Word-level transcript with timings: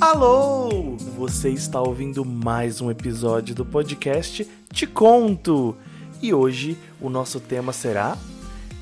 Alô! 0.00 0.96
Você 1.16 1.50
está 1.50 1.80
ouvindo 1.80 2.24
mais 2.24 2.80
um 2.80 2.88
episódio 2.92 3.56
do 3.56 3.66
podcast 3.66 4.48
Te 4.72 4.86
Conto. 4.86 5.76
E 6.22 6.32
hoje 6.32 6.78
o 7.00 7.10
nosso 7.10 7.40
tema 7.40 7.72
será 7.72 8.16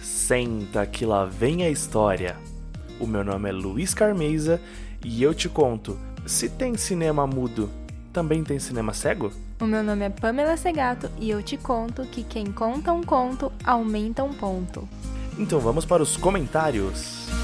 Senta 0.03 0.85
que 0.85 1.07
lá 1.07 1.25
vem 1.25 1.63
a 1.63 1.71
história. 1.71 2.37
O 3.01 3.07
meu 3.07 3.25
nome 3.25 3.49
é 3.49 3.53
Luiz 3.53 3.95
Carmeza 3.95 4.61
e 5.03 5.23
eu 5.23 5.33
te 5.33 5.49
conto: 5.49 5.99
se 6.27 6.51
tem 6.51 6.77
cinema 6.77 7.27
mudo, 7.27 7.71
também 8.13 8.45
tem 8.45 8.59
cinema 8.59 8.93
cego? 8.93 9.33
O 9.61 9.65
meu 9.65 9.83
nome 9.83 10.05
é 10.05 10.11
Pamela 10.11 10.57
Segato 10.57 11.11
e 11.19 11.31
eu 11.31 11.43
te 11.43 11.57
conto 11.57 12.05
que 12.05 12.23
quem 12.23 12.47
conta 12.53 12.93
um 12.93 13.03
conto 13.03 13.51
aumenta 13.65 14.23
um 14.23 14.33
ponto. 14.33 14.89
Então 15.39 15.59
vamos 15.59 15.85
para 15.85 16.03
os 16.03 16.17
comentários. 16.17 17.42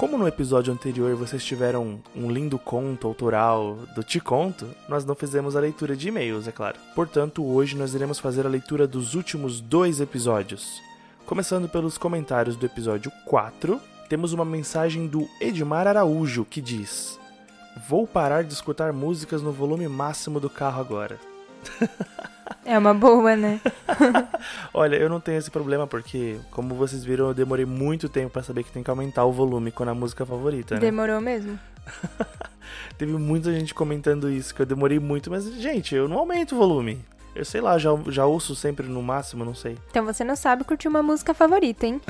Como 0.00 0.16
no 0.16 0.26
episódio 0.26 0.72
anterior 0.72 1.14
vocês 1.14 1.44
tiveram 1.44 2.00
um 2.16 2.30
lindo 2.30 2.58
conto 2.58 3.06
autoral 3.06 3.76
do 3.94 4.02
Te 4.02 4.18
Conto, 4.18 4.66
nós 4.88 5.04
não 5.04 5.14
fizemos 5.14 5.54
a 5.54 5.60
leitura 5.60 5.94
de 5.94 6.08
e-mails, 6.08 6.48
é 6.48 6.52
claro. 6.52 6.78
Portanto, 6.94 7.44
hoje 7.44 7.76
nós 7.76 7.92
iremos 7.92 8.18
fazer 8.18 8.46
a 8.46 8.48
leitura 8.48 8.86
dos 8.86 9.14
últimos 9.14 9.60
dois 9.60 10.00
episódios. 10.00 10.80
Começando 11.26 11.68
pelos 11.68 11.98
comentários 11.98 12.56
do 12.56 12.64
episódio 12.64 13.12
4, 13.26 13.78
temos 14.08 14.32
uma 14.32 14.42
mensagem 14.42 15.06
do 15.06 15.28
Edmar 15.38 15.86
Araújo 15.86 16.46
que 16.46 16.62
diz: 16.62 17.20
Vou 17.86 18.06
parar 18.06 18.42
de 18.42 18.54
escutar 18.54 18.94
músicas 18.94 19.42
no 19.42 19.52
volume 19.52 19.86
máximo 19.86 20.40
do 20.40 20.48
carro 20.48 20.80
agora. 20.80 21.29
É 22.64 22.78
uma 22.78 22.92
boa, 22.92 23.36
né? 23.36 23.60
Olha, 24.72 24.96
eu 24.96 25.08
não 25.08 25.18
tenho 25.18 25.38
esse 25.38 25.50
problema 25.50 25.86
porque, 25.86 26.38
como 26.50 26.74
vocês 26.74 27.04
viram, 27.04 27.28
eu 27.28 27.34
demorei 27.34 27.64
muito 27.64 28.08
tempo 28.08 28.30
para 28.30 28.42
saber 28.42 28.64
que 28.64 28.70
tem 28.70 28.82
que 28.82 28.90
aumentar 28.90 29.24
o 29.24 29.32
volume 29.32 29.70
quando 29.70 29.88
a 29.88 29.94
música 29.94 30.26
favorita, 30.26 30.74
né? 30.74 30.80
Demorou 30.80 31.20
mesmo? 31.20 31.58
Teve 32.98 33.12
muita 33.12 33.52
gente 33.52 33.74
comentando 33.74 34.30
isso, 34.30 34.54
que 34.54 34.62
eu 34.62 34.66
demorei 34.66 34.98
muito, 34.98 35.30
mas, 35.30 35.46
gente, 35.54 35.94
eu 35.94 36.06
não 36.06 36.18
aumento 36.18 36.54
o 36.54 36.58
volume. 36.58 37.04
Eu 37.34 37.44
sei 37.44 37.60
lá, 37.60 37.78
já, 37.78 37.90
já 38.08 38.26
ouço 38.26 38.54
sempre 38.54 38.86
no 38.86 39.02
máximo, 39.02 39.44
não 39.44 39.54
sei. 39.54 39.78
Então 39.90 40.04
você 40.04 40.22
não 40.22 40.36
sabe 40.36 40.64
curtir 40.64 40.88
uma 40.88 41.02
música 41.02 41.32
favorita, 41.32 41.86
hein? 41.86 42.00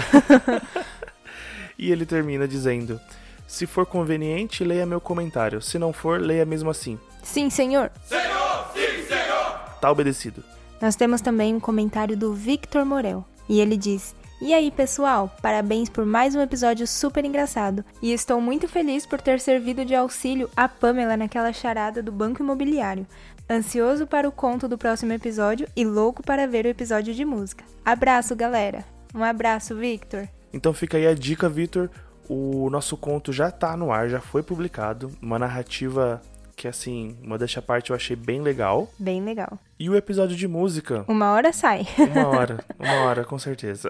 e 1.78 1.92
ele 1.92 2.06
termina 2.06 2.48
dizendo: 2.48 2.98
Se 3.46 3.66
for 3.66 3.84
conveniente, 3.86 4.64
leia 4.64 4.86
meu 4.86 5.00
comentário. 5.00 5.60
Se 5.60 5.78
não 5.78 5.92
for, 5.92 6.20
leia 6.20 6.46
mesmo 6.46 6.70
assim. 6.70 6.98
Sim, 7.22 7.50
senhor. 7.50 7.92
Sim, 8.02 8.16
senhor. 8.16 8.29
Tá 9.80 9.90
obedecido. 9.90 10.44
Nós 10.80 10.96
temos 10.96 11.20
também 11.20 11.54
um 11.54 11.60
comentário 11.60 12.16
do 12.16 12.34
Victor 12.34 12.84
Morel. 12.84 13.24
E 13.48 13.60
ele 13.60 13.76
diz: 13.76 14.14
E 14.40 14.54
aí, 14.54 14.70
pessoal? 14.70 15.34
Parabéns 15.42 15.88
por 15.88 16.06
mais 16.06 16.34
um 16.34 16.40
episódio 16.40 16.86
super 16.86 17.24
engraçado. 17.24 17.84
E 18.00 18.12
estou 18.12 18.40
muito 18.40 18.68
feliz 18.68 19.06
por 19.06 19.20
ter 19.20 19.40
servido 19.40 19.84
de 19.84 19.94
auxílio 19.94 20.48
a 20.56 20.68
Pamela 20.68 21.16
naquela 21.16 21.52
charada 21.52 22.02
do 22.02 22.12
Banco 22.12 22.42
Imobiliário. 22.42 23.06
Ansioso 23.48 24.06
para 24.06 24.28
o 24.28 24.32
conto 24.32 24.68
do 24.68 24.78
próximo 24.78 25.12
episódio 25.12 25.66
e 25.74 25.84
louco 25.84 26.22
para 26.22 26.46
ver 26.46 26.66
o 26.66 26.68
episódio 26.68 27.12
de 27.12 27.24
música. 27.24 27.64
Abraço, 27.84 28.36
galera. 28.36 28.84
Um 29.14 29.24
abraço, 29.24 29.74
Victor. 29.74 30.28
Então 30.52 30.72
fica 30.72 30.96
aí 30.96 31.06
a 31.06 31.14
dica, 31.14 31.48
Victor. 31.48 31.90
O 32.28 32.70
nosso 32.70 32.96
conto 32.96 33.32
já 33.32 33.50
tá 33.50 33.76
no 33.76 33.90
ar, 33.90 34.08
já 34.08 34.20
foi 34.20 34.42
publicado. 34.42 35.10
Uma 35.20 35.36
narrativa 35.36 36.22
que, 36.60 36.68
assim, 36.68 37.16
modéstia 37.22 37.60
à 37.60 37.62
parte, 37.62 37.88
eu 37.88 37.96
achei 37.96 38.14
bem 38.14 38.42
legal. 38.42 38.92
Bem 38.98 39.24
legal. 39.24 39.58
E 39.78 39.88
o 39.88 39.96
episódio 39.96 40.36
de 40.36 40.46
música. 40.46 41.06
Uma 41.08 41.32
hora 41.32 41.54
sai. 41.54 41.86
Uma 41.96 42.28
hora, 42.28 42.62
uma 42.78 42.92
hora, 43.04 43.24
com 43.24 43.38
certeza. 43.38 43.88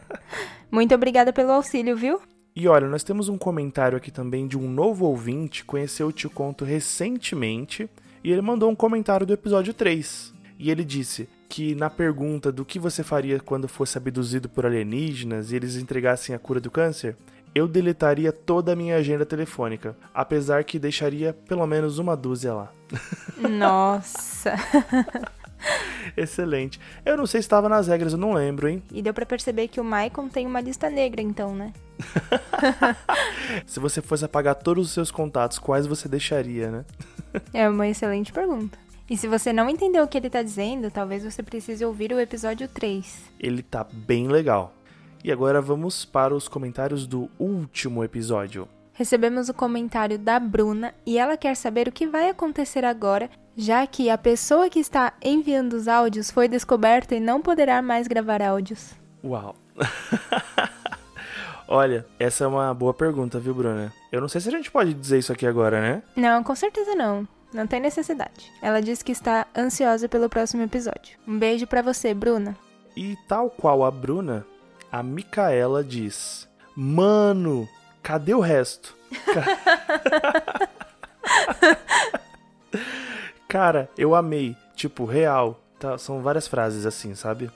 Muito 0.70 0.94
obrigada 0.94 1.32
pelo 1.32 1.52
auxílio, 1.52 1.96
viu? 1.96 2.20
E 2.54 2.68
olha, 2.68 2.86
nós 2.86 3.02
temos 3.02 3.30
um 3.30 3.38
comentário 3.38 3.96
aqui 3.96 4.10
também 4.10 4.46
de 4.46 4.58
um 4.58 4.68
novo 4.68 5.06
ouvinte, 5.06 5.64
conheceu 5.64 6.08
o 6.08 6.12
Tio 6.12 6.28
Conto 6.28 6.62
recentemente, 6.62 7.88
e 8.22 8.30
ele 8.30 8.42
mandou 8.42 8.70
um 8.70 8.74
comentário 8.74 9.24
do 9.24 9.32
episódio 9.32 9.72
3. 9.72 10.34
E 10.58 10.70
ele 10.70 10.84
disse 10.84 11.26
que 11.48 11.74
na 11.74 11.88
pergunta 11.88 12.52
do 12.52 12.66
que 12.66 12.78
você 12.78 13.02
faria 13.02 13.40
quando 13.40 13.66
fosse 13.66 13.96
abduzido 13.96 14.46
por 14.46 14.66
alienígenas 14.66 15.52
e 15.52 15.56
eles 15.56 15.76
entregassem 15.76 16.34
a 16.34 16.38
cura 16.38 16.60
do 16.60 16.70
câncer, 16.70 17.16
eu 17.54 17.68
deletaria 17.68 18.32
toda 18.32 18.72
a 18.72 18.76
minha 18.76 18.96
agenda 18.96 19.24
telefônica, 19.24 19.96
apesar 20.12 20.64
que 20.64 20.78
deixaria 20.78 21.32
pelo 21.32 21.66
menos 21.66 21.98
uma 21.98 22.16
dúzia 22.16 22.52
lá. 22.52 22.72
Nossa. 23.38 24.54
Excelente. 26.16 26.78
Eu 27.04 27.16
não 27.16 27.26
sei 27.26 27.40
se 27.40 27.46
estava 27.46 27.68
nas 27.68 27.86
regras, 27.86 28.12
eu 28.12 28.18
não 28.18 28.32
lembro, 28.32 28.68
hein? 28.68 28.82
E 28.92 29.00
deu 29.00 29.14
pra 29.14 29.24
perceber 29.24 29.68
que 29.68 29.80
o 29.80 29.84
Maicon 29.84 30.28
tem 30.28 30.46
uma 30.46 30.60
lista 30.60 30.90
negra, 30.90 31.22
então, 31.22 31.54
né? 31.54 31.72
se 33.64 33.80
você 33.80 34.02
fosse 34.02 34.24
apagar 34.24 34.56
todos 34.56 34.88
os 34.88 34.92
seus 34.92 35.10
contatos, 35.10 35.58
quais 35.58 35.86
você 35.86 36.08
deixaria, 36.08 36.70
né? 36.70 36.84
é 37.52 37.68
uma 37.68 37.88
excelente 37.88 38.32
pergunta. 38.32 38.78
E 39.08 39.16
se 39.16 39.28
você 39.28 39.52
não 39.52 39.68
entendeu 39.68 40.04
o 40.04 40.08
que 40.08 40.16
ele 40.16 40.30
tá 40.30 40.42
dizendo, 40.42 40.90
talvez 40.90 41.24
você 41.24 41.42
precise 41.42 41.84
ouvir 41.84 42.12
o 42.12 42.20
episódio 42.20 42.66
3. 42.68 43.32
Ele 43.38 43.62
tá 43.62 43.84
bem 43.84 44.28
legal. 44.28 44.74
E 45.24 45.32
agora 45.32 45.58
vamos 45.58 46.04
para 46.04 46.34
os 46.34 46.48
comentários 46.48 47.06
do 47.06 47.30
último 47.38 48.04
episódio. 48.04 48.68
Recebemos 48.92 49.48
o 49.48 49.54
comentário 49.54 50.18
da 50.18 50.38
Bruna 50.38 50.94
e 51.06 51.16
ela 51.16 51.34
quer 51.34 51.56
saber 51.56 51.88
o 51.88 51.92
que 51.92 52.06
vai 52.06 52.28
acontecer 52.28 52.84
agora, 52.84 53.30
já 53.56 53.86
que 53.86 54.10
a 54.10 54.18
pessoa 54.18 54.68
que 54.68 54.78
está 54.78 55.14
enviando 55.24 55.72
os 55.72 55.88
áudios 55.88 56.30
foi 56.30 56.46
descoberta 56.46 57.14
e 57.14 57.20
não 57.20 57.40
poderá 57.40 57.80
mais 57.80 58.06
gravar 58.06 58.42
áudios. 58.42 58.94
Uau! 59.24 59.56
Olha, 61.66 62.04
essa 62.18 62.44
é 62.44 62.46
uma 62.46 62.74
boa 62.74 62.92
pergunta, 62.92 63.40
viu, 63.40 63.54
Bruna? 63.54 63.90
Eu 64.12 64.20
não 64.20 64.28
sei 64.28 64.42
se 64.42 64.48
a 64.48 64.52
gente 64.52 64.70
pode 64.70 64.92
dizer 64.92 65.18
isso 65.20 65.32
aqui 65.32 65.46
agora, 65.46 65.80
né? 65.80 66.02
Não, 66.14 66.44
com 66.44 66.54
certeza 66.54 66.94
não. 66.94 67.26
Não 67.50 67.66
tem 67.66 67.80
necessidade. 67.80 68.52
Ela 68.60 68.82
disse 68.82 69.02
que 69.02 69.12
está 69.12 69.46
ansiosa 69.56 70.06
pelo 70.06 70.28
próximo 70.28 70.62
episódio. 70.62 71.16
Um 71.26 71.38
beijo 71.38 71.66
para 71.66 71.80
você, 71.80 72.12
Bruna. 72.12 72.54
E 72.94 73.16
tal 73.26 73.48
qual 73.48 73.84
a 73.84 73.90
Bruna, 73.90 74.46
a 74.94 75.02
Micaela 75.02 75.82
diz: 75.82 76.48
Mano, 76.76 77.68
cadê 78.00 78.32
o 78.32 78.38
resto? 78.38 78.96
Cara, 83.48 83.90
eu 83.98 84.14
amei. 84.14 84.56
Tipo, 84.76 85.04
real. 85.04 85.60
Tá, 85.80 85.98
são 85.98 86.22
várias 86.22 86.46
frases 86.46 86.86
assim, 86.86 87.16
sabe? 87.16 87.50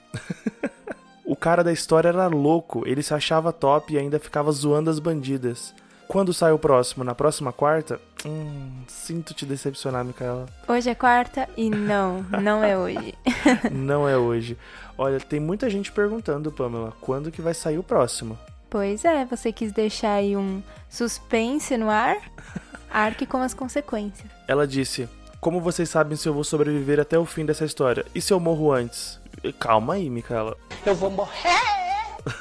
o 1.24 1.36
cara 1.36 1.62
da 1.62 1.72
história 1.72 2.08
era 2.08 2.26
louco. 2.26 2.82
Ele 2.84 3.04
se 3.04 3.14
achava 3.14 3.52
top 3.52 3.94
e 3.94 3.98
ainda 3.98 4.18
ficava 4.18 4.50
zoando 4.50 4.90
as 4.90 4.98
bandidas. 4.98 5.72
Quando 6.08 6.32
sai 6.32 6.52
o 6.52 6.58
próximo? 6.58 7.04
Na 7.04 7.14
próxima 7.14 7.52
quarta? 7.52 8.00
Hum, 8.24 8.82
sinto 8.88 9.34
te 9.34 9.44
decepcionar, 9.44 10.02
Micaela. 10.02 10.46
Hoje 10.66 10.88
é 10.88 10.94
quarta 10.94 11.46
e 11.54 11.68
não, 11.68 12.22
não 12.22 12.64
é 12.64 12.78
hoje. 12.78 13.14
não 13.70 14.08
é 14.08 14.16
hoje. 14.16 14.56
Olha, 14.96 15.20
tem 15.20 15.38
muita 15.38 15.68
gente 15.68 15.92
perguntando, 15.92 16.50
Pamela, 16.50 16.94
quando 17.02 17.30
que 17.30 17.42
vai 17.42 17.52
sair 17.52 17.78
o 17.78 17.82
próximo? 17.82 18.38
Pois 18.70 19.04
é, 19.04 19.26
você 19.26 19.52
quis 19.52 19.70
deixar 19.70 20.14
aí 20.14 20.34
um 20.34 20.62
suspense 20.88 21.76
no 21.76 21.90
ar? 21.90 22.16
Arque 22.90 23.26
com 23.26 23.42
as 23.42 23.52
consequências. 23.52 24.30
Ela 24.48 24.66
disse: 24.66 25.06
Como 25.42 25.60
vocês 25.60 25.90
sabem 25.90 26.16
se 26.16 26.26
eu 26.26 26.32
vou 26.32 26.42
sobreviver 26.42 26.98
até 26.98 27.18
o 27.18 27.26
fim 27.26 27.44
dessa 27.44 27.66
história? 27.66 28.06
E 28.14 28.20
se 28.22 28.32
eu 28.32 28.40
morro 28.40 28.72
antes? 28.72 29.20
Calma 29.60 29.94
aí, 29.94 30.08
Micaela. 30.08 30.56
Eu 30.86 30.94
vou 30.94 31.10
morrer! 31.10 31.87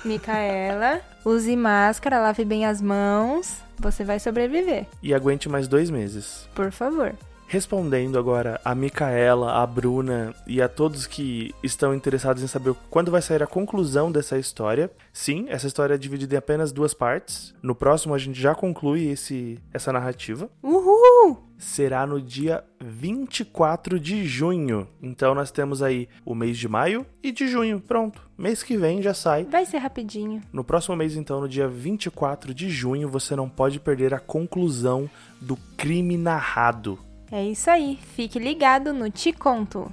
Micaela, 0.03 1.01
use 1.25 1.55
máscara, 1.55 2.19
lave 2.19 2.43
bem 2.45 2.65
as 2.65 2.81
mãos. 2.81 3.57
Você 3.79 4.03
vai 4.03 4.19
sobreviver. 4.19 4.87
E 5.03 5.13
aguente 5.13 5.47
mais 5.47 5.67
dois 5.67 5.89
meses. 5.89 6.47
Por 6.55 6.71
favor. 6.71 7.13
Respondendo 7.47 8.19
agora 8.19 8.59
a 8.63 8.75
Micaela, 8.75 9.53
a 9.53 9.65
Bruna 9.65 10.35
e 10.45 10.61
a 10.61 10.67
todos 10.67 11.07
que 11.07 11.55
estão 11.63 11.95
interessados 11.95 12.43
em 12.43 12.47
saber 12.47 12.75
quando 12.89 13.09
vai 13.09 13.21
sair 13.21 13.41
a 13.41 13.47
conclusão 13.47 14.11
dessa 14.11 14.37
história. 14.37 14.91
Sim, 15.13 15.45
essa 15.47 15.65
história 15.65 15.93
é 15.93 15.97
dividida 15.97 16.35
em 16.35 16.37
apenas 16.37 16.73
duas 16.73 16.93
partes. 16.93 17.55
No 17.63 17.73
próximo 17.73 18.13
a 18.13 18.17
gente 18.17 18.39
já 18.39 18.53
conclui 18.53 19.07
esse, 19.07 19.57
essa 19.73 19.93
narrativa. 19.93 20.49
Uhul! 20.61 21.47
Será 21.57 22.05
no 22.05 22.21
dia 22.21 22.63
24 22.81 23.97
de 23.97 24.25
junho. 24.25 24.85
Então 25.01 25.33
nós 25.33 25.49
temos 25.49 25.81
aí 25.81 26.09
o 26.25 26.35
mês 26.35 26.57
de 26.57 26.67
maio 26.67 27.05
e 27.23 27.31
de 27.31 27.47
junho. 27.47 27.79
Pronto. 27.79 28.21
Mês 28.37 28.61
que 28.61 28.77
vem 28.77 29.01
já 29.01 29.13
sai. 29.13 29.45
Vai 29.45 29.65
ser 29.65 29.77
rapidinho. 29.77 30.43
No 30.53 30.63
próximo 30.63 30.95
mês, 30.95 31.15
então, 31.15 31.41
no 31.41 31.49
dia 31.49 31.67
24 31.67 32.53
de 32.53 32.69
junho, 32.69 33.09
você 33.09 33.35
não 33.35 33.49
pode 33.49 33.79
perder 33.79 34.13
a 34.13 34.19
conclusão 34.19 35.09
do 35.41 35.57
crime 35.75 36.17
narrado. 36.17 36.99
É 37.29 37.43
isso 37.43 37.69
aí, 37.69 37.99
fique 38.15 38.39
ligado 38.39 38.93
no 38.93 39.09
Te 39.11 39.33
Conto. 39.33 39.91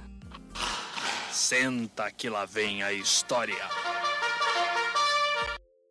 Senta 1.29 2.09
que 2.09 2.29
lá 2.29 2.45
vem 2.45 2.81
a 2.81 2.93
história. 2.93 3.63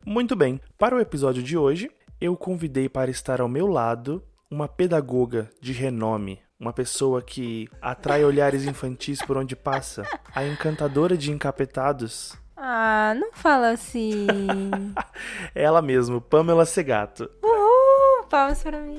Muito 0.03 0.35
bem, 0.35 0.59
para 0.77 0.95
o 0.95 0.99
episódio 0.99 1.43
de 1.43 1.55
hoje, 1.55 1.91
eu 2.19 2.35
convidei 2.35 2.89
para 2.89 3.11
estar 3.11 3.41
ao 3.41 3.47
meu 3.47 3.67
lado 3.67 4.23
uma 4.49 4.67
pedagoga 4.67 5.49
de 5.61 5.71
renome, 5.71 6.39
uma 6.59 6.73
pessoa 6.73 7.21
que 7.21 7.69
atrai 7.79 8.25
olhares 8.25 8.65
infantis 8.65 9.21
por 9.21 9.37
onde 9.37 9.55
passa, 9.55 10.03
a 10.33 10.43
encantadora 10.43 11.15
de 11.15 11.31
encapetados. 11.31 12.35
Ah, 12.57 13.13
não 13.15 13.31
fala 13.33 13.69
assim. 13.69 14.25
Ela 15.53 15.81
mesma, 15.81 16.19
Pamela 16.19 16.65
Segato. 16.65 17.29
Uhul! 17.43 18.25
Palmas 18.29 18.63
para 18.63 18.79
mim. 18.79 18.97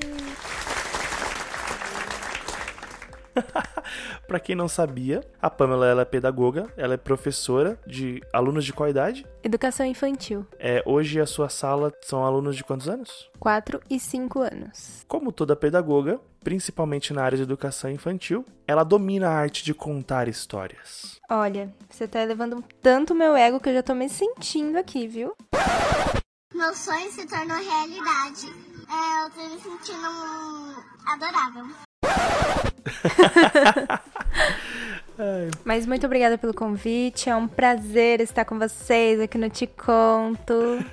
Para 4.27 4.41
quem 4.41 4.55
não 4.57 4.69
sabia, 4.69 5.21
a 5.41 5.49
Pamela 5.51 5.87
ela 5.87 6.03
é 6.03 6.05
pedagoga, 6.05 6.73
ela 6.77 6.95
é 6.95 6.97
professora 6.97 7.79
de 7.87 8.21
alunos 8.33 8.65
de 8.65 8.73
qual 8.73 8.89
idade? 8.89 9.27
Educação 9.43 9.87
infantil. 9.87 10.47
É, 10.59 10.83
hoje 10.87 11.21
a 11.21 11.27
sua 11.27 11.49
sala 11.49 11.93
são 12.03 12.25
alunos 12.25 12.57
de 12.57 12.65
quantos 12.65 12.89
anos? 12.89 13.31
4 13.39 13.81
e 13.89 13.99
5 13.99 14.41
anos. 14.41 15.05
Como 15.07 15.33
toda 15.33 15.55
pedagoga, 15.57 16.21
principalmente 16.43 17.13
na 17.13 17.23
área 17.23 17.37
de 17.37 17.43
educação 17.43 17.91
infantil, 17.91 18.45
ela 18.67 18.85
domina 18.85 19.29
a 19.29 19.35
arte 19.35 19.65
de 19.65 19.75
contar 19.75 20.29
histórias. 20.29 21.19
Olha, 21.31 21.75
você 21.89 22.07
tá 22.07 22.21
elevando 22.21 22.63
tanto 22.81 23.15
meu 23.15 23.37
ego 23.37 23.61
que 23.61 23.69
eu 23.69 23.75
já 23.75 23.83
tô 23.83 23.95
me 23.95 24.09
sentindo 24.09 24.79
aqui, 24.79 25.07
viu? 25.07 25.35
Meu 26.55 26.75
sonho 26.75 27.11
se 27.11 27.27
tornou 27.27 27.59
realidade. 27.59 28.47
É, 28.89 29.25
eu 29.25 29.31
tô 29.31 29.55
me 29.55 29.61
sentindo 29.61 30.85
adorável. 31.07 31.67
Mas 35.65 35.87
muito 35.87 36.05
obrigada 36.07 36.37
pelo 36.37 36.53
convite. 36.53 37.31
É 37.31 37.37
um 37.37 37.49
prazer 37.49 38.21
estar 38.21 38.45
com 38.45 38.59
vocês 38.59 39.21
aqui 39.21 39.39
no 39.39 39.49
Te 39.49 39.67
Conto. 39.67 40.85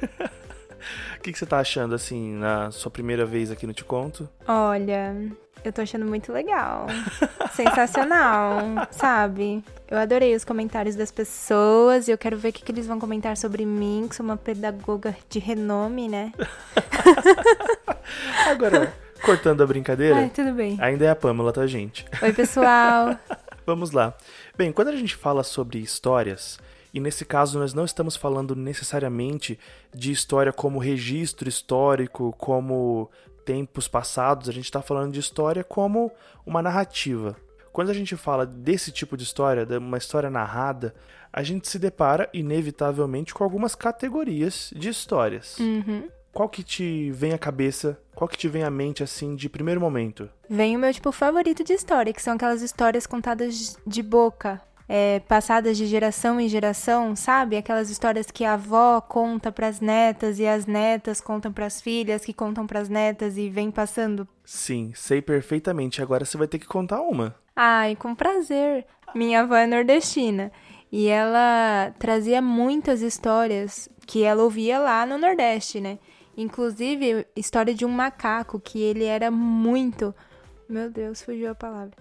O 1.18 1.22
que, 1.22 1.32
que 1.32 1.38
você 1.38 1.46
tá 1.46 1.60
achando, 1.60 1.96
assim, 1.96 2.34
na 2.34 2.72
sua 2.72 2.92
primeira 2.92 3.26
vez 3.26 3.52
aqui 3.52 3.66
no 3.66 3.74
Te 3.74 3.84
Conto? 3.84 4.30
Olha, 4.48 5.16
eu 5.64 5.72
tô 5.72 5.82
achando 5.82 6.06
muito 6.06 6.32
legal. 6.32 6.88
Sensacional, 7.56 8.62
sabe? 8.92 9.64
Eu 9.90 9.98
adorei 9.98 10.36
os 10.36 10.44
comentários 10.44 10.96
das 10.96 11.12
pessoas 11.12 12.08
e 12.08 12.12
eu 12.12 12.18
quero 12.18 12.38
ver 12.38 12.50
o 12.50 12.54
que, 12.54 12.64
que 12.64 12.72
eles 12.72 12.86
vão 12.86 13.00
comentar 13.00 13.38
sobre 13.38 13.66
mim, 13.66 14.08
que 14.10 14.16
sou 14.16 14.26
uma 14.26 14.38
pedagoga 14.38 15.16
de 15.30 15.40
renome, 15.40 16.10
né? 16.10 16.34
Agora, 18.50 18.94
cortando 19.24 19.64
a 19.64 19.66
brincadeira, 19.66 20.18
Ai, 20.18 20.30
tudo 20.30 20.54
bem. 20.54 20.78
ainda 20.80 21.06
é 21.06 21.10
a 21.10 21.16
Pamela, 21.16 21.52
tá, 21.52 21.66
gente? 21.66 22.06
Oi, 22.22 22.34
pessoal. 22.34 23.18
Vamos 23.66 23.92
lá. 23.92 24.14
Bem, 24.58 24.72
quando 24.72 24.90
a 24.90 24.96
gente 24.96 25.16
fala 25.16 25.44
sobre 25.44 25.80
histórias, 25.80 26.60
e 26.94 27.00
nesse 27.00 27.24
caso 27.24 27.58
nós 27.58 27.74
não 27.74 27.86
estamos 27.86 28.16
falando 28.16 28.56
necessariamente 28.56 29.58
de 29.94 30.12
história 30.12 30.52
como 30.52 30.78
registro 30.78 31.48
histórico, 31.48 32.36
como 32.38 33.10
tempos 33.46 33.88
passados, 33.88 34.50
a 34.50 34.52
gente 34.52 34.66
está 34.66 34.82
falando 34.82 35.14
de 35.14 35.20
história 35.20 35.64
como 35.64 36.12
uma 36.46 36.62
narrativa. 36.62 37.36
Quando 37.72 37.90
a 37.90 37.94
gente 37.94 38.16
fala 38.16 38.46
desse 38.46 38.92
tipo 38.92 39.18
de 39.18 39.24
história, 39.24 39.66
de 39.66 39.78
uma 39.78 39.98
história 39.98 40.30
narrada, 40.30 40.94
a 41.32 41.42
gente 41.42 41.68
se 41.68 41.80
depara 41.80 42.30
inevitavelmente 42.34 43.34
com 43.34 43.44
algumas 43.44 43.74
categorias 43.74 44.72
de 44.76 44.90
histórias. 44.90 45.58
Uhum. 45.58 46.08
Qual 46.34 46.50
que 46.50 46.64
te 46.64 47.12
vem 47.12 47.32
à 47.32 47.38
cabeça? 47.38 48.00
Qual 48.16 48.28
que 48.28 48.36
te 48.36 48.48
vem 48.48 48.64
à 48.64 48.70
mente 48.72 49.04
assim 49.04 49.36
de 49.36 49.48
primeiro 49.48 49.80
momento? 49.80 50.28
Vem 50.50 50.76
o 50.76 50.80
meu 50.80 50.92
tipo 50.92 51.12
favorito 51.12 51.64
de 51.64 51.74
história, 51.74 52.12
que 52.12 52.22
são 52.22 52.34
aquelas 52.34 52.64
histórias 52.64 53.06
contadas 53.06 53.78
de 53.86 54.02
boca, 54.02 54.60
é, 54.90 55.20
passadas 55.20 55.78
de 55.78 55.86
geração 55.86 56.40
em 56.40 56.50
geração, 56.50 57.16
sabe? 57.16 57.56
Aquelas 57.56 57.92
histórias 57.92 58.32
que 58.32 58.44
a 58.44 58.54
avó 58.54 59.00
conta 59.00 59.52
pras 59.52 59.80
netas 59.80 60.40
e 60.40 60.48
as 60.48 60.66
netas 60.66 61.22
contam 61.22 61.54
pras 61.54 61.80
filhas, 61.80 62.26
que 62.26 62.34
contam 62.34 62.66
pras 62.66 62.90
netas 62.90 63.38
e 63.38 63.48
vem 63.48 63.70
passando. 63.70 64.28
Sim, 64.44 64.92
sei 64.96 65.22
perfeitamente. 65.22 66.02
Agora 66.02 66.26
você 66.26 66.36
vai 66.36 66.48
ter 66.48 66.58
que 66.58 66.68
contar 66.68 67.02
uma. 67.02 67.36
Ai, 67.56 67.96
com 67.96 68.16
prazer. 68.16 68.88
Minha 69.14 69.42
avó 69.42 69.56
é 69.56 69.68
nordestina 69.68 70.52
e 70.92 71.08
ela 71.08 71.94
trazia 72.00 72.42
muitas 72.42 73.02
histórias 73.02 73.88
que 74.06 74.24
ela 74.24 74.44
ouvia 74.44 74.80
lá 74.80 75.06
no 75.06 75.18
Nordeste, 75.18 75.80
né? 75.80 75.98
Inclusive, 76.36 77.26
história 77.36 77.74
de 77.74 77.86
um 77.86 77.90
macaco 77.90 78.60
que 78.60 78.82
ele 78.82 79.04
era 79.06 79.30
muito. 79.32 80.14
Meu 80.68 80.90
Deus, 80.90 81.22
fugiu 81.22 81.52
a 81.52 81.56
palavra. 81.56 81.92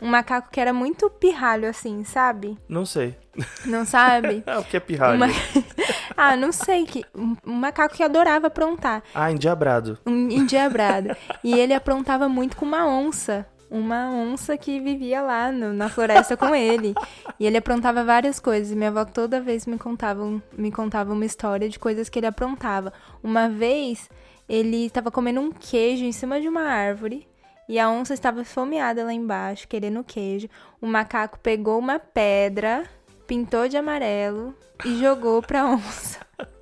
Um 0.00 0.08
macaco 0.08 0.50
que 0.50 0.60
era 0.60 0.72
muito 0.72 1.08
pirralho, 1.08 1.68
assim, 1.68 2.04
sabe? 2.04 2.58
Não 2.68 2.84
sei. 2.84 3.16
Não 3.64 3.84
sabe? 3.84 4.42
Ah, 4.46 4.58
o 4.58 4.64
que 4.64 4.76
é 4.76 4.80
pirralho? 4.80 5.16
Uma- 5.16 5.26
ah, 6.16 6.36
não 6.36 6.52
sei. 6.52 6.84
que 6.84 7.04
Um 7.14 7.36
macaco 7.54 7.94
que 7.94 8.02
adorava 8.02 8.48
aprontar. 8.48 9.02
Ah, 9.14 9.30
endiabrado. 9.30 9.98
Um 10.04 10.28
endiabrado. 10.30 11.16
e 11.42 11.58
ele 11.58 11.72
aprontava 11.72 12.28
muito 12.28 12.56
com 12.56 12.64
uma 12.66 12.86
onça. 12.86 13.46
Uma 13.76 14.08
onça 14.12 14.56
que 14.56 14.78
vivia 14.78 15.20
lá 15.20 15.50
no- 15.50 15.72
na 15.72 15.88
floresta 15.88 16.36
com 16.36 16.54
ele. 16.54 16.94
E 17.40 17.44
ele 17.46 17.56
aprontava 17.56 18.04
várias 18.04 18.38
coisas. 18.38 18.70
E 18.70 18.76
minha 18.76 18.88
avó 18.90 19.04
toda 19.04 19.40
vez 19.40 19.66
me 19.66 19.76
contava, 19.76 20.40
me 20.56 20.70
contava 20.70 21.12
uma 21.12 21.24
história 21.24 21.68
de 21.68 21.78
coisas 21.78 22.08
que 22.08 22.18
ele 22.20 22.26
aprontava. 22.26 22.92
Uma 23.22 23.48
vez, 23.48 24.08
ele 24.48 24.86
estava 24.86 25.10
comendo 25.10 25.40
um 25.40 25.50
queijo 25.50 26.04
em 26.04 26.12
cima 26.12 26.40
de 26.40 26.46
uma 26.48 26.62
árvore. 26.62 27.26
E 27.68 27.78
a 27.78 27.90
onça 27.90 28.14
estava 28.14 28.42
esfomeada 28.42 29.04
lá 29.04 29.12
embaixo, 29.12 29.66
querendo 29.66 30.04
queijo. 30.04 30.48
O 30.80 30.86
macaco 30.86 31.38
pegou 31.40 31.78
uma 31.78 31.98
pedra, 31.98 32.84
pintou 33.26 33.66
de 33.66 33.76
amarelo 33.76 34.54
e 34.84 34.96
jogou 34.98 35.42
pra 35.42 35.64
onça. 35.66 36.20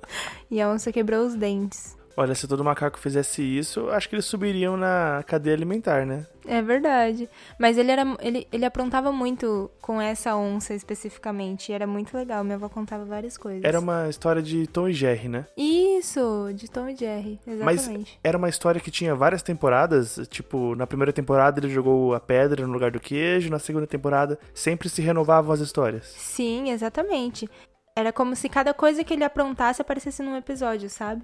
E 0.51 0.61
a 0.61 0.69
onça 0.69 0.91
quebrou 0.91 1.25
os 1.25 1.33
dentes. 1.35 1.97
Olha, 2.15 2.35
se 2.35 2.47
todo 2.47 2.63
macaco 2.63 2.99
fizesse 2.99 3.41
isso, 3.41 3.89
acho 3.89 4.07
que 4.07 4.15
eles 4.15 4.25
subiriam 4.25 4.77
na 4.77 5.23
cadeia 5.25 5.55
alimentar, 5.55 6.05
né? 6.05 6.25
É 6.45 6.61
verdade. 6.61 7.29
Mas 7.57 7.77
ele 7.77 7.91
era 7.91 8.03
ele, 8.21 8.47
ele 8.51 8.65
aprontava 8.65 9.11
muito 9.11 9.71
com 9.81 10.01
essa 10.01 10.35
onça 10.35 10.73
especificamente. 10.73 11.71
E 11.71 11.73
era 11.73 11.87
muito 11.87 12.15
legal. 12.15 12.43
Minha 12.43 12.55
avó 12.55 12.69
contava 12.69 13.05
várias 13.05 13.37
coisas. 13.37 13.63
Era 13.63 13.79
uma 13.79 14.09
história 14.09 14.41
de 14.41 14.67
Tom 14.67 14.89
e 14.89 14.93
Jerry, 14.93 15.29
né? 15.29 15.45
Isso, 15.57 16.51
de 16.53 16.69
Tom 16.69 16.89
e 16.89 16.95
Jerry. 16.95 17.39
Mas 17.63 17.81
Exatamente. 17.81 18.19
era 18.23 18.37
uma 18.37 18.49
história 18.49 18.81
que 18.81 18.91
tinha 18.91 19.15
várias 19.15 19.41
temporadas. 19.41 20.19
Tipo, 20.29 20.75
na 20.75 20.85
primeira 20.85 21.13
temporada 21.13 21.59
ele 21.59 21.69
jogou 21.69 22.13
a 22.13 22.19
pedra 22.19 22.67
no 22.67 22.73
lugar 22.73 22.91
do 22.91 22.99
queijo. 22.99 23.49
Na 23.49 23.59
segunda 23.59 23.87
temporada 23.87 24.37
sempre 24.53 24.89
se 24.89 25.01
renovavam 25.01 25.53
as 25.53 25.59
histórias. 25.59 26.05
Sim, 26.17 26.71
exatamente. 26.71 27.49
Era 27.95 28.11
como 28.11 28.35
se 28.35 28.49
cada 28.49 28.73
coisa 28.73 29.03
que 29.03 29.13
ele 29.13 29.23
aprontasse 29.23 29.81
aparecesse 29.81 30.23
num 30.23 30.35
episódio, 30.35 30.89
sabe? 30.89 31.23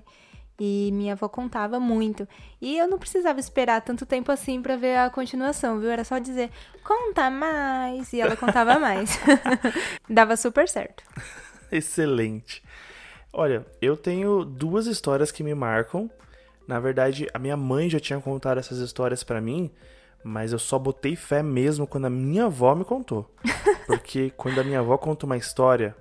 E 0.60 0.92
minha 0.92 1.14
avó 1.14 1.30
contava 1.30 1.80
muito. 1.80 2.28
E 2.62 2.78
eu 2.78 2.88
não 2.88 3.00
precisava 3.00 3.40
esperar 3.40 3.82
tanto 3.82 4.06
tempo 4.06 4.32
assim 4.32 4.62
pra 4.62 4.76
ver 4.76 4.98
a 4.98 5.10
continuação, 5.10 5.80
viu? 5.80 5.90
Era 5.90 6.04
só 6.04 6.20
dizer, 6.20 6.50
conta 6.84 7.30
mais. 7.30 8.12
E 8.12 8.20
ela 8.20 8.36
contava 8.36 8.78
mais. 8.80 9.18
Dava 10.10 10.36
super 10.36 10.68
certo. 10.68 11.04
Excelente. 11.72 12.62
Olha, 13.32 13.66
eu 13.82 13.96
tenho 13.96 14.44
duas 14.44 14.86
histórias 14.86 15.32
que 15.32 15.44
me 15.44 15.54
marcam. 15.56 16.10
Na 16.68 16.80
verdade, 16.80 17.28
a 17.34 17.40
minha 17.40 17.56
mãe 17.56 17.90
já 17.90 18.00
tinha 18.00 18.20
contado 18.20 18.58
essas 18.60 18.80
histórias 18.80 19.24
pra 19.24 19.40
mim, 19.40 19.72
mas 20.24 20.52
eu 20.52 20.60
só 20.60 20.78
botei 20.78 21.16
fé 21.16 21.42
mesmo 21.42 21.88
quando 21.88 22.06
a 22.06 22.10
minha 22.10 22.46
avó 22.46 22.76
me 22.76 22.84
contou. 22.84 23.34
Porque 23.88 24.32
quando 24.36 24.60
a 24.60 24.64
minha 24.64 24.80
avó 24.80 24.98
conta 24.98 25.26
uma 25.26 25.38
história, 25.38 25.96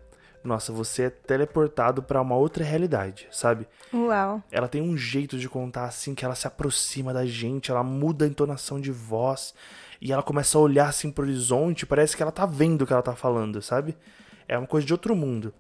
nossa, 0.49 0.73
você 0.73 1.05
é 1.05 1.11
teleportado 1.11 2.02
pra 2.02 2.21
uma 2.21 2.35
outra 2.35 2.64
realidade, 2.64 3.28
sabe? 3.31 3.69
Uau. 3.93 4.43
Ela 4.50 4.67
tem 4.67 4.83
um 4.83 4.97
jeito 4.97 5.38
de 5.38 5.49
contar 5.49 5.85
assim 5.85 6.14
que 6.14 6.25
ela 6.25 6.35
se 6.35 6.47
aproxima 6.47 7.12
da 7.12 7.25
gente, 7.25 7.71
ela 7.71 7.85
muda 7.85 8.25
a 8.25 8.28
entonação 8.28 8.81
de 8.81 8.90
voz 8.90 9.55
e 10.00 10.12
ela 10.12 10.23
começa 10.23 10.57
a 10.57 10.61
olhar 10.61 10.88
assim 10.88 11.11
pro 11.11 11.25
horizonte, 11.25 11.87
parece 11.87 12.17
que 12.17 12.23
ela 12.23 12.33
tá 12.33 12.47
vendo 12.47 12.83
o 12.83 12.87
que 12.87 12.93
ela 12.93 13.02
tá 13.02 13.14
falando, 13.14 13.61
sabe? 13.62 13.97
É 14.49 14.57
uma 14.57 14.67
coisa 14.67 14.87
de 14.87 14.93
outro 14.93 15.14
mundo. 15.14 15.52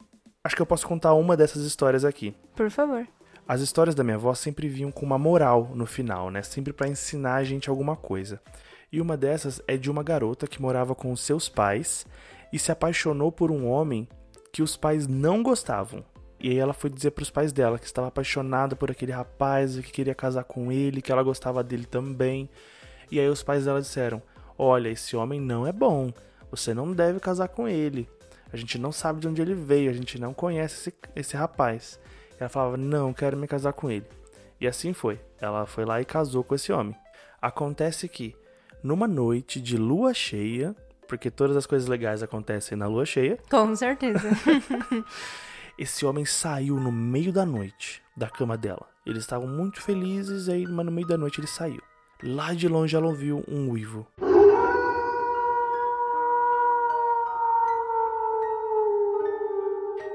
Acho 0.42 0.56
que 0.56 0.62
eu 0.62 0.66
posso 0.66 0.86
contar 0.86 1.12
uma 1.14 1.36
dessas 1.36 1.64
histórias 1.64 2.04
aqui. 2.04 2.34
Por 2.56 2.70
favor. 2.70 3.06
As 3.46 3.60
histórias 3.60 3.94
da 3.94 4.04
minha 4.04 4.16
avó 4.16 4.34
sempre 4.34 4.68
vinham 4.68 4.90
com 4.90 5.04
uma 5.04 5.18
moral 5.18 5.70
no 5.74 5.86
final, 5.86 6.30
né? 6.30 6.42
Sempre 6.42 6.72
pra 6.72 6.88
ensinar 6.88 7.34
a 7.34 7.44
gente 7.44 7.68
alguma 7.68 7.96
coisa. 7.96 8.40
E 8.90 9.00
uma 9.00 9.16
dessas 9.16 9.60
é 9.66 9.76
de 9.76 9.90
uma 9.90 10.02
garota 10.02 10.46
que 10.46 10.62
morava 10.62 10.94
com 10.94 11.12
os 11.12 11.20
seus 11.20 11.48
pais 11.48 12.06
e 12.52 12.58
se 12.58 12.72
apaixonou 12.72 13.30
por 13.30 13.50
um 13.50 13.66
homem 13.66 14.08
que 14.58 14.62
os 14.64 14.76
pais 14.76 15.06
não 15.06 15.40
gostavam. 15.40 16.04
E 16.40 16.50
aí 16.50 16.58
ela 16.58 16.72
foi 16.72 16.90
dizer 16.90 17.12
pros 17.12 17.30
pais 17.30 17.52
dela 17.52 17.78
que 17.78 17.86
estava 17.86 18.08
apaixonada 18.08 18.74
por 18.74 18.90
aquele 18.90 19.12
rapaz 19.12 19.76
e 19.76 19.82
que 19.84 19.92
queria 19.92 20.16
casar 20.16 20.42
com 20.42 20.72
ele, 20.72 21.00
que 21.00 21.12
ela 21.12 21.22
gostava 21.22 21.62
dele 21.62 21.86
também. 21.86 22.50
E 23.08 23.20
aí 23.20 23.28
os 23.28 23.40
pais 23.40 23.66
dela 23.66 23.80
disseram: 23.80 24.20
"Olha, 24.58 24.88
esse 24.88 25.16
homem 25.16 25.40
não 25.40 25.64
é 25.64 25.70
bom. 25.70 26.12
Você 26.50 26.74
não 26.74 26.92
deve 26.92 27.20
casar 27.20 27.46
com 27.46 27.68
ele. 27.68 28.08
A 28.52 28.56
gente 28.56 28.80
não 28.80 28.90
sabe 28.90 29.20
de 29.20 29.28
onde 29.28 29.40
ele 29.40 29.54
veio, 29.54 29.90
a 29.90 29.94
gente 29.94 30.18
não 30.18 30.34
conhece 30.34 30.88
esse, 30.88 30.94
esse 31.14 31.36
rapaz." 31.36 32.00
Ela 32.40 32.48
falava: 32.48 32.76
Não, 32.76 33.12
quero 33.12 33.36
me 33.36 33.46
casar 33.46 33.72
com 33.72 33.88
ele. 33.88 34.06
E 34.60 34.66
assim 34.66 34.92
foi. 34.92 35.20
Ela 35.40 35.66
foi 35.66 35.84
lá 35.84 36.00
e 36.00 36.04
casou 36.04 36.42
com 36.42 36.56
esse 36.56 36.72
homem. 36.72 36.96
Acontece 37.40 38.08
que, 38.08 38.34
numa 38.82 39.06
noite 39.06 39.60
de 39.60 39.76
lua 39.76 40.12
cheia, 40.12 40.74
porque 41.08 41.30
todas 41.30 41.56
as 41.56 41.66
coisas 41.66 41.88
legais 41.88 42.22
acontecem 42.22 42.76
na 42.76 42.86
lua 42.86 43.06
cheia. 43.06 43.38
Com 43.50 43.74
certeza. 43.74 44.28
Esse 45.78 46.04
homem 46.04 46.24
saiu 46.24 46.78
no 46.78 46.92
meio 46.92 47.32
da 47.32 47.46
noite 47.46 48.02
da 48.16 48.28
cama 48.28 48.58
dela. 48.58 48.86
Eles 49.06 49.20
estavam 49.20 49.48
muito 49.48 49.80
felizes, 49.80 50.48
aí, 50.48 50.66
mas 50.66 50.84
no 50.84 50.92
meio 50.92 51.06
da 51.06 51.16
noite 51.16 51.40
ele 51.40 51.46
saiu. 51.46 51.80
Lá 52.22 52.52
de 52.52 52.68
longe 52.68 52.94
ela 52.94 53.06
ouviu 53.06 53.42
um 53.48 53.70
uivo. 53.70 54.06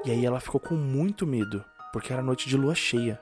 E 0.05 0.11
aí 0.11 0.25
ela 0.25 0.41
ficou 0.41 0.59
com 0.59 0.75
muito 0.75 1.25
medo, 1.25 1.63
porque 1.93 2.11
era 2.11 2.21
noite 2.21 2.47
de 2.47 2.57
lua 2.57 2.75
cheia. 2.75 3.19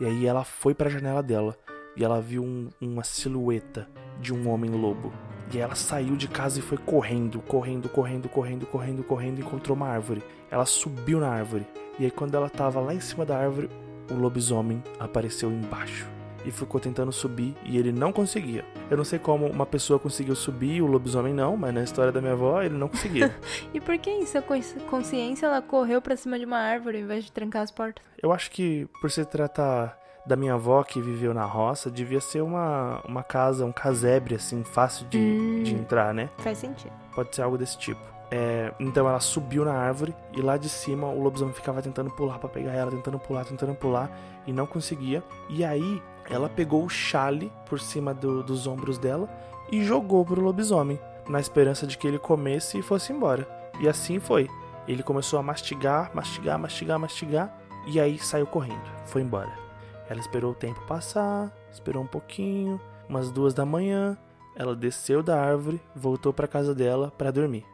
E 0.00 0.04
aí 0.04 0.26
ela 0.26 0.44
foi 0.44 0.74
para 0.74 0.88
a 0.88 0.92
janela 0.92 1.22
dela 1.22 1.56
e 1.96 2.04
ela 2.04 2.20
viu 2.20 2.42
um, 2.42 2.68
uma 2.80 3.04
silhueta 3.04 3.88
de 4.20 4.34
um 4.34 4.48
homem 4.48 4.70
lobo. 4.70 5.12
E 5.52 5.58
ela 5.58 5.74
saiu 5.74 6.16
de 6.16 6.26
casa 6.26 6.58
e 6.58 6.62
foi 6.62 6.78
correndo, 6.78 7.40
correndo, 7.40 7.88
correndo, 7.88 8.28
correndo, 8.28 8.66
correndo, 8.66 9.04
correndo, 9.04 9.38
e 9.38 9.42
encontrou 9.42 9.76
uma 9.76 9.88
árvore. 9.88 10.22
Ela 10.50 10.64
subiu 10.64 11.20
na 11.20 11.28
árvore. 11.28 11.66
E 11.98 12.04
aí 12.04 12.10
quando 12.10 12.34
ela 12.34 12.48
tava 12.48 12.80
lá 12.80 12.94
em 12.94 13.00
cima 13.00 13.24
da 13.24 13.36
árvore, 13.36 13.70
o 14.10 14.14
lobisomem 14.14 14.82
apareceu 14.98 15.50
embaixo 15.50 16.08
e 16.44 16.50
ficou 16.50 16.78
tentando 16.78 17.10
subir 17.10 17.54
e 17.64 17.78
ele 17.78 17.90
não 17.90 18.12
conseguia. 18.12 18.64
Eu 18.90 18.96
não 18.96 19.04
sei 19.04 19.18
como 19.18 19.46
uma 19.46 19.64
pessoa 19.64 19.98
conseguiu 19.98 20.34
subir, 20.34 20.82
o 20.82 20.86
lobisomem 20.86 21.32
não, 21.32 21.56
mas 21.56 21.74
na 21.74 21.82
história 21.82 22.12
da 22.12 22.20
minha 22.20 22.34
avó 22.34 22.60
ele 22.62 22.76
não 22.76 22.88
conseguia. 22.88 23.34
e 23.72 23.80
por 23.80 23.96
que 23.98 24.10
em 24.10 24.26
sua 24.26 24.42
consciência 24.42 25.46
ela 25.46 25.62
correu 25.62 26.02
para 26.02 26.16
cima 26.16 26.38
de 26.38 26.44
uma 26.44 26.58
árvore 26.58 26.98
ao 26.98 27.04
invés 27.04 27.24
de 27.24 27.32
trancar 27.32 27.62
as 27.62 27.70
portas? 27.70 28.04
Eu 28.22 28.32
acho 28.32 28.50
que 28.50 28.86
por 29.00 29.10
se 29.10 29.24
tratar 29.24 29.98
da 30.26 30.36
minha 30.36 30.54
avó 30.54 30.82
que 30.82 31.00
viveu 31.00 31.34
na 31.34 31.44
roça, 31.44 31.90
devia 31.90 32.20
ser 32.20 32.42
uma, 32.42 33.00
uma 33.06 33.22
casa, 33.22 33.64
um 33.64 33.72
casebre 33.72 34.34
assim, 34.34 34.64
fácil 34.64 35.06
de, 35.06 35.18
hum, 35.18 35.62
de 35.62 35.74
entrar, 35.74 36.14
né? 36.14 36.30
Faz 36.38 36.58
sentido. 36.58 36.92
Pode 37.14 37.34
ser 37.34 37.42
algo 37.42 37.58
desse 37.58 37.78
tipo. 37.78 38.14
É, 38.30 38.72
então 38.80 39.08
ela 39.08 39.20
subiu 39.20 39.64
na 39.64 39.74
árvore 39.74 40.14
e 40.32 40.40
lá 40.40 40.56
de 40.56 40.68
cima 40.68 41.06
o 41.06 41.22
lobisomem 41.22 41.54
ficava 41.54 41.82
tentando 41.82 42.10
pular 42.10 42.38
para 42.38 42.48
pegar 42.48 42.72
ela, 42.72 42.90
tentando 42.90 43.18
pular, 43.18 43.44
tentando 43.44 43.74
pular 43.74 44.10
e 44.46 44.52
não 44.52 44.66
conseguia. 44.66 45.22
E 45.48 45.64
aí 45.64 46.02
ela 46.28 46.48
pegou 46.48 46.84
o 46.84 46.88
chale 46.88 47.52
por 47.66 47.78
cima 47.78 48.14
do, 48.14 48.42
dos 48.42 48.66
ombros 48.66 48.98
dela 48.98 49.28
e 49.70 49.84
jogou 49.84 50.24
pro 50.24 50.40
lobisomem, 50.40 50.98
na 51.28 51.38
esperança 51.38 51.86
de 51.86 51.96
que 51.96 52.06
ele 52.06 52.18
comesse 52.18 52.78
e 52.78 52.82
fosse 52.82 53.12
embora. 53.12 53.46
E 53.78 53.88
assim 53.88 54.18
foi. 54.18 54.48
Ele 54.88 55.02
começou 55.02 55.38
a 55.38 55.42
mastigar, 55.42 56.10
mastigar, 56.14 56.58
mastigar, 56.58 56.98
mastigar 56.98 57.58
e 57.86 58.00
aí 58.00 58.18
saiu 58.18 58.46
correndo, 58.46 58.90
foi 59.06 59.22
embora. 59.22 59.63
Ela 60.08 60.20
esperou 60.20 60.52
o 60.52 60.54
tempo 60.54 60.80
passar, 60.86 61.52
esperou 61.72 62.02
um 62.02 62.06
pouquinho, 62.06 62.80
umas 63.08 63.30
duas 63.30 63.54
da 63.54 63.64
manhã, 63.64 64.16
ela 64.56 64.76
desceu 64.76 65.22
da 65.22 65.40
árvore, 65.40 65.80
voltou 65.94 66.32
para 66.32 66.46
casa 66.46 66.74
dela 66.74 67.12
para 67.16 67.30
dormir. 67.30 67.64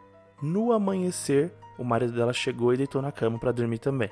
No 0.43 0.73
amanhecer, 0.73 1.53
o 1.79 1.85
marido 1.85 2.13
dela 2.13 2.33
chegou 2.33 2.73
e 2.73 2.77
deitou 2.77 3.03
na 3.03 3.13
cama 3.13 3.39
para 3.39 3.53
dormir 3.53 3.79
também. 3.79 4.11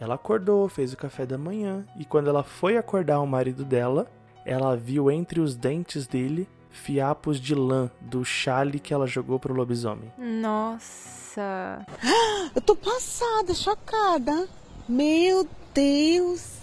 Ela 0.00 0.14
acordou, 0.14 0.68
fez 0.68 0.92
o 0.92 0.96
café 0.96 1.26
da 1.26 1.36
manhã 1.36 1.86
e 1.98 2.04
quando 2.04 2.28
ela 2.28 2.42
foi 2.42 2.76
acordar 2.76 3.20
o 3.20 3.26
marido 3.26 3.64
dela, 3.64 4.10
ela 4.44 4.76
viu 4.76 5.10
entre 5.10 5.40
os 5.40 5.54
dentes 5.54 6.06
dele 6.06 6.48
fiapos 6.70 7.40
de 7.40 7.54
lã 7.54 7.90
do 8.00 8.24
chale 8.24 8.78
que 8.78 8.94
ela 8.94 9.06
jogou 9.06 9.38
pro 9.38 9.54
lobisomem. 9.54 10.10
Nossa! 10.16 11.84
Eu 12.54 12.62
tô 12.62 12.74
passada, 12.74 13.54
chocada. 13.54 14.48
Meu 14.88 15.46
Deus! 15.74 16.59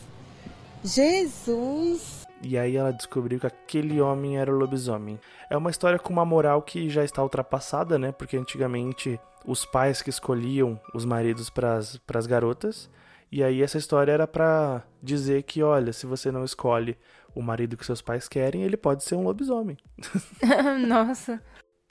Jesus! 0.94 2.26
E 2.42 2.58
aí 2.58 2.76
ela 2.76 2.92
descobriu 2.92 3.40
que 3.40 3.48
aquele 3.48 4.00
homem 4.00 4.38
era 4.38 4.52
o 4.52 4.58
lobisomem. 4.58 5.20
É 5.50 5.58
uma 5.58 5.72
história 5.72 5.98
com 5.98 6.14
uma 6.14 6.26
moral 6.26 6.62
que 6.62 6.90
já 6.90 7.04
está 7.04 7.24
ultrapassada, 7.24 7.98
né? 7.98 8.12
Porque 8.12 8.38
antigamente 8.38 9.20
os 9.46 9.66
pais 9.66 10.02
que 10.02 10.10
escolhiam 10.10 10.80
os 10.94 11.06
maridos 11.06 11.50
para 11.50 11.78
as 11.78 12.28
garotas 12.28 12.90
e 13.32 13.44
aí 13.44 13.62
essa 13.62 13.78
história 13.78 14.12
era 14.12 14.28
para 14.28 14.84
dizer 15.04 15.44
que, 15.44 15.62
olha, 15.62 15.92
se 15.92 16.06
você 16.06 16.32
não 16.32 16.46
escolhe 16.46 16.98
o 17.36 17.42
marido 17.42 17.76
que 17.76 17.86
seus 17.86 18.02
pais 18.02 18.28
querem, 18.28 18.64
ele 18.64 18.78
pode 18.78 19.04
ser 19.04 19.16
um 19.16 19.24
lobisomem. 19.24 19.78
Nossa. 20.88 21.42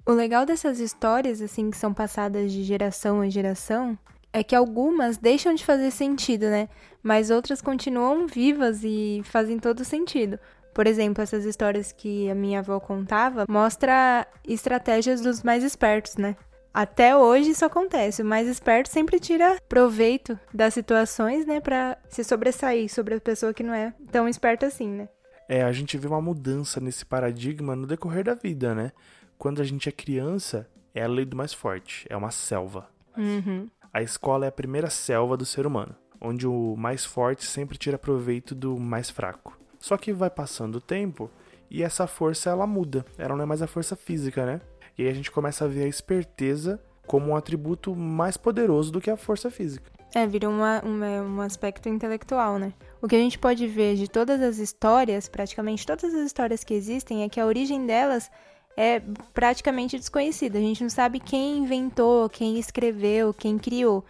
O 0.07 0.13
legal 0.13 0.47
dessas 0.47 0.79
histórias, 0.79 1.43
assim, 1.43 1.71
que 1.71 1.77
são 1.77 1.93
passadas 1.93 2.53
de 2.53 2.63
geração 2.63 3.25
em 3.25 3.31
geração, 3.31 3.99
é 4.37 4.45
que 4.45 4.55
algumas 4.55 5.17
deixam 5.17 5.55
de 5.55 5.65
fazer 5.65 5.91
sentido, 5.91 6.43
né? 6.51 6.69
Mas 7.03 7.31
outras 7.31 7.63
continuam 7.63 8.27
vivas 8.27 8.85
e 8.85 9.23
fazem 9.25 9.59
todo 9.59 9.83
sentido. 9.83 10.39
Por 10.75 10.87
exemplo, 10.87 11.23
essas 11.23 11.47
histórias 11.47 11.91
que 11.91 12.29
a 12.29 12.35
minha 12.35 12.59
avó 12.59 12.79
contava 12.79 13.47
mostra 13.49 14.27
estratégias 14.47 15.23
dos 15.23 15.43
mais 15.43 15.65
espertos, 15.65 16.19
né? 16.19 16.37
Até 16.75 17.17
hoje 17.17 17.53
isso 17.53 17.65
acontece. 17.65 18.21
O 18.21 18.27
mais 18.27 18.47
esperto 18.47 18.91
sempre 18.91 19.19
tira 19.19 19.57
proveito 19.67 20.39
das 20.53 20.75
situações, 20.75 21.47
né, 21.47 21.59
para 21.59 21.97
se 22.11 22.23
sobressair 22.23 22.93
sobre 22.93 23.15
a 23.15 23.21
pessoa 23.21 23.55
que 23.55 23.63
não 23.63 23.73
é 23.73 23.95
tão 24.13 24.29
esperta 24.29 24.67
assim, 24.67 24.87
né? 24.87 25.09
É, 25.49 25.63
a 25.63 25.73
gente 25.73 25.97
vê 25.97 26.07
uma 26.07 26.21
mudança 26.21 26.79
nesse 26.79 27.07
paradigma 27.07 27.75
no 27.75 27.87
decorrer 27.87 28.25
da 28.25 28.35
vida, 28.35 28.75
né? 28.75 28.93
Quando 29.39 29.63
a 29.63 29.65
gente 29.65 29.89
é 29.89 29.93
criança, 29.93 30.69
é 30.95 31.03
a 31.03 31.09
lei 31.09 31.25
do 31.25 31.35
mais 31.35 31.55
forte, 31.55 32.05
é 32.11 32.17
uma 32.17 32.31
selva. 32.31 32.95
Uhum. 33.17 33.69
A 33.97 34.03
escola 34.03 34.45
é 34.45 34.49
a 34.51 34.53
primeira 34.53 34.91
selva 34.91 35.39
do 35.39 35.47
ser 35.47 35.67
humano, 35.67 35.97
onde 36.21 36.47
o 36.47 36.77
mais 36.77 37.03
forte 37.03 37.47
sempre 37.47 37.79
tira 37.79 37.97
proveito 37.97 38.55
do 38.55 38.79
mais 38.79 39.09
fraco. 39.09 39.59
Só 39.79 39.97
que 39.97 40.13
vai 40.13 40.29
passando 40.29 40.75
o 40.75 40.81
tempo 40.83 41.31
e 41.71 41.83
essa 41.83 42.07
força 42.07 42.51
ela 42.51 42.67
muda, 42.67 43.07
ela 43.17 43.35
não 43.35 43.45
é 43.45 43.47
mais 43.47 43.63
a 43.63 43.67
força 43.67 43.97
física, 43.97 44.45
né? 44.45 44.61
E 44.99 45.03
aí 45.05 45.09
a 45.09 45.15
gente 45.15 45.31
começa 45.31 45.65
a 45.65 45.69
ver 45.69 45.85
a 45.85 45.89
esperteza 45.89 46.79
como 47.07 47.29
um 47.31 47.37
atributo 47.37 47.97
mais 47.97 48.37
poderoso 48.37 48.93
do 48.93 49.01
que 49.01 49.09
a 49.09 49.17
força 49.17 49.51
física. 49.51 49.91
É, 50.15 50.27
vira 50.27 50.47
uma, 50.47 50.83
uma, 50.83 51.23
um 51.23 51.41
aspecto 51.41 51.89
intelectual, 51.89 52.59
né? 52.59 52.75
O 53.01 53.09
que 53.09 53.17
a 53.17 53.19
gente 53.19 53.39
pode 53.39 53.67
ver 53.67 53.97
de 53.97 54.11
todas 54.11 54.43
as 54.43 54.59
histórias, 54.59 55.27
praticamente 55.27 55.87
todas 55.87 56.13
as 56.13 56.27
histórias 56.27 56.63
que 56.63 56.75
existem, 56.75 57.23
é 57.23 57.31
que 57.31 57.41
a 57.41 57.47
origem 57.47 57.87
delas 57.87 58.31
é 58.77 59.01
praticamente 59.33 59.99
desconhecida. 59.99 60.59
A 60.59 60.63
gente 60.63 60.83
não 60.83 60.91
sabe 60.91 61.19
quem 61.19 61.59
inventou, 61.59 62.29
quem 62.29 62.59
escreveu, 62.59 63.33
quem 63.33 63.59
criou 63.59 64.05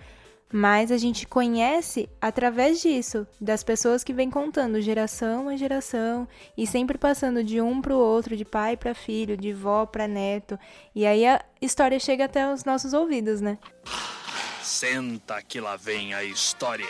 mas 0.53 0.93
a 0.93 0.97
gente 0.97 1.27
conhece 1.27 2.09
através 2.21 2.81
disso, 2.81 3.27
das 3.41 3.63
pessoas 3.65 4.05
que 4.05 4.13
vêm 4.13 4.31
contando 4.31 4.81
geração 4.81 5.49
a 5.49 5.57
geração 5.57 6.29
e 6.57 6.67
sempre 6.67 6.97
passando 6.97 7.43
de 7.43 7.61
um 7.61 7.81
para 7.81 7.95
o 7.95 7.99
outro, 7.99 8.37
de 8.37 8.45
pai 8.45 8.77
para 8.77 8.95
filho, 8.95 9.37
de 9.37 9.53
vó 9.53 9.87
para 9.87 10.07
neto, 10.07 10.59
e 10.95 11.05
aí 11.05 11.27
a 11.27 11.45
história 11.61 11.99
chega 11.99 12.25
até 12.27 12.53
os 12.53 12.65
nossos 12.65 12.93
ouvidos, 12.93 13.41
né? 13.41 13.59
Senta 14.63 15.43
que 15.43 15.61
lá 15.61 15.77
vem 15.77 16.15
a 16.15 16.25
história. 16.25 16.87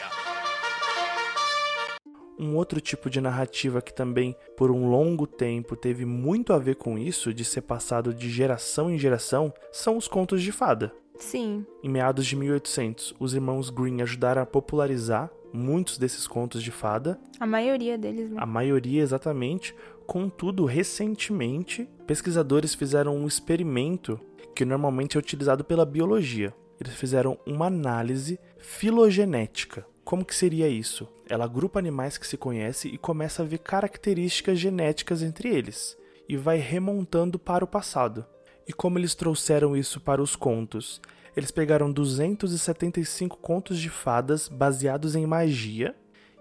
Um 2.39 2.57
outro 2.57 2.81
tipo 2.81 3.09
de 3.09 3.21
narrativa 3.21 3.81
que 3.81 3.93
também, 3.93 4.37
por 4.57 4.71
um 4.71 4.91
longo 4.91 5.27
tempo, 5.27 5.75
teve 5.75 6.05
muito 6.05 6.53
a 6.53 6.59
ver 6.59 6.77
com 6.77 6.99
isso, 6.99 7.33
de 7.33 7.45
ser 7.45 7.63
passado 7.63 8.13
de 8.13 8.29
geração 8.29 8.91
em 8.91 8.99
geração, 8.99 9.53
são 9.73 9.97
os 9.97 10.07
contos 10.07 10.43
de 10.43 10.53
fada. 10.53 10.93
Sim. 11.19 11.65
Em 11.83 11.89
meados 11.89 12.27
de 12.27 12.37
1800, 12.37 13.15
os 13.19 13.35
irmãos 13.35 13.71
Green 13.71 14.03
ajudaram 14.03 14.43
a 14.43 14.47
popularizar 14.47 15.31
muitos 15.53 15.97
desses 15.97 16.27
contos 16.27 16.63
de 16.63 16.71
fada. 16.71 17.19
A 17.41 17.47
maioria 17.47 17.97
deles, 17.97 18.31
né? 18.31 18.37
A 18.39 18.47
maioria, 18.47 19.03
exatamente. 19.03 19.75
Contudo, 20.07 20.65
recentemente, 20.65 21.89
pesquisadores 22.07 22.75
fizeram 22.75 23.17
um 23.17 23.27
experimento 23.27 24.21
que 24.55 24.65
normalmente 24.65 25.17
é 25.17 25.21
utilizado 25.21 25.65
pela 25.65 25.85
biologia. 25.87 26.55
Eles 26.81 26.95
fizeram 26.95 27.39
uma 27.47 27.67
análise 27.67 28.39
filogenética. 28.59 29.87
Como 30.07 30.25
que 30.25 30.37
seria 30.37 30.69
isso? 30.69 31.09
Ela 31.29 31.47
agrupa 31.47 31.81
animais 31.81 32.17
que 32.17 32.29
se 32.29 32.37
conhece 32.37 32.87
e 32.87 32.97
começa 32.97 33.43
a 33.43 33.45
ver 33.45 33.59
características 33.59 34.57
genéticas 34.57 35.21
entre 35.21 35.49
eles 35.49 35.99
e 36.29 36.37
vai 36.37 36.59
remontando 36.59 37.41
para 37.41 37.65
o 37.65 37.67
passado. 37.67 38.25
E 38.69 38.73
como 38.73 39.01
eles 39.01 39.17
trouxeram 39.17 39.77
isso 39.77 40.01
para 40.01 40.23
os 40.23 40.37
contos? 40.37 41.01
Eles 41.37 41.51
pegaram 41.51 41.91
275 41.91 43.37
contos 43.39 43.81
de 43.81 43.91
fadas 43.91 44.47
baseados 44.47 45.17
em 45.17 45.27
magia, 45.27 45.93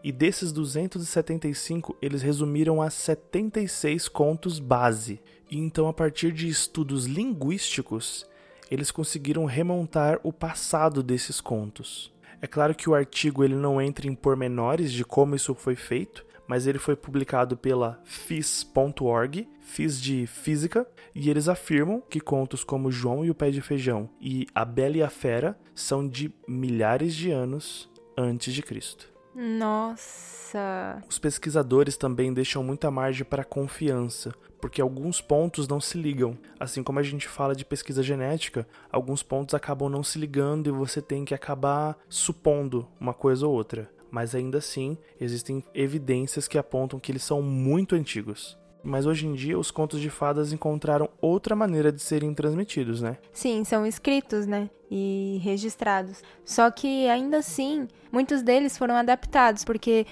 e 0.03 0.12
desses 0.12 0.51
275 0.51 1.98
eles 2.00 2.22
resumiram 2.22 2.84
a 2.84 2.91
76 2.91 4.07
contos 4.07 4.60
base. 4.60 5.19
E 5.50 5.57
então, 5.57 5.88
a 5.88 5.93
partir 5.93 6.31
de 6.31 6.48
estudos 6.48 7.07
linguísticos, 7.07 8.27
eles 8.69 8.91
conseguiram 8.91 9.45
remontar 9.45 10.19
o 10.22 10.31
passado 10.31 11.01
desses 11.01 11.41
contos. 11.41 12.13
É 12.46 12.48
claro 12.48 12.75
que 12.75 12.88
o 12.88 12.94
artigo 12.94 13.44
ele 13.44 13.56
não 13.56 13.82
entra 13.82 14.06
em 14.06 14.14
pormenores 14.14 14.94
de 14.94 15.04
como 15.04 15.36
isso 15.36 15.56
foi 15.56 15.75
feito, 15.75 16.24
mas 16.48 16.68
ele 16.68 16.78
foi 16.78 16.96
publicado 16.96 17.58
pela 17.58 18.00
FIS.org, 18.06 19.50
FIS 19.62 20.00
de 20.00 20.28
Física, 20.28 20.88
e 21.16 21.28
eles 21.28 21.50
afirmam 21.50 22.04
que 22.08 22.20
contos 22.20 22.64
como 22.64 22.92
João 22.92 23.25
e 23.25 23.32
o 23.32 23.34
Pé 23.34 23.50
de 23.50 23.62
Feijão 23.62 24.08
e 24.22 24.46
A 24.54 24.64
Bela 24.64 24.98
e 24.98 25.02
a 25.02 25.10
Fera 25.10 25.58
são 25.74 26.08
de 26.08 26.32
milhares 26.48 27.16
de 27.16 27.32
anos 27.32 27.90
antes 28.16 28.54
de 28.54 28.62
Cristo. 28.62 29.12
Nossa. 29.34 31.02
Os 31.10 31.18
pesquisadores 31.18 31.98
também 31.98 32.32
deixam 32.32 32.64
muita 32.64 32.92
margem 32.92 33.25
para 33.25 33.44
confiança, 33.44 34.36
porque 34.65 34.81
alguns 34.81 35.22
pontos 35.22 35.67
não 35.67 35.79
se 35.79 35.95
ligam. 35.95 36.36
Assim 36.60 36.81
como 36.81 36.98
a 36.98 37.03
gente 37.03 37.27
fala 37.27 37.55
de 37.55 37.63
pesquisa 37.63 38.01
genética, 38.01 38.67
alguns 38.91 39.22
pontos 39.22 39.53
acabam 39.53 39.91
não 39.91 40.01
se 40.01 40.17
ligando 40.17 40.67
e 40.67 40.72
você 40.72 41.03
tem 41.03 41.24
que 41.24 41.36
acabar 41.36 41.95
supondo 42.10 42.88
uma 43.00 43.13
coisa 43.13 43.45
ou 43.45 43.53
outra. 43.53 43.88
Mas 44.10 44.34
ainda 44.34 44.57
assim, 44.57 44.98
existem 45.22 45.63
evidências 45.72 46.48
que 46.48 46.57
apontam 46.57 47.00
que 47.00 47.12
eles 47.12 47.22
são 47.22 47.43
muito 47.43 47.93
antigos. 47.93 48.57
Mas 48.84 49.05
hoje 49.05 49.27
em 49.27 49.34
dia, 49.34 49.57
os 49.57 49.69
contos 49.69 50.01
de 50.01 50.10
fadas 50.10 50.51
encontraram 50.51 51.12
outra 51.22 51.55
maneira 51.55 51.91
de 51.91 52.01
serem 52.01 52.34
transmitidos, 52.34 53.03
né? 53.03 53.19
Sim, 53.31 53.63
são 53.63 53.86
escritos, 53.86 54.48
né? 54.48 54.67
E 54.89 55.39
registrados. 55.43 56.24
Só 56.43 56.72
que 56.72 57.07
ainda 57.07 57.38
assim, 57.38 57.88
muitos 58.12 58.41
deles 58.41 58.79
foram 58.79 58.95
adaptados, 58.95 59.63
porque 59.63 60.07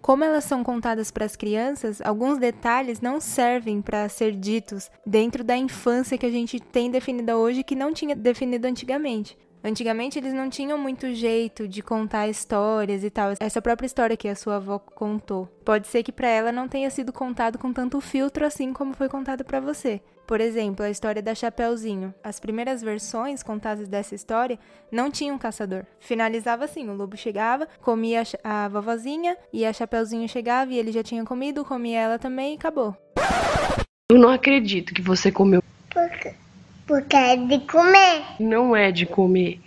como 0.00 0.24
elas 0.24 0.44
são 0.44 0.62
contadas 0.62 1.10
para 1.10 1.24
as 1.24 1.36
crianças, 1.36 2.00
alguns 2.00 2.38
detalhes 2.38 3.00
não 3.00 3.20
servem 3.20 3.82
para 3.82 4.08
ser 4.08 4.32
ditos 4.32 4.90
dentro 5.04 5.42
da 5.42 5.56
infância 5.56 6.16
que 6.16 6.26
a 6.26 6.30
gente 6.30 6.60
tem 6.60 6.90
definida 6.90 7.36
hoje 7.36 7.62
que 7.64 7.74
não 7.74 7.92
tinha 7.92 8.14
definido 8.14 8.66
antigamente. 8.66 9.36
Antigamente 9.62 10.18
eles 10.18 10.32
não 10.32 10.48
tinham 10.48 10.78
muito 10.78 11.12
jeito 11.12 11.66
de 11.66 11.82
contar 11.82 12.28
histórias 12.28 13.02
e 13.02 13.10
tal. 13.10 13.32
Essa 13.40 13.60
própria 13.60 13.86
história 13.86 14.16
que 14.16 14.28
a 14.28 14.34
sua 14.34 14.56
avó 14.56 14.78
contou. 14.78 15.46
Pode 15.64 15.86
ser 15.88 16.02
que 16.02 16.12
para 16.12 16.28
ela 16.28 16.52
não 16.52 16.68
tenha 16.68 16.88
sido 16.90 17.12
contado 17.12 17.58
com 17.58 17.72
tanto 17.72 18.00
filtro 18.00 18.44
assim 18.44 18.72
como 18.72 18.94
foi 18.94 19.08
contado 19.08 19.44
para 19.44 19.60
você. 19.60 20.00
Por 20.26 20.42
exemplo, 20.42 20.84
a 20.84 20.90
história 20.90 21.22
da 21.22 21.34
Chapeuzinho. 21.34 22.14
As 22.22 22.38
primeiras 22.38 22.82
versões 22.82 23.42
contadas 23.42 23.88
dessa 23.88 24.14
história 24.14 24.58
não 24.92 25.10
tinham 25.10 25.36
um 25.36 25.38
caçador. 25.38 25.86
Finalizava 25.98 26.66
assim: 26.66 26.88
o 26.88 26.94
lobo 26.94 27.16
chegava, 27.16 27.66
comia 27.80 28.22
a 28.44 28.68
vovozinha, 28.68 29.36
e 29.50 29.64
a 29.64 29.72
Chapeuzinho 29.72 30.28
chegava 30.28 30.70
e 30.70 30.78
ele 30.78 30.92
já 30.92 31.02
tinha 31.02 31.24
comido, 31.24 31.64
comia 31.64 32.00
ela 32.00 32.18
também 32.18 32.52
e 32.52 32.56
acabou. 32.56 32.94
Eu 34.10 34.18
não 34.18 34.28
acredito 34.28 34.92
que 34.92 35.00
você 35.00 35.32
comeu. 35.32 35.62
Por 35.90 36.10
quê? 36.18 36.34
Porque 36.88 37.14
é 37.14 37.36
de 37.36 37.60
comer. 37.66 38.24
Não 38.40 38.74
é 38.74 38.90
de 38.90 39.04
comer. 39.04 39.60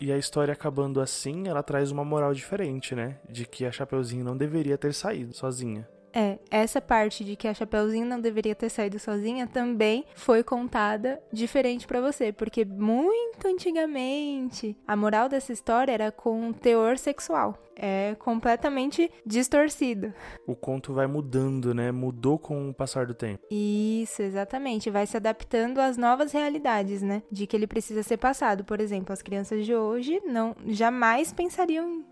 E 0.00 0.10
a 0.10 0.16
história 0.16 0.52
acabando 0.52 0.98
assim, 0.98 1.46
ela 1.46 1.62
traz 1.62 1.90
uma 1.90 2.04
moral 2.04 2.32
diferente, 2.32 2.94
né? 2.94 3.18
De 3.28 3.44
que 3.44 3.66
a 3.66 3.70
Chapeuzinho 3.70 4.24
não 4.24 4.34
deveria 4.34 4.78
ter 4.78 4.94
saído 4.94 5.34
sozinha. 5.34 5.86
É, 6.14 6.38
essa 6.50 6.80
parte 6.80 7.22
de 7.22 7.36
que 7.36 7.46
a 7.46 7.52
Chapeuzinho 7.52 8.06
não 8.06 8.18
deveria 8.18 8.54
ter 8.54 8.70
saído 8.70 8.98
sozinha 8.98 9.46
também 9.46 10.06
foi 10.14 10.42
contada 10.42 11.20
diferente 11.30 11.86
para 11.86 12.00
você, 12.00 12.32
porque 12.32 12.64
muito 12.64 13.46
antigamente 13.46 14.74
a 14.86 14.96
moral 14.96 15.28
dessa 15.28 15.52
história 15.52 15.92
era 15.92 16.10
com 16.10 16.54
teor 16.54 16.96
sexual 16.96 17.58
é 17.76 18.16
completamente 18.18 19.10
distorcido. 19.24 20.12
O 20.46 20.56
conto 20.56 20.92
vai 20.92 21.06
mudando, 21.06 21.74
né? 21.74 21.92
Mudou 21.92 22.38
com 22.38 22.70
o 22.70 22.74
passar 22.74 23.06
do 23.06 23.14
tempo. 23.14 23.46
Isso, 23.50 24.22
exatamente. 24.22 24.90
Vai 24.90 25.06
se 25.06 25.16
adaptando 25.16 25.78
às 25.78 25.96
novas 25.96 26.32
realidades, 26.32 27.02
né? 27.02 27.22
De 27.30 27.46
que 27.46 27.54
ele 27.54 27.66
precisa 27.66 28.02
ser 28.02 28.16
passado. 28.16 28.64
Por 28.64 28.80
exemplo, 28.80 29.12
as 29.12 29.22
crianças 29.22 29.64
de 29.64 29.74
hoje 29.74 30.20
não 30.24 30.56
jamais 30.66 31.32
pensariam 31.32 32.04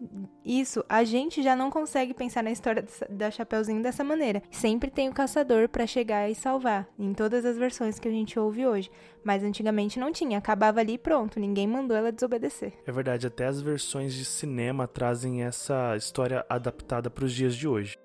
isso. 0.45 0.85
A 0.89 1.03
gente 1.05 1.43
já 1.43 1.57
não 1.57 1.71
consegue 1.71 2.13
pensar 2.13 2.43
na 2.43 2.51
história 2.51 2.85
da 3.09 3.31
Chapeuzinho 3.31 3.83
dessa 3.83 4.05
maneira. 4.05 4.43
Sempre 4.51 4.91
tem 4.91 5.09
o 5.09 5.15
caçador 5.15 5.69
para 5.69 5.87
chegar 5.87 6.29
e 6.29 6.35
salvar, 6.35 6.87
em 6.99 7.15
todas 7.15 7.45
as 7.45 7.57
versões 7.57 7.99
que 7.99 8.09
a 8.09 8.11
gente 8.11 8.39
ouve 8.39 8.67
hoje. 8.67 8.91
Mas 9.25 9.43
antigamente 9.43 9.99
não 9.99 10.13
tinha, 10.13 10.39
acabava 10.39 10.81
ali 10.81 10.95
e 10.95 10.99
pronto, 10.99 11.41
ninguém 11.41 11.67
mandou 11.67 11.97
ela 11.97 12.13
desobedecer. 12.13 12.75
É 12.87 12.93
verdade, 12.93 13.27
até 13.27 13.47
as 13.47 13.61
versões 13.61 14.13
de 14.13 14.25
cinema 14.25 14.87
trazem 14.87 15.43
essa 15.43 15.97
história 15.97 16.45
adaptada 16.49 17.11
para 17.11 17.25
os 17.25 17.33
dias 17.33 17.57
de 17.57 17.67
hoje. 17.67 17.99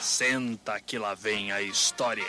Senta 0.00 0.80
que 0.80 0.98
lá 0.98 1.14
vem 1.14 1.52
a 1.52 1.62
história. 1.62 2.24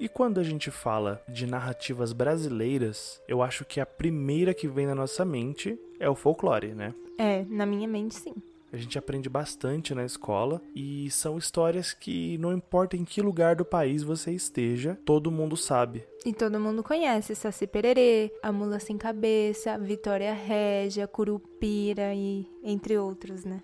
E 0.00 0.08
quando 0.08 0.40
a 0.40 0.42
gente 0.42 0.70
fala 0.70 1.22
de 1.28 1.46
narrativas 1.46 2.14
brasileiras, 2.14 3.20
eu 3.28 3.42
acho 3.42 3.66
que 3.66 3.78
a 3.80 3.84
primeira 3.84 4.54
que 4.54 4.66
vem 4.66 4.86
na 4.86 4.94
nossa 4.94 5.26
mente 5.26 5.78
é 5.98 6.08
o 6.08 6.14
folclore, 6.14 6.74
né? 6.74 6.94
É, 7.18 7.44
na 7.44 7.66
minha 7.66 7.86
mente 7.86 8.14
sim. 8.14 8.32
A 8.72 8.78
gente 8.78 8.98
aprende 8.98 9.28
bastante 9.28 9.94
na 9.94 10.02
escola 10.02 10.62
e 10.74 11.10
são 11.10 11.36
histórias 11.36 11.92
que 11.92 12.38
não 12.38 12.50
importa 12.50 12.96
em 12.96 13.04
que 13.04 13.20
lugar 13.20 13.56
do 13.56 13.64
país 13.64 14.02
você 14.02 14.32
esteja, 14.32 14.98
todo 15.04 15.30
mundo 15.30 15.54
sabe. 15.54 16.02
E 16.24 16.32
todo 16.32 16.58
mundo 16.58 16.82
conhece 16.82 17.34
Saci 17.34 17.66
Pererê, 17.66 18.32
A 18.42 18.50
Mula 18.50 18.80
Sem 18.80 18.96
Cabeça, 18.96 19.76
Vitória 19.76 20.32
Régia, 20.32 21.06
Curupira 21.06 22.14
e 22.14 22.46
entre 22.62 22.96
outros, 22.96 23.44
né? 23.44 23.60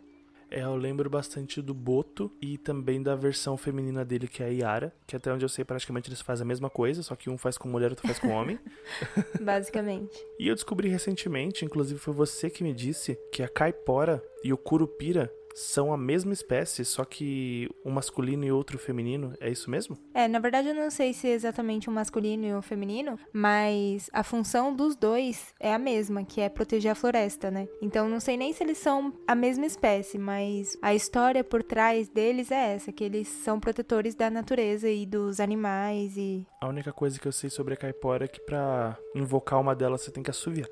É, 0.57 0.62
eu 0.62 0.75
lembro 0.75 1.11
bastante 1.11 1.61
do 1.61 1.75
Boto 1.75 2.33
e 2.40 2.57
também 2.57 3.03
da 3.03 3.14
versão 3.14 3.59
feminina 3.59 4.07
dele, 4.07 4.27
que 4.27 4.42
é 4.42 4.47
a 4.47 4.49
Yara, 4.49 4.95
que 5.07 5.14
até 5.14 5.31
onde 5.31 5.45
eu 5.45 5.51
sei, 5.51 5.66
praticamente 5.66 6.09
eles 6.09 6.23
fazem 6.23 6.45
a 6.45 6.49
mesma 6.49 6.71
coisa, 6.71 7.03
só 7.03 7.14
que 7.14 7.29
um 7.29 7.37
faz 7.37 7.59
com 7.59 7.69
mulher, 7.69 7.90
outro 7.90 8.07
faz 8.07 8.19
com 8.19 8.29
homem. 8.29 8.59
Basicamente. 9.38 10.19
e 10.40 10.49
eu 10.49 10.55
descobri 10.55 10.88
recentemente, 10.88 11.62
inclusive 11.62 12.01
foi 12.01 12.14
você 12.14 12.49
que 12.49 12.64
me 12.64 12.73
disse, 12.73 13.19
que 13.31 13.42
a 13.42 13.49
Caipora 13.51 14.25
e 14.42 14.51
o 14.51 14.57
Curupira 14.57 15.31
são 15.57 15.90
a 15.90 15.97
mesma 15.97 16.35
espécie, 16.35 16.85
só 16.85 17.03
que 17.03 17.66
um 17.83 17.90
masculino 17.90 18.45
e 18.45 18.53
outro 18.53 18.79
feminino, 18.79 19.33
é 19.40 19.51
isso 19.51 19.71
mesmo? 19.71 19.99
É, 20.12 20.29
na 20.29 20.38
verdade 20.38 20.69
eu 20.69 20.75
não 20.75 20.90
sei 20.90 21.14
se 21.14 21.27
é 21.29 21.33
exatamente 21.33 21.88
um 21.88 21.95
masculino 21.95 22.45
e 22.45 22.55
um 22.55 22.61
feminino, 22.61 23.19
mas 23.33 24.11
a 24.12 24.23
função 24.23 24.75
dos 24.75 24.95
dois 24.95 25.55
é 25.59 25.73
a 25.73 25.79
mesma, 25.79 26.25
que 26.25 26.42
é 26.42 26.51
proteger 26.51 26.92
a 26.92 26.95
floresta, 26.95 27.51
né? 27.51 27.66
Então 27.81 28.07
não 28.07 28.21
sei 28.21 28.37
nem 28.37 28.53
se 28.53 28.62
eles 28.62 28.77
são 28.77 29.14
a 29.27 29.35
mesma 29.35 29.64
espécie, 29.64 30.19
mas 30.19 30.77
a 30.83 30.95
história 30.95 31.42
por 31.42 31.62
trás 31.62 32.07
deles 32.09 32.51
é 32.51 32.75
essa, 32.75 32.92
que 32.92 33.05
eles 33.05 33.27
são 33.27 33.59
protetores 33.59 34.14
da 34.14 34.29
natureza 34.29 34.90
e 34.90 35.07
dos 35.07 35.40
animais 35.40 36.16
e... 36.19 36.47
A 36.61 36.69
única 36.69 36.92
coisa 36.92 37.19
que 37.19 37.27
eu 37.27 37.33
sei 37.33 37.49
sobre 37.49 37.73
a 37.73 37.77
caipora 37.79 38.27
é 38.27 38.29
que 38.29 38.40
pra 38.40 38.99
invocar 39.14 39.59
uma 39.59 39.75
delas 39.75 40.03
você 40.03 40.11
tem 40.11 40.23
que 40.23 40.31
assoviar. 40.31 40.69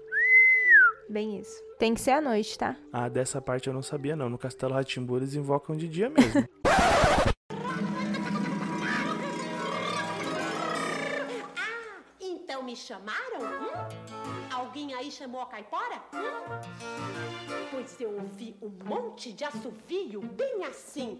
Bem 1.09 1.39
isso. 1.39 1.63
Tem 1.79 1.95
que 1.95 2.01
ser 2.01 2.13
à 2.13 2.21
noite, 2.21 2.59
tá? 2.59 2.77
Ah, 2.93 3.09
dessa 3.09 3.41
parte 3.41 3.69
eu 3.69 3.75
não 3.75 3.83
sabia 3.83 4.17
não. 4.17 4.29
No 4.31 4.39
Castelo 4.39 4.75
Ratimbu 4.75 5.17
eles 5.17 5.35
invocam 5.35 5.77
de 5.77 5.89
dia 5.89 6.09
mesmo. 6.09 6.45
Ah, 11.57 12.01
então 12.21 12.63
me 12.63 12.77
chamaram? 12.77 13.41
Hum? 13.41 13.89
Alguém 14.53 14.95
aí 14.95 15.11
chamou 15.11 15.41
a 15.41 15.47
caipora? 15.47 15.97
Hum? 16.13 16.61
Pois 17.71 18.01
eu 18.01 18.13
ouvi 18.15 18.57
um 18.63 18.71
monte 18.85 19.33
de 19.33 19.45
assovio 19.45 20.21
bem 20.21 20.65
assim. 20.65 21.19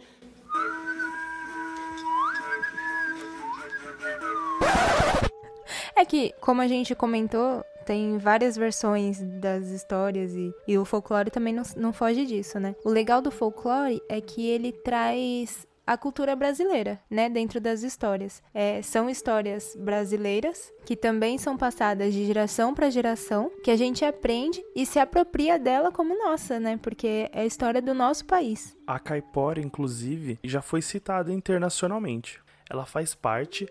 É 5.97 6.05
que, 6.05 6.33
como 6.41 6.61
a 6.61 6.67
gente 6.67 6.95
comentou, 6.95 7.65
tem 7.85 8.19
várias 8.19 8.57
versões 8.57 9.21
das 9.41 9.69
histórias 9.69 10.33
e, 10.33 10.53
e 10.67 10.79
o 10.79 10.85
folclore 10.85 11.31
também 11.31 11.53
não, 11.53 11.63
não 11.77 11.93
foge 11.93 12.27
disso, 12.27 12.59
né? 12.59 12.75
O 12.85 12.91
legal 12.91 13.21
do 13.21 13.31
folclore 13.31 14.03
é 14.09 14.21
que 14.21 14.47
ele 14.47 14.73
traz 14.73 15.67
a 15.87 15.97
cultura 15.97 16.35
brasileira, 16.35 16.99
né, 17.11 17.29
dentro 17.29 17.61
das 17.61 17.83
histórias. 17.83 18.43
É, 18.53 18.81
são 18.83 19.09
histórias 19.09 19.77
brasileiras 19.79 20.73
que 20.85 20.97
também 20.97 21.37
são 21.39 21.57
passadas 21.57 22.13
de 22.13 22.25
geração 22.25 22.75
para 22.75 22.91
geração, 22.91 23.51
que 23.63 23.71
a 23.71 23.77
gente 23.77 24.05
aprende 24.05 24.65
e 24.75 24.87
se 24.87 24.99
apropria 24.99 25.59
dela 25.59 25.93
como 25.93 26.17
nossa, 26.17 26.59
né, 26.59 26.79
porque 26.83 27.29
é 27.33 27.43
a 27.43 27.47
história 27.47 27.83
do 27.83 27.93
nosso 27.93 28.25
país. 28.25 28.77
A 28.87 28.99
caipora, 28.99 29.61
inclusive, 29.61 30.39
já 30.43 30.63
foi 30.63 30.81
citada 30.81 31.33
internacionalmente. 31.33 32.41
Ela 32.71 32.87
faz 32.87 33.15
parte 33.15 33.69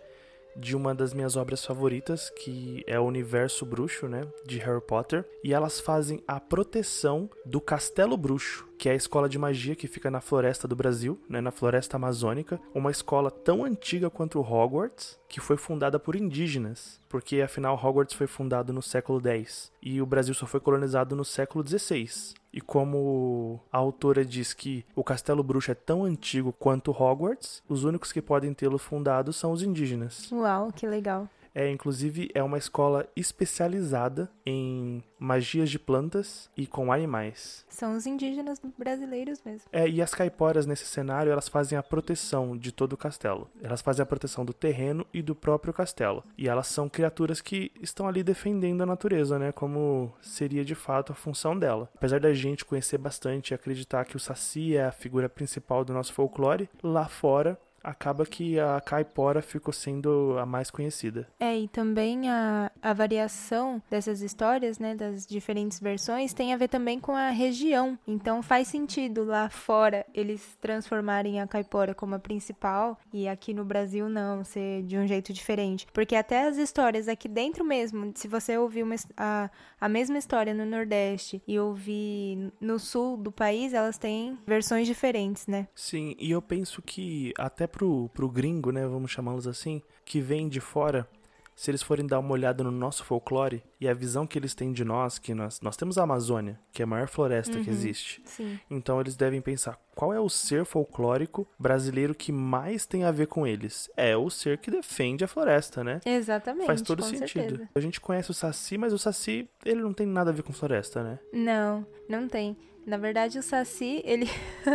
de 0.56 0.76
uma 0.76 0.94
das 0.94 1.14
minhas 1.14 1.36
obras 1.36 1.66
favoritas, 1.66 2.30
que 2.30 2.84
é 2.88 3.00
o 3.00 3.06
Universo 3.06 3.66
Bruxo, 3.66 4.08
né, 4.08 4.28
de 4.46 4.58
Harry 4.60 4.82
Potter, 4.82 5.26
e 5.44 5.54
elas 5.54 5.80
fazem 5.80 6.24
a 6.28 6.40
proteção 6.40 7.30
do 7.46 7.60
Castelo 7.60 8.18
Bruxo, 8.18 8.68
que 8.84 8.90
é 8.90 8.92
a 8.92 8.96
escola 8.96 9.30
de 9.30 9.40
magia 9.40 9.78
que 9.78 9.88
fica 9.88 10.12
na 10.12 10.20
floresta 10.20 10.68
do 10.68 10.76
Brasil, 10.76 11.18
né, 11.30 11.40
na 11.40 11.52
floresta 11.52 11.96
amazônica, 11.96 12.60
uma 12.76 12.92
escola 12.92 13.32
tão 13.32 13.64
antiga 13.64 14.10
quanto 14.10 14.42
Hogwarts, 14.42 15.18
que 15.30 15.40
foi 15.40 15.56
fundada 15.56 15.98
por 15.98 16.18
indígenas, 16.18 17.00
porque 17.08 17.40
afinal 17.40 17.80
Hogwarts 17.82 18.14
foi 18.14 18.28
fundado 18.28 18.74
no 18.74 18.82
século 18.82 19.26
X 19.26 19.72
e 19.82 20.02
o 20.02 20.06
Brasil 20.06 20.34
só 20.34 20.46
foi 20.46 20.60
colonizado 20.60 21.16
no 21.16 21.24
século 21.24 21.66
XVI. 21.66 22.34
E 22.52 22.60
como 22.60 23.58
a 23.72 23.78
autora 23.78 24.26
diz 24.26 24.52
que 24.54 24.86
o 24.94 25.02
Castelo 25.02 25.44
Bruxo 25.44 25.72
é 25.72 25.76
tão 25.76 26.04
antigo 26.04 26.52
quanto 26.52 26.92
Hogwarts, 26.92 27.64
os 27.70 27.86
únicos 27.86 28.12
que 28.12 28.22
podem 28.22 28.54
tê-lo 28.54 28.78
fundado 28.78 29.32
são 29.32 29.54
os 29.54 29.64
indígenas. 29.64 30.30
Uau, 30.30 30.74
que 30.74 30.86
legal. 30.86 31.30
É, 31.54 31.70
inclusive, 31.70 32.30
é 32.34 32.42
uma 32.42 32.58
escola 32.58 33.08
especializada 33.16 34.30
em 34.46 35.04
magias 35.20 35.70
de 35.70 35.80
plantas 35.80 36.50
e 36.58 36.66
com 36.66 36.92
animais. 36.92 37.66
São 37.70 37.96
os 37.96 38.06
indígenas 38.06 38.60
brasileiros 38.78 39.42
mesmo. 39.46 39.68
É, 39.72 39.88
e 39.88 40.02
as 40.02 40.14
caiporas 40.14 40.66
nesse 40.66 40.86
cenário, 40.86 41.32
elas 41.32 41.48
fazem 41.48 41.78
a 41.78 41.84
proteção 41.84 42.58
de 42.58 42.72
todo 42.72 42.94
o 42.94 42.98
castelo. 42.98 43.50
Elas 43.62 43.82
fazem 43.82 44.04
a 44.04 44.06
proteção 44.06 44.44
do 44.44 44.54
terreno 44.54 45.06
e 45.14 45.22
do 45.22 45.36
próprio 45.36 45.74
castelo. 45.74 46.24
E 46.38 46.50
elas 46.50 46.68
são 46.68 46.90
criaturas 46.90 47.40
que 47.40 47.72
estão 47.82 48.08
ali 48.08 48.24
defendendo 48.24 48.82
a 48.82 48.86
natureza, 48.86 49.38
né? 49.38 49.52
Como 49.52 50.12
seria 50.22 50.66
de 50.66 50.76
fato 50.76 51.12
a 51.12 51.16
função 51.16 51.58
dela. 51.58 51.90
Apesar 51.96 52.20
da 52.20 52.34
gente 52.34 52.66
conhecer 52.66 52.98
bastante 52.98 53.52
e 53.52 53.54
acreditar 53.54 54.06
que 54.06 54.18
o 54.18 54.20
Saci 54.20 54.76
é 54.76 54.86
a 54.86 54.92
figura 54.92 55.30
principal 55.30 55.86
do 55.86 55.94
nosso 55.94 56.14
folclore, 56.14 56.70
lá 56.82 57.08
fora 57.08 57.58
acaba 57.84 58.26
que 58.26 58.60
a 58.60 58.80
caipora 58.80 59.42
ficou 59.42 59.74
sendo 59.74 60.38
a 60.40 60.46
mais 60.46 60.72
conhecida. 60.72 61.28
É, 61.40 61.58
e 61.58 61.68
também 61.68 62.30
a, 62.30 62.72
a 62.82 62.94
variação 62.94 63.82
dessas 63.90 64.22
histórias, 64.22 64.80
né, 64.80 64.96
das 64.96 65.28
diferentes 65.28 65.80
versões, 65.80 66.34
tem 66.34 66.54
a 66.54 66.58
ver 66.58 66.70
também 66.70 67.00
com 67.00 67.16
a 67.16 67.30
região. 67.30 67.98
Então 68.08 68.42
faz 68.42 68.68
sentido 68.68 69.24
lá 69.24 69.50
fora 69.50 70.06
eles 70.14 70.58
transformarem 70.62 71.42
a 71.42 71.48
caipora 71.48 71.94
como 71.94 72.16
a 72.16 72.20
principal 72.20 72.98
e 73.12 73.28
aqui 73.28 73.54
no 73.54 73.66
Brasil 73.66 74.08
não, 74.08 74.44
ser 74.44 74.84
de 74.84 74.98
um 74.98 75.06
jeito 75.06 75.34
diferente. 75.34 75.88
Porque 75.92 76.16
até 76.16 76.48
as 76.48 76.58
histórias 76.58 77.08
aqui 77.08 77.28
dentro 77.28 77.66
mesmo, 77.66 78.12
se 78.16 78.28
você 78.28 78.58
ouvir 78.58 78.84
uma, 78.84 78.96
a, 79.18 79.50
a 79.80 79.90
mesma 79.90 80.18
história 80.18 80.54
no 80.54 80.66
Nordeste 80.66 81.42
e 81.48 81.60
ouvir 81.60 82.52
no 82.62 82.80
sul 82.80 83.18
do 83.18 83.32
país, 83.32 83.74
elas 83.74 83.98
têm 83.98 84.38
versões 84.46 84.88
diferentes, 84.88 85.48
né? 85.48 85.68
Sim, 85.76 86.16
e 86.20 86.32
eu 86.32 86.42
penso 86.42 86.82
que 86.82 87.34
até 87.38 87.68
pro, 87.74 88.10
pro 88.14 88.30
gringo, 88.30 88.72
né, 88.72 88.86
vamos 88.88 89.12
chamá-los 89.12 89.48
assim, 89.48 89.82
que 90.06 90.22
vem 90.22 90.48
de 90.48 90.62
fora, 90.62 91.08
se 91.56 91.70
eles 91.70 91.84
forem 91.84 92.06
dar 92.08 92.18
uma 92.20 92.32
olhada 92.32 92.64
no 92.64 92.72
nosso 92.72 93.04
folclore 93.06 93.62
e 93.80 93.88
a 93.88 93.94
visão 93.94 94.26
que 94.26 94.40
eles 94.40 94.56
têm 94.56 94.72
de 94.74 94.84
nós, 94.84 95.20
que 95.20 95.36
nós, 95.36 95.62
nós 95.62 95.78
temos 95.78 96.00
a 96.00 96.04
Amazônia, 96.04 96.60
que 96.72 96.82
é 96.82 96.84
a 96.84 96.88
maior 96.88 97.08
floresta 97.08 97.58
Uhum. 97.58 97.64
que 97.64 97.70
existe. 97.70 98.24
Sim. 98.26 98.60
Então 98.72 99.00
eles 99.00 99.16
devem 99.16 99.40
pensar, 99.40 99.78
qual 99.94 100.12
é 100.12 100.20
o 100.20 100.28
ser 100.30 100.66
folclórico 100.66 101.48
brasileiro 101.60 102.16
que 102.16 102.32
mais 102.32 102.88
tem 102.88 103.04
a 103.04 103.12
ver 103.12 103.28
com 103.28 103.46
eles? 103.46 103.88
É 103.96 104.18
o 104.18 104.32
ser 104.32 104.58
que 104.58 104.72
defende 104.72 105.24
a 105.24 105.28
floresta, 105.28 105.84
né? 105.84 106.00
Exatamente. 106.04 106.66
Faz 106.66 106.82
todo 106.82 107.04
sentido. 107.04 107.30
certeza. 107.30 107.70
A 107.76 107.80
gente 107.80 108.02
conhece 108.02 108.32
o 108.32 108.34
Saci, 108.34 108.76
mas 108.78 108.92
o 108.92 108.98
Saci, 108.98 109.48
ele 109.64 109.82
não 109.84 109.94
tem 109.94 110.08
nada 110.08 110.32
a 110.32 110.34
ver 110.34 110.42
com 110.42 110.52
floresta, 110.54 111.04
né? 111.04 111.20
Não, 111.32 111.86
não 112.10 112.28
tem. 112.28 112.58
Na 112.86 112.98
verdade, 112.98 113.40
o 113.40 113.44
Saci, 113.44 114.02
ele. 114.06 114.30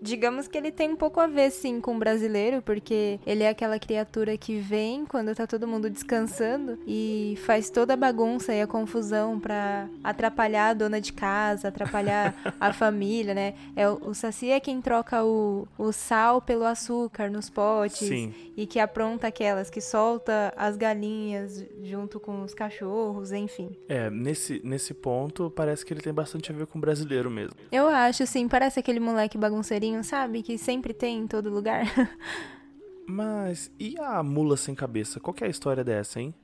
digamos 0.00 0.46
que 0.46 0.56
ele 0.56 0.70
tem 0.70 0.90
um 0.90 0.96
pouco 0.96 1.20
a 1.20 1.26
ver, 1.26 1.50
sim, 1.50 1.80
com 1.80 1.96
o 1.96 1.98
brasileiro, 1.98 2.62
porque 2.62 3.18
ele 3.26 3.42
é 3.42 3.48
aquela 3.48 3.78
criatura 3.78 4.36
que 4.36 4.58
vem 4.58 5.04
quando 5.04 5.34
tá 5.34 5.46
todo 5.46 5.66
mundo 5.66 5.90
descansando 5.90 6.78
e 6.86 7.36
faz 7.44 7.70
toda 7.70 7.94
a 7.94 7.96
bagunça 7.96 8.54
e 8.54 8.60
a 8.60 8.66
confusão 8.66 9.38
pra 9.40 9.88
atrapalhar 10.02 10.70
a 10.70 10.74
dona 10.74 11.00
de 11.00 11.12
casa, 11.12 11.68
atrapalhar 11.68 12.34
a 12.60 12.72
família, 12.72 13.34
né? 13.34 13.54
É, 13.74 13.88
o, 13.88 14.14
Saci 14.14 14.50
é 14.50 14.60
quem 14.60 14.80
troca 14.80 15.24
o, 15.24 15.66
o 15.76 15.92
sal 15.92 16.40
pelo 16.40 16.64
açúcar 16.64 17.30
nos 17.30 17.50
potes 17.50 18.08
Sim. 18.08 18.34
e 18.56 18.66
que 18.66 18.78
apronta 18.78 19.26
aquelas, 19.26 19.70
que 19.70 19.80
solta 19.80 20.52
as 20.56 20.76
galinhas 20.76 21.64
junto 21.82 22.20
com 22.20 22.42
os 22.42 22.54
cachorros, 22.54 23.32
enfim. 23.32 23.76
É, 23.88 24.10
nesse, 24.10 24.60
nesse 24.64 24.94
ponto, 24.94 25.50
parece 25.50 25.84
que 25.84 25.92
ele 25.92 26.00
tem 26.00 26.12
bastante 26.12 26.50
a 26.52 26.54
ver 26.54 26.66
com 26.66 26.78
o 26.78 26.80
brasileiro 26.80 27.30
mesmo. 27.30 27.47
Eu 27.70 27.88
acho, 27.88 28.26
sim, 28.26 28.48
parece 28.48 28.80
aquele 28.80 29.00
moleque 29.00 29.36
bagunceirinho, 29.38 30.02
sabe? 30.02 30.42
Que 30.42 30.56
sempre 30.56 30.92
tem 30.94 31.18
em 31.18 31.26
todo 31.26 31.50
lugar. 31.50 31.84
Mas 33.06 33.70
e 33.78 33.98
a 33.98 34.22
mula 34.22 34.56
sem 34.56 34.74
cabeça? 34.74 35.18
Qual 35.18 35.32
que 35.32 35.42
é 35.42 35.46
a 35.46 35.50
história 35.50 35.82
dessa, 35.82 36.20
hein? 36.20 36.34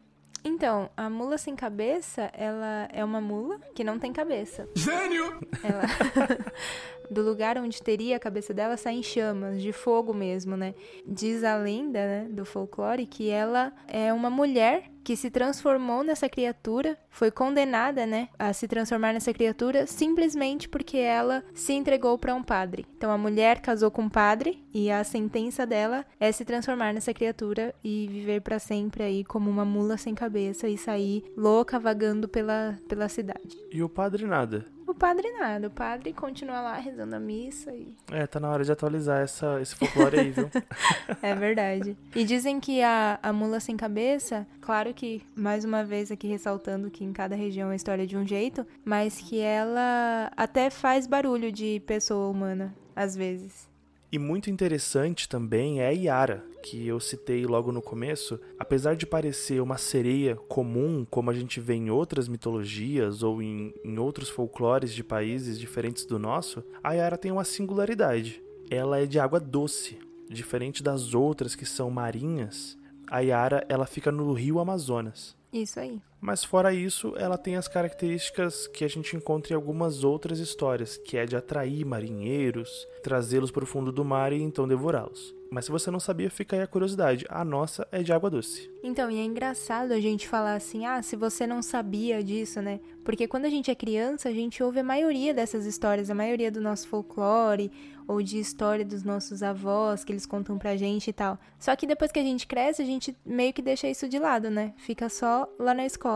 então, 0.47 0.91
a 0.95 1.09
mula 1.09 1.39
sem 1.39 1.57
cabeça, 1.57 2.31
ela 2.35 2.87
é 2.93 3.03
uma 3.03 3.21
mula 3.21 3.59
que 3.75 3.83
não 3.83 3.99
tem 3.99 4.13
cabeça. 4.13 4.69
Gênio! 4.75 5.41
Ela. 5.63 5.83
Do 7.11 7.23
lugar 7.23 7.59
onde 7.59 7.83
teria 7.83 8.17
a 8.17 8.21
cabeça 8.21 8.55
dela 8.55 8.77
saem 8.77 9.03
chamas, 9.03 9.61
de 9.61 9.73
fogo 9.73 10.15
mesmo, 10.15 10.57
né? 10.57 10.75
Diz 11.07 11.45
a 11.45 11.57
lenda, 11.57 11.99
né, 11.99 12.29
do 12.31 12.45
folclore, 12.47 13.07
que 13.07 13.29
ela 13.29 13.73
é 13.87 14.13
uma 14.13 14.31
mulher 14.31 14.91
que 15.05 15.15
se 15.17 15.31
transformou 15.31 16.03
nessa 16.03 16.29
criatura, 16.29 16.97
foi 17.11 17.31
condenada, 17.31 18.07
né, 18.07 18.29
a 18.39 18.53
se 18.53 18.67
transformar 18.67 19.13
nessa 19.13 19.33
criatura 19.33 19.87
simplesmente 19.87 20.69
porque 20.69 20.97
ela 20.97 21.45
se 21.53 21.75
entregou 21.75 22.19
para 22.19 22.35
um 22.35 22.43
padre. 22.43 22.87
Então 22.97 23.11
a 23.11 23.19
mulher 23.19 23.61
casou 23.61 23.91
com 23.91 24.03
um 24.03 24.09
padre 24.09 24.65
e 24.73 24.91
a 24.91 25.05
sentença 25.05 25.67
dela 25.67 26.07
é 26.19 26.33
se 26.33 26.45
transformar 26.45 26.95
nessa 26.95 27.13
criatura 27.13 27.75
e 27.85 28.09
viver 28.11 28.41
para 28.41 28.59
sempre 28.59 29.03
aí 29.03 29.23
como 29.23 29.51
uma 29.51 29.65
mula 29.65 29.99
sem 29.99 30.15
cabeça 30.15 30.67
e 30.67 30.79
sair 30.79 31.23
louca 31.37 31.79
vagando 31.79 32.27
pela, 32.27 32.79
pela 32.89 33.09
cidade. 33.09 33.59
E 33.71 33.83
o 33.83 33.89
padre 33.89 34.27
nada. 34.27 34.67
O 34.87 34.95
padre 34.95 35.31
nada, 35.39 35.67
o 35.67 35.71
padre 35.71 36.13
continua 36.13 36.61
lá 36.61 36.75
rezando 36.77 37.17
a 37.17 37.21
missa 37.21 37.73
e 37.73 37.95
É, 38.13 38.27
tá 38.27 38.39
na 38.39 38.51
hora 38.51 38.65
de 38.65 38.71
atualizar 38.71 39.23
essa, 39.23 39.61
esse 39.61 39.75
folclore 39.75 40.19
aí, 40.21 40.31
viu? 40.31 40.51
É 41.23 41.35
verdade. 41.35 41.97
E 42.15 42.25
dizem 42.25 42.61
que 42.61 42.83
a, 42.83 43.19
a 43.23 43.33
mula 43.33 43.61
sem 43.61 43.77
cabeça, 43.77 44.47
claro 44.61 44.93
que, 44.93 45.23
mais 45.35 45.65
uma 45.65 45.85
vez 45.85 46.11
aqui 46.11 46.27
ressaltando 46.27 46.91
que 46.91 47.05
em 47.05 47.13
cada 47.13 47.35
região 47.35 47.71
a 47.71 47.77
história 47.77 48.03
é 48.03 48.07
de 48.07 48.17
um 48.17 48.27
jeito, 48.27 48.67
mas 48.85 49.21
que 49.21 49.41
ela 49.41 50.31
até 50.37 50.69
faz 50.71 51.07
barulho 51.07 51.51
de 51.51 51.81
pessoa 51.87 52.31
humana, 52.31 52.75
às 52.95 53.17
vezes. 53.17 53.69
E 54.15 54.19
muito 54.19 54.49
interessante 54.49 55.29
também 55.29 55.81
é 55.81 55.89
a 55.89 55.91
Yara, 55.91 56.47
que 56.63 56.87
eu 56.87 57.01
citei 57.01 57.45
logo 57.45 57.73
no 57.73 57.83
começo. 57.83 58.39
Apesar 58.57 58.95
de 58.95 59.05
parecer 59.05 59.61
uma 59.61 59.77
sereia 59.77 60.37
comum, 60.37 61.05
como 61.11 61.33
a 61.33 61.35
gente 61.35 61.59
vê 61.59 61.75
em 61.75 61.91
outras 61.91 62.29
mitologias 62.29 63.25
ou 63.25 63.43
em, 63.43 63.75
em 63.85 63.99
outros 63.99 64.29
folclores 64.29 64.95
de 64.95 65.03
países 65.03 65.59
diferentes 65.59 66.05
do 66.07 66.17
nosso, 66.17 66.63
a 66.81 66.93
Yara 66.93 67.19
tem 67.19 67.33
uma 67.33 67.43
singularidade. 67.43 68.41
Ela 68.71 69.01
é 69.01 69.05
de 69.05 69.19
água 69.19 69.41
doce, 69.41 69.99
diferente 70.31 70.81
das 70.81 71.13
outras 71.13 71.57
que 71.57 71.67
são 71.67 71.91
marinhas. 71.91 72.79
A 73.11 73.19
Yara, 73.19 73.67
ela 73.69 73.85
fica 73.85 74.13
no 74.13 74.33
rio 74.33 74.61
Amazonas. 74.61 75.37
Isso 75.53 75.81
aí. 75.81 76.01
Mas 76.25 76.43
fora 76.43 76.73
isso, 76.73 77.13
ela 77.19 77.37
tem 77.37 77.55
as 77.55 77.69
características 77.69 78.67
que 78.67 78.83
a 78.83 78.89
gente 78.89 79.15
encontra 79.15 79.53
em 79.53 79.57
algumas 79.57 80.05
outras 80.05 80.39
histórias, 80.39 80.97
que 80.97 81.19
é 81.19 81.27
de 81.27 81.37
atrair 81.37 81.85
marinheiros, 81.85 82.89
trazê-los 83.03 83.51
para 83.51 83.65
o 83.65 83.67
fundo 83.67 83.93
do 83.93 84.07
mar 84.07 84.33
e 84.33 84.41
então 84.41 84.67
devorá-los. 84.67 85.35
Mas 85.51 85.67
se 85.67 85.71
você 85.71 85.91
não 85.91 86.01
sabia, 86.01 86.31
fica 86.31 86.57
aí 86.57 86.63
a 86.63 86.67
curiosidade. 86.67 87.27
A 87.29 87.45
nossa 87.45 87.87
é 87.93 88.03
de 88.03 88.11
água 88.11 88.31
doce. 88.31 88.71
Então, 88.83 89.11
e 89.11 89.19
é 89.19 89.23
engraçado 89.23 89.93
a 89.93 90.01
gente 90.01 90.27
falar 90.27 90.55
assim, 90.55 90.87
ah, 90.87 91.03
se 91.03 91.15
você 91.15 91.47
não 91.47 91.61
sabia 91.61 92.25
disso, 92.25 92.63
né? 92.63 92.81
Porque 93.05 93.29
quando 93.29 93.45
a 93.45 93.51
gente 93.51 93.71
é 93.71 93.75
criança, 93.75 94.31
a 94.31 94.33
gente 94.33 94.63
ouve 94.63 94.81
a 94.81 94.83
maioria 94.83 95.35
dessas 95.35 95.67
histórias, 95.67 96.11
a 96.11 96.15
maioria 96.15 96.51
do 96.51 96.61
nosso 96.61 96.89
folclore, 96.89 97.71
ou 98.07 98.23
de 98.23 98.39
história 98.39 98.85
dos 98.85 99.03
nossos 99.03 99.43
avós, 99.43 100.05
que 100.05 100.13
eles 100.13 100.27
contam 100.27 100.59
pra 100.59 100.77
gente 100.77 101.09
e 101.09 101.13
tal. 101.13 101.39
Só 101.59 101.75
que 101.75 101.87
depois 101.87 102.13
que 102.13 102.19
a 102.19 102.23
gente 102.23 102.47
cresce, 102.47 102.83
a 102.83 102.85
gente 102.85 103.17
meio 103.25 103.53
que 103.53 103.63
deixa 103.63 103.89
isso 103.89 104.09
de 104.09 104.19
lado, 104.19 104.51
né? 104.51 104.75
Fica 104.77 105.09
só 105.09 105.49
lá 105.59 105.73
na 105.73 105.87
escola. 105.87 106.14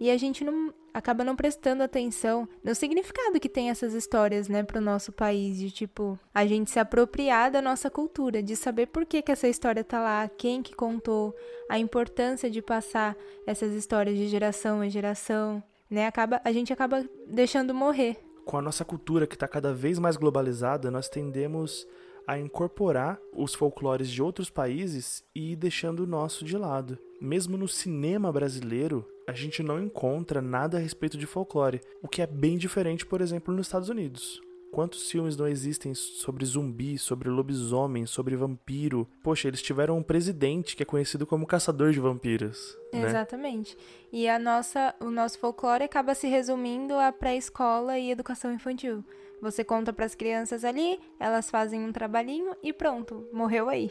E 0.00 0.10
a 0.10 0.16
gente 0.16 0.44
não 0.44 0.74
acaba 0.92 1.24
não 1.24 1.34
prestando 1.34 1.82
atenção 1.82 2.48
no 2.62 2.74
significado 2.74 3.40
que 3.40 3.48
tem 3.48 3.70
essas 3.70 3.94
histórias, 3.94 4.48
né, 4.48 4.62
pro 4.62 4.80
nosso 4.80 5.10
país, 5.10 5.58
de 5.58 5.70
tipo, 5.70 6.18
a 6.32 6.46
gente 6.46 6.70
se 6.70 6.78
apropriar 6.78 7.50
da 7.50 7.60
nossa 7.60 7.90
cultura, 7.90 8.42
de 8.42 8.54
saber 8.54 8.86
por 8.86 9.04
que 9.04 9.20
que 9.22 9.32
essa 9.32 9.48
história 9.48 9.82
tá 9.82 10.00
lá, 10.00 10.28
quem 10.28 10.62
que 10.62 10.74
contou, 10.74 11.34
a 11.68 11.78
importância 11.78 12.48
de 12.48 12.62
passar 12.62 13.16
essas 13.46 13.72
histórias 13.74 14.16
de 14.16 14.28
geração 14.28 14.84
em 14.84 14.90
geração, 14.90 15.62
né? 15.90 16.06
Acaba, 16.06 16.40
a 16.44 16.52
gente 16.52 16.72
acaba 16.72 17.04
deixando 17.26 17.74
morrer. 17.74 18.16
Com 18.44 18.58
a 18.58 18.62
nossa 18.62 18.84
cultura 18.84 19.26
que 19.26 19.34
está 19.34 19.48
cada 19.48 19.72
vez 19.72 19.98
mais 19.98 20.16
globalizada, 20.16 20.90
nós 20.90 21.08
tendemos 21.08 21.86
a 22.26 22.38
incorporar 22.38 23.18
os 23.34 23.54
folclores 23.54 24.10
de 24.10 24.22
outros 24.22 24.48
países 24.48 25.24
e 25.34 25.52
ir 25.52 25.56
deixando 25.56 26.00
o 26.00 26.06
nosso 26.06 26.44
de 26.44 26.56
lado. 26.56 26.98
Mesmo 27.24 27.56
no 27.56 27.66
cinema 27.66 28.30
brasileiro, 28.30 29.02
a 29.26 29.32
gente 29.32 29.62
não 29.62 29.82
encontra 29.82 30.42
nada 30.42 30.76
a 30.76 30.80
respeito 30.80 31.16
de 31.16 31.24
folclore, 31.24 31.80
o 32.02 32.06
que 32.06 32.20
é 32.20 32.26
bem 32.26 32.58
diferente, 32.58 33.06
por 33.06 33.22
exemplo, 33.22 33.54
nos 33.54 33.66
Estados 33.66 33.88
Unidos. 33.88 34.42
Quantos 34.70 35.10
filmes 35.10 35.34
não 35.34 35.48
existem 35.48 35.94
sobre 35.94 36.44
zumbi, 36.44 36.98
sobre 36.98 37.30
lobisomem, 37.30 38.04
sobre 38.04 38.36
vampiro? 38.36 39.08
Poxa, 39.22 39.48
eles 39.48 39.62
tiveram 39.62 39.96
um 39.96 40.02
presidente 40.02 40.76
que 40.76 40.82
é 40.82 40.86
conhecido 40.86 41.26
como 41.26 41.46
caçador 41.46 41.92
de 41.92 42.00
vampiros. 42.00 42.76
Né? 42.92 43.08
Exatamente. 43.08 43.74
E 44.12 44.28
a 44.28 44.38
nossa, 44.38 44.94
o 45.00 45.08
nosso 45.10 45.38
folclore 45.38 45.84
acaba 45.84 46.14
se 46.14 46.26
resumindo 46.26 46.92
a 46.92 47.10
pré-escola 47.10 47.98
e 47.98 48.10
educação 48.10 48.52
infantil. 48.52 49.02
Você 49.40 49.64
conta 49.64 49.94
para 49.94 50.04
as 50.04 50.14
crianças 50.14 50.62
ali, 50.62 51.00
elas 51.18 51.48
fazem 51.48 51.82
um 51.82 51.90
trabalhinho 51.90 52.54
e 52.62 52.70
pronto, 52.70 53.26
morreu 53.32 53.70
aí. 53.70 53.90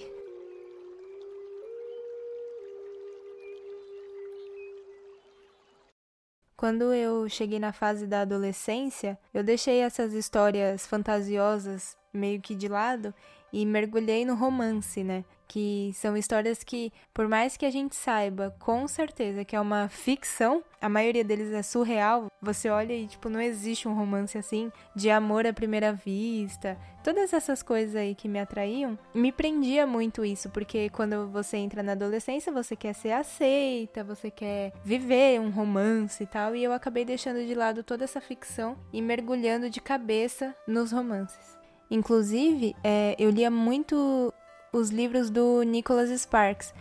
Quando 6.63 6.93
eu 6.93 7.27
cheguei 7.27 7.59
na 7.59 7.73
fase 7.73 8.07
da 8.07 8.21
adolescência, 8.21 9.19
eu 9.33 9.43
deixei 9.43 9.81
essas 9.81 10.13
histórias 10.13 10.87
fantasiosas 10.87 11.97
meio 12.13 12.39
que 12.39 12.55
de 12.55 12.69
lado 12.69 13.13
e 13.53 13.65
mergulhei 13.67 14.25
no 14.25 14.33
romance, 14.33 15.03
né? 15.03 15.23
Que 15.47 15.91
são 15.93 16.17
histórias 16.17 16.63
que, 16.63 16.91
por 17.13 17.27
mais 17.27 17.55
que 17.55 17.65
a 17.65 17.69
gente 17.69 17.95
saiba 17.95 18.55
com 18.59 18.87
certeza 18.87 19.45
que 19.45 19.55
é 19.55 19.61
uma 19.61 19.87
ficção, 19.87 20.63
a 20.81 20.89
maioria 20.89 21.23
deles 21.23 21.53
é 21.53 21.61
surreal. 21.61 22.25
Você 22.41 22.67
olha 22.69 22.93
e, 22.93 23.05
tipo, 23.05 23.29
não 23.29 23.39
existe 23.39 23.87
um 23.87 23.93
romance 23.93 24.35
assim, 24.35 24.71
de 24.95 25.11
amor 25.11 25.45
à 25.45 25.53
primeira 25.53 25.93
vista. 25.93 26.75
Todas 27.03 27.31
essas 27.31 27.61
coisas 27.61 27.95
aí 27.95 28.15
que 28.15 28.27
me 28.27 28.39
atraíam, 28.39 28.97
me 29.13 29.31
prendia 29.31 29.85
muito 29.85 30.25
isso, 30.25 30.49
porque 30.49 30.89
quando 30.89 31.29
você 31.29 31.57
entra 31.57 31.83
na 31.83 31.91
adolescência, 31.91 32.51
você 32.51 32.75
quer 32.75 32.93
ser 32.93 33.11
aceita, 33.11 34.03
você 34.03 34.31
quer 34.31 34.73
viver 34.83 35.39
um 35.39 35.51
romance 35.51 36.23
e 36.23 36.25
tal, 36.25 36.55
e 36.55 36.63
eu 36.63 36.73
acabei 36.73 37.05
deixando 37.05 37.45
de 37.45 37.53
lado 37.53 37.83
toda 37.83 38.05
essa 38.05 38.19
ficção 38.19 38.75
e 38.91 39.01
mergulhando 39.01 39.69
de 39.69 39.79
cabeça 39.79 40.55
nos 40.65 40.91
romances. 40.91 41.52
Inclusive, 41.93 42.75
é, 42.83 43.15
eu 43.19 43.29
lia 43.29 43.51
muito 43.51 44.33
os 44.73 44.89
livros 44.89 45.29
do 45.29 45.61
Nicholas 45.61 46.09
Sparks. 46.09 46.73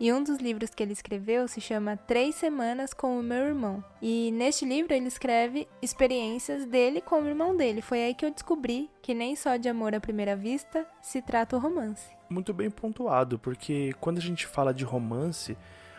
E 0.00 0.12
um 0.12 0.24
dos 0.24 0.38
livros 0.38 0.70
que 0.70 0.82
ele 0.82 0.92
escreveu 0.92 1.46
se 1.46 1.60
chama 1.60 1.96
Três 1.96 2.34
Semanas 2.34 2.92
com 2.92 3.16
o 3.16 3.22
Meu 3.22 3.46
Irmão. 3.46 3.82
E 4.02 4.32
neste 4.32 4.64
livro 4.64 4.92
ele 4.92 5.06
escreve 5.06 5.68
experiências 5.80 6.66
dele 6.66 7.00
com 7.00 7.22
o 7.22 7.28
irmão 7.28 7.56
dele. 7.56 7.80
Foi 7.80 8.02
aí 8.02 8.12
que 8.12 8.26
eu 8.26 8.30
descobri 8.32 8.90
que 9.00 9.14
nem 9.14 9.36
só 9.36 9.56
de 9.56 9.68
amor 9.68 9.94
à 9.94 10.00
primeira 10.00 10.34
vista 10.34 10.84
se 11.00 11.22
trata 11.22 11.54
o 11.54 11.60
romance. 11.60 12.08
Muito 12.28 12.52
bem 12.52 12.68
pontuado, 12.68 13.38
porque 13.38 13.94
quando 14.00 14.18
a 14.18 14.20
gente 14.20 14.48
fala 14.48 14.74
de 14.74 14.84
romance, 14.84 15.56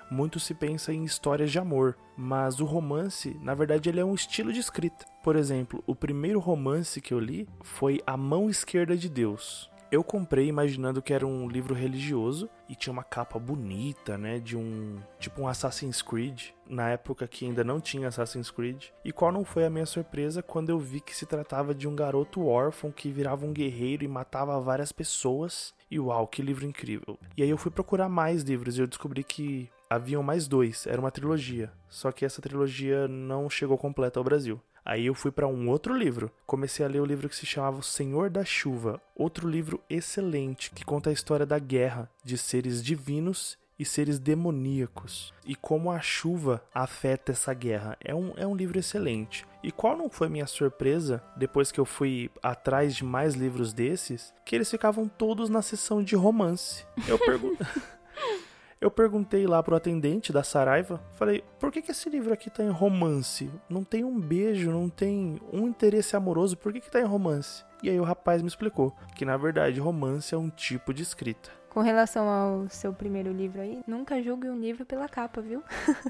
muito 0.09 0.39
se 0.39 0.53
pensa 0.53 0.93
em 0.93 1.03
histórias 1.03 1.51
de 1.51 1.59
amor, 1.59 1.97
mas 2.17 2.59
o 2.59 2.65
romance, 2.65 3.37
na 3.41 3.53
verdade, 3.53 3.89
ele 3.89 3.99
é 3.99 4.05
um 4.05 4.15
estilo 4.15 4.51
de 4.51 4.59
escrita. 4.59 5.05
Por 5.23 5.35
exemplo, 5.35 5.83
o 5.85 5.95
primeiro 5.95 6.39
romance 6.39 7.01
que 7.01 7.13
eu 7.13 7.19
li 7.19 7.47
foi 7.61 8.01
A 8.05 8.15
Mão 8.17 8.49
Esquerda 8.49 8.95
de 8.95 9.09
Deus. 9.09 9.69
Eu 9.89 10.03
comprei 10.03 10.47
imaginando 10.47 11.01
que 11.01 11.13
era 11.13 11.25
um 11.25 11.47
livro 11.47 11.73
religioso 11.73 12.49
e 12.67 12.75
tinha 12.75 12.91
uma 12.91 13.05
capa 13.05 13.39
bonita, 13.39 14.17
né, 14.17 14.37
de 14.37 14.57
um 14.57 14.97
tipo 15.17 15.41
um 15.41 15.47
Assassin's 15.47 16.01
Creed, 16.01 16.49
na 16.69 16.89
época 16.89 17.25
que 17.25 17.45
ainda 17.45 17.63
não 17.63 17.79
tinha 17.79 18.09
Assassin's 18.09 18.51
Creed. 18.51 18.87
E 19.05 19.13
qual 19.13 19.31
não 19.31 19.45
foi 19.45 19.65
a 19.65 19.69
minha 19.69 19.85
surpresa 19.85 20.43
quando 20.43 20.69
eu 20.69 20.77
vi 20.77 20.99
que 20.99 21.15
se 21.15 21.25
tratava 21.25 21.73
de 21.73 21.87
um 21.87 21.95
garoto 21.95 22.45
órfão 22.45 22.91
que 22.91 23.09
virava 23.09 23.45
um 23.45 23.53
guerreiro 23.53 24.03
e 24.03 24.09
matava 24.09 24.59
várias 24.59 24.91
pessoas. 24.91 25.73
E 25.89 25.97
uau, 25.97 26.27
que 26.27 26.41
livro 26.41 26.65
incrível. 26.65 27.17
E 27.37 27.41
aí 27.41 27.49
eu 27.49 27.57
fui 27.57 27.71
procurar 27.71 28.09
mais 28.09 28.41
livros 28.43 28.77
e 28.77 28.81
eu 28.81 28.87
descobri 28.87 29.23
que 29.23 29.69
haviam 29.89 30.23
mais 30.23 30.47
dois, 30.47 30.85
era 30.87 30.99
uma 30.99 31.11
trilogia. 31.11 31.71
Só 31.89 32.11
que 32.11 32.25
essa 32.25 32.41
trilogia 32.41 33.07
não 33.07 33.49
chegou 33.49 33.77
completa 33.77 34.19
ao 34.19 34.23
Brasil. 34.23 34.61
Aí 34.85 35.05
eu 35.05 35.13
fui 35.13 35.31
para 35.31 35.47
um 35.47 35.69
outro 35.69 35.93
livro. 35.93 36.31
Comecei 36.45 36.85
a 36.85 36.89
ler 36.89 37.01
o 37.01 37.05
livro 37.05 37.27
que 37.27 37.35
se 37.35 37.45
chamava 37.45 37.79
O 37.79 37.83
Senhor 37.83 38.29
da 38.29 38.45
Chuva, 38.45 39.01
outro 39.13 39.49
livro 39.49 39.81
excelente 39.89 40.71
que 40.71 40.85
conta 40.85 41.09
a 41.09 41.13
história 41.13 41.45
da 41.45 41.59
guerra 41.59 42.09
de 42.23 42.37
seres 42.37 42.81
divinos 42.81 43.57
e 43.79 43.85
seres 43.85 44.17
demoníacos 44.17 45.33
e 45.45 45.55
como 45.55 45.91
a 45.91 45.99
chuva 45.99 46.63
afeta 46.73 47.31
essa 47.31 47.53
guerra. 47.53 47.97
É 48.03 48.15
um, 48.15 48.33
é 48.37 48.47
um 48.47 48.55
livro 48.55 48.79
excelente. 48.79 49.45
E 49.61 49.71
qual 49.71 49.97
não 49.97 50.09
foi 50.09 50.29
minha 50.29 50.47
surpresa 50.47 51.21
depois 51.35 51.71
que 51.71 51.79
eu 51.79 51.85
fui 51.85 52.31
atrás 52.41 52.95
de 52.95 53.03
mais 53.03 53.35
livros 53.35 53.73
desses? 53.73 54.33
Que 54.45 54.55
eles 54.55 54.71
ficavam 54.71 55.07
todos 55.07 55.49
na 55.49 55.61
seção 55.61 56.01
de 56.01 56.15
romance. 56.15 56.85
Eu 57.07 57.19
pergunto. 57.19 57.65
Eu 58.79 58.91
perguntei 58.91 59.47
lá 59.47 59.63
pro 59.63 59.75
atendente 59.75 60.31
da 60.31 60.43
Saraiva, 60.43 61.01
falei, 61.13 61.43
por 61.59 61.71
que, 61.71 61.81
que 61.81 61.89
esse 61.89 62.07
livro 62.11 62.31
aqui 62.31 62.47
tá 62.47 62.63
em 62.63 62.69
romance? 62.69 63.49
Não 63.67 63.83
tem 63.83 64.03
um 64.03 64.19
beijo, 64.19 64.69
não 64.69 64.87
tem 64.87 65.41
um 65.51 65.67
interesse 65.67 66.15
amoroso, 66.15 66.55
por 66.55 66.71
que, 66.71 66.81
que 66.81 66.91
tá 66.91 67.01
em 67.01 67.05
romance? 67.05 67.65
E 67.81 67.89
aí 67.89 67.99
o 67.99 68.03
rapaz 68.03 68.43
me 68.43 68.47
explicou 68.47 68.95
que 69.15 69.25
na 69.25 69.35
verdade 69.35 69.79
romance 69.79 70.33
é 70.33 70.37
um 70.37 70.49
tipo 70.49 70.93
de 70.93 71.01
escrita. 71.01 71.49
Com 71.69 71.81
relação 71.81 72.29
ao 72.29 72.69
seu 72.69 72.93
primeiro 72.93 73.31
livro 73.31 73.61
aí, 73.61 73.81
nunca 73.87 74.21
julgue 74.21 74.47
um 74.47 74.59
livro 74.59 74.85
pela 74.85 75.09
capa, 75.09 75.41
viu? 75.41 75.63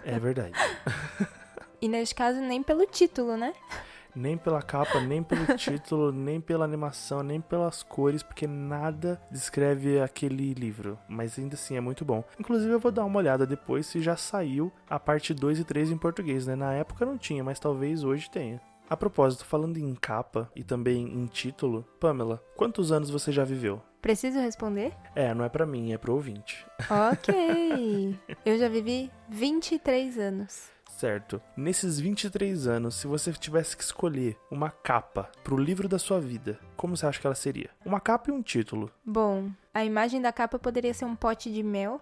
É 0.04 0.20
verdade. 0.20 0.54
e 1.82 1.88
neste 1.88 2.16
caso 2.16 2.42
nem 2.42 2.62
pelo 2.62 2.86
título, 2.86 3.38
né? 3.38 3.54
Nem 4.18 4.36
pela 4.38 4.62
capa, 4.62 5.00
nem 5.00 5.22
pelo 5.22 5.46
título, 5.56 6.12
nem 6.12 6.42
pela 6.42 6.66
animação, 6.66 7.22
nem 7.22 7.40
pelas 7.40 7.84
cores, 7.84 8.24
porque 8.24 8.48
nada 8.48 9.22
descreve 9.30 10.02
aquele 10.02 10.54
livro. 10.54 10.98
Mas 11.08 11.38
ainda 11.38 11.56
assim 11.56 11.78
é 11.78 11.82
muito 11.82 12.04
bom. 12.04 12.24
Inclusive 12.40 12.74
eu 12.74 12.80
vou 12.80 12.92
dar 12.92 13.06
uma 13.06 13.20
olhada 13.20 13.46
depois 13.46 13.86
se 13.86 14.02
já 14.02 14.18
saiu 14.18 14.72
a 14.90 15.00
parte 15.00 15.34
2 15.34 15.60
e 15.60 15.64
3 15.64 15.92
em 15.92 15.98
português, 15.98 16.48
né? 16.48 16.56
Na 16.56 16.74
época 16.74 17.06
não 17.06 17.18
tinha, 17.18 17.44
mas 17.44 17.60
talvez 17.60 18.04
hoje 18.04 18.30
tenha. 18.30 18.60
A 18.90 18.96
propósito, 18.96 19.46
falando 19.46 19.78
em 19.78 19.94
capa 19.96 20.50
e 20.56 20.64
também 20.64 21.04
em 21.04 21.26
título, 21.26 21.86
Pamela, 22.00 22.42
quantos 22.56 22.92
anos 22.92 23.10
você 23.10 23.34
já 23.34 23.44
viveu? 23.44 23.82
Preciso 24.02 24.40
responder? 24.40 24.94
É, 25.14 25.34
não 25.34 25.44
é 25.44 25.50
para 25.50 25.66
mim, 25.66 25.92
é 25.92 25.98
pro 25.98 26.14
ouvinte. 26.14 26.66
Ok. 26.90 28.18
eu 28.46 28.58
já 28.58 28.70
vivi 28.70 29.12
23 29.28 30.18
anos. 30.18 30.77
Certo. 30.98 31.40
Nesses 31.56 32.00
23 32.00 32.66
anos, 32.66 32.96
se 32.96 33.06
você 33.06 33.32
tivesse 33.32 33.78
que 33.78 33.84
escolher 33.84 34.36
uma 34.50 34.72
capa 34.72 35.30
pro 35.44 35.56
livro 35.56 35.88
da 35.88 36.00
sua 36.00 36.20
vida, 36.20 36.60
como 36.76 36.98
você 36.98 37.06
acha 37.06 37.22
que 37.22 37.28
ela 37.28 37.36
seria? 37.36 37.70
Uma 37.86 38.00
capa 38.00 38.32
e 38.32 38.34
um 38.34 38.42
título. 38.42 38.92
Bom, 39.06 39.52
a 39.72 39.86
imagem 39.86 40.20
da 40.20 40.34
capa 40.34 40.58
poderia 40.58 40.96
ser 40.96 41.06
um 41.06 41.16
pote 41.16 41.54
de 41.54 41.62
mel. 41.62 42.02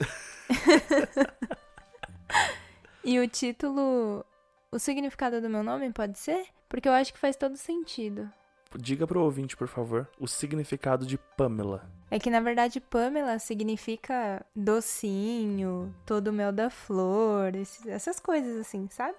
e 3.04 3.20
o 3.20 3.28
título. 3.28 4.26
O 4.72 4.78
significado 4.78 5.40
do 5.40 5.48
meu 5.48 5.62
nome 5.62 5.92
pode 5.92 6.18
ser? 6.18 6.46
Porque 6.68 6.88
eu 6.88 6.92
acho 6.92 7.12
que 7.12 7.20
faz 7.20 7.36
todo 7.36 7.56
sentido. 7.56 8.28
Diga 8.76 9.06
pro 9.06 9.22
ouvinte, 9.22 9.56
por 9.56 9.68
favor, 9.68 10.08
o 10.18 10.26
significado 10.26 11.06
de 11.06 11.16
Pamela. 11.36 11.88
É 12.12 12.18
que 12.18 12.28
na 12.28 12.40
verdade 12.40 12.78
Pamela 12.78 13.38
significa 13.38 14.44
docinho, 14.54 15.94
todo 16.04 16.28
o 16.28 16.32
mel 16.32 16.52
da 16.52 16.68
flor, 16.68 17.54
esses, 17.54 17.86
essas 17.86 18.20
coisas 18.20 18.60
assim, 18.60 18.86
sabe? 18.90 19.14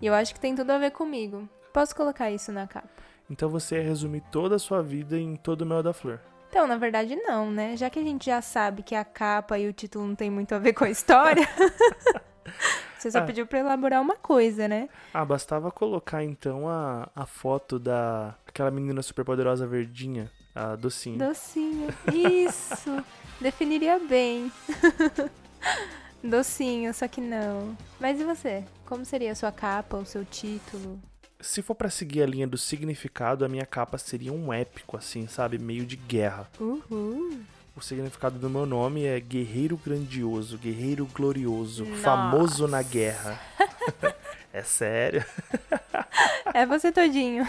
e 0.00 0.06
eu 0.06 0.14
acho 0.14 0.32
que 0.32 0.38
tem 0.38 0.54
tudo 0.54 0.70
a 0.70 0.78
ver 0.78 0.92
comigo. 0.92 1.48
Posso 1.72 1.92
colocar 1.92 2.30
isso 2.30 2.52
na 2.52 2.68
capa. 2.68 2.88
Então 3.28 3.48
você 3.48 3.78
ia 3.78 3.82
resumir 3.82 4.22
toda 4.30 4.54
a 4.54 4.60
sua 4.60 4.80
vida 4.80 5.18
em 5.18 5.34
todo 5.34 5.62
o 5.62 5.66
mel 5.66 5.82
da 5.82 5.92
flor. 5.92 6.20
Então, 6.48 6.68
na 6.68 6.76
verdade, 6.76 7.16
não, 7.16 7.50
né? 7.50 7.76
Já 7.76 7.90
que 7.90 7.98
a 7.98 8.02
gente 8.04 8.26
já 8.26 8.40
sabe 8.40 8.84
que 8.84 8.94
a 8.94 9.04
capa 9.04 9.58
e 9.58 9.68
o 9.68 9.72
título 9.72 10.06
não 10.06 10.14
tem 10.14 10.30
muito 10.30 10.54
a 10.54 10.58
ver 10.60 10.72
com 10.72 10.84
a 10.84 10.90
história. 10.90 11.48
Você 12.96 13.10
só 13.10 13.18
ah. 13.18 13.22
pediu 13.22 13.44
pra 13.44 13.58
elaborar 13.58 14.00
uma 14.00 14.14
coisa, 14.14 14.68
né? 14.68 14.88
Ah, 15.12 15.24
bastava 15.24 15.72
colocar 15.72 16.22
então 16.22 16.68
a, 16.68 17.08
a 17.12 17.26
foto 17.26 17.76
da 17.76 18.36
aquela 18.46 18.70
menina 18.70 19.02
super 19.02 19.24
poderosa 19.24 19.66
verdinha, 19.66 20.30
a 20.54 20.76
docinho. 20.76 21.18
Docinho. 21.18 21.88
Isso. 22.12 23.04
Definiria 23.40 23.98
bem. 23.98 24.52
docinho, 26.22 26.92
só 26.92 27.08
que 27.08 27.20
não. 27.20 27.76
Mas 27.98 28.20
e 28.20 28.24
você? 28.24 28.64
Como 28.84 29.04
seria 29.04 29.32
a 29.32 29.34
sua 29.34 29.52
capa, 29.52 29.96
o 29.96 30.04
seu 30.04 30.24
título? 30.24 31.00
Se 31.40 31.62
for 31.62 31.74
para 31.74 31.88
seguir 31.88 32.22
a 32.22 32.26
linha 32.26 32.46
do 32.46 32.58
significado, 32.58 33.44
a 33.44 33.48
minha 33.48 33.64
capa 33.64 33.96
seria 33.96 34.32
um 34.32 34.52
épico, 34.52 34.96
assim, 34.96 35.26
sabe? 35.26 35.58
Meio 35.58 35.86
de 35.86 35.96
guerra. 35.96 36.50
Uhul. 36.60 37.40
O 37.74 37.80
significado 37.80 38.38
do 38.38 38.50
meu 38.50 38.66
nome 38.66 39.04
é 39.04 39.18
guerreiro 39.18 39.76
grandioso, 39.76 40.58
guerreiro 40.58 41.06
glorioso, 41.06 41.86
Nossa. 41.86 42.02
famoso 42.02 42.68
na 42.68 42.82
guerra. 42.82 43.40
é 44.52 44.62
sério? 44.62 45.24
é 46.52 46.66
você 46.66 46.92
todinho. 46.92 47.46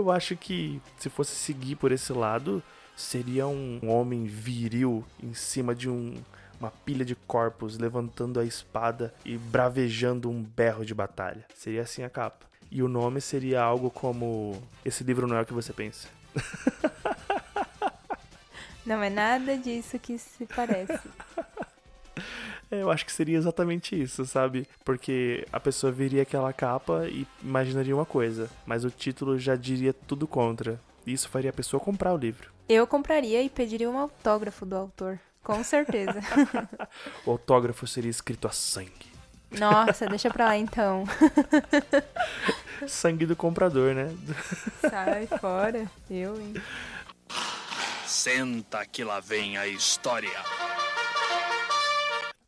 Eu 0.00 0.10
acho 0.10 0.34
que 0.34 0.80
se 0.98 1.10
fosse 1.10 1.32
seguir 1.32 1.76
por 1.76 1.92
esse 1.92 2.10
lado, 2.10 2.62
seria 2.96 3.46
um 3.46 3.78
homem 3.82 4.24
viril 4.24 5.04
em 5.22 5.34
cima 5.34 5.74
de 5.74 5.90
um, 5.90 6.14
uma 6.58 6.70
pilha 6.70 7.04
de 7.04 7.14
corpos, 7.14 7.76
levantando 7.76 8.40
a 8.40 8.44
espada 8.44 9.12
e 9.26 9.36
bravejando 9.36 10.30
um 10.30 10.42
berro 10.42 10.86
de 10.86 10.94
batalha. 10.94 11.44
Seria 11.54 11.82
assim 11.82 12.02
a 12.02 12.08
capa. 12.08 12.46
E 12.70 12.82
o 12.82 12.88
nome 12.88 13.20
seria 13.20 13.60
algo 13.60 13.90
como 13.90 14.62
Esse 14.82 15.04
livro 15.04 15.26
não 15.26 15.36
é 15.36 15.42
o 15.42 15.46
que 15.46 15.52
você 15.52 15.72
pensa. 15.72 16.08
Não 18.86 19.02
é 19.02 19.10
nada 19.10 19.58
disso 19.58 19.98
que 19.98 20.18
se 20.18 20.46
parece. 20.46 20.98
É, 22.70 22.82
eu 22.82 22.90
acho 22.90 23.04
que 23.04 23.12
seria 23.12 23.36
exatamente 23.36 24.00
isso, 24.00 24.24
sabe? 24.24 24.66
Porque 24.84 25.46
a 25.52 25.58
pessoa 25.58 25.92
veria 25.92 26.22
aquela 26.22 26.52
capa 26.52 27.06
e 27.08 27.26
imaginaria 27.42 27.94
uma 27.94 28.06
coisa, 28.06 28.48
mas 28.64 28.84
o 28.84 28.90
título 28.90 29.38
já 29.38 29.56
diria 29.56 29.92
tudo 29.92 30.26
contra. 30.26 30.80
Isso 31.06 31.28
faria 31.28 31.50
a 31.50 31.52
pessoa 31.52 31.80
comprar 31.80 32.14
o 32.14 32.16
livro. 32.16 32.50
Eu 32.68 32.86
compraria 32.86 33.42
e 33.42 33.50
pediria 33.50 33.90
um 33.90 33.98
autógrafo 33.98 34.64
do 34.64 34.76
autor, 34.76 35.18
com 35.42 35.64
certeza. 35.64 36.20
o 37.26 37.32
autógrafo 37.32 37.86
seria 37.86 38.10
escrito 38.10 38.46
a 38.46 38.52
sangue. 38.52 39.10
Nossa, 39.58 40.06
deixa 40.06 40.30
pra 40.30 40.44
lá 40.44 40.56
então. 40.56 41.04
sangue 42.86 43.26
do 43.26 43.34
comprador, 43.34 43.94
né? 43.94 44.14
Sai 44.80 45.26
fora, 45.26 45.90
eu, 46.08 46.40
hein? 46.40 46.54
Senta 48.06 48.86
que 48.86 49.02
lá 49.02 49.18
vem 49.18 49.56
a 49.58 49.66
história. 49.66 50.30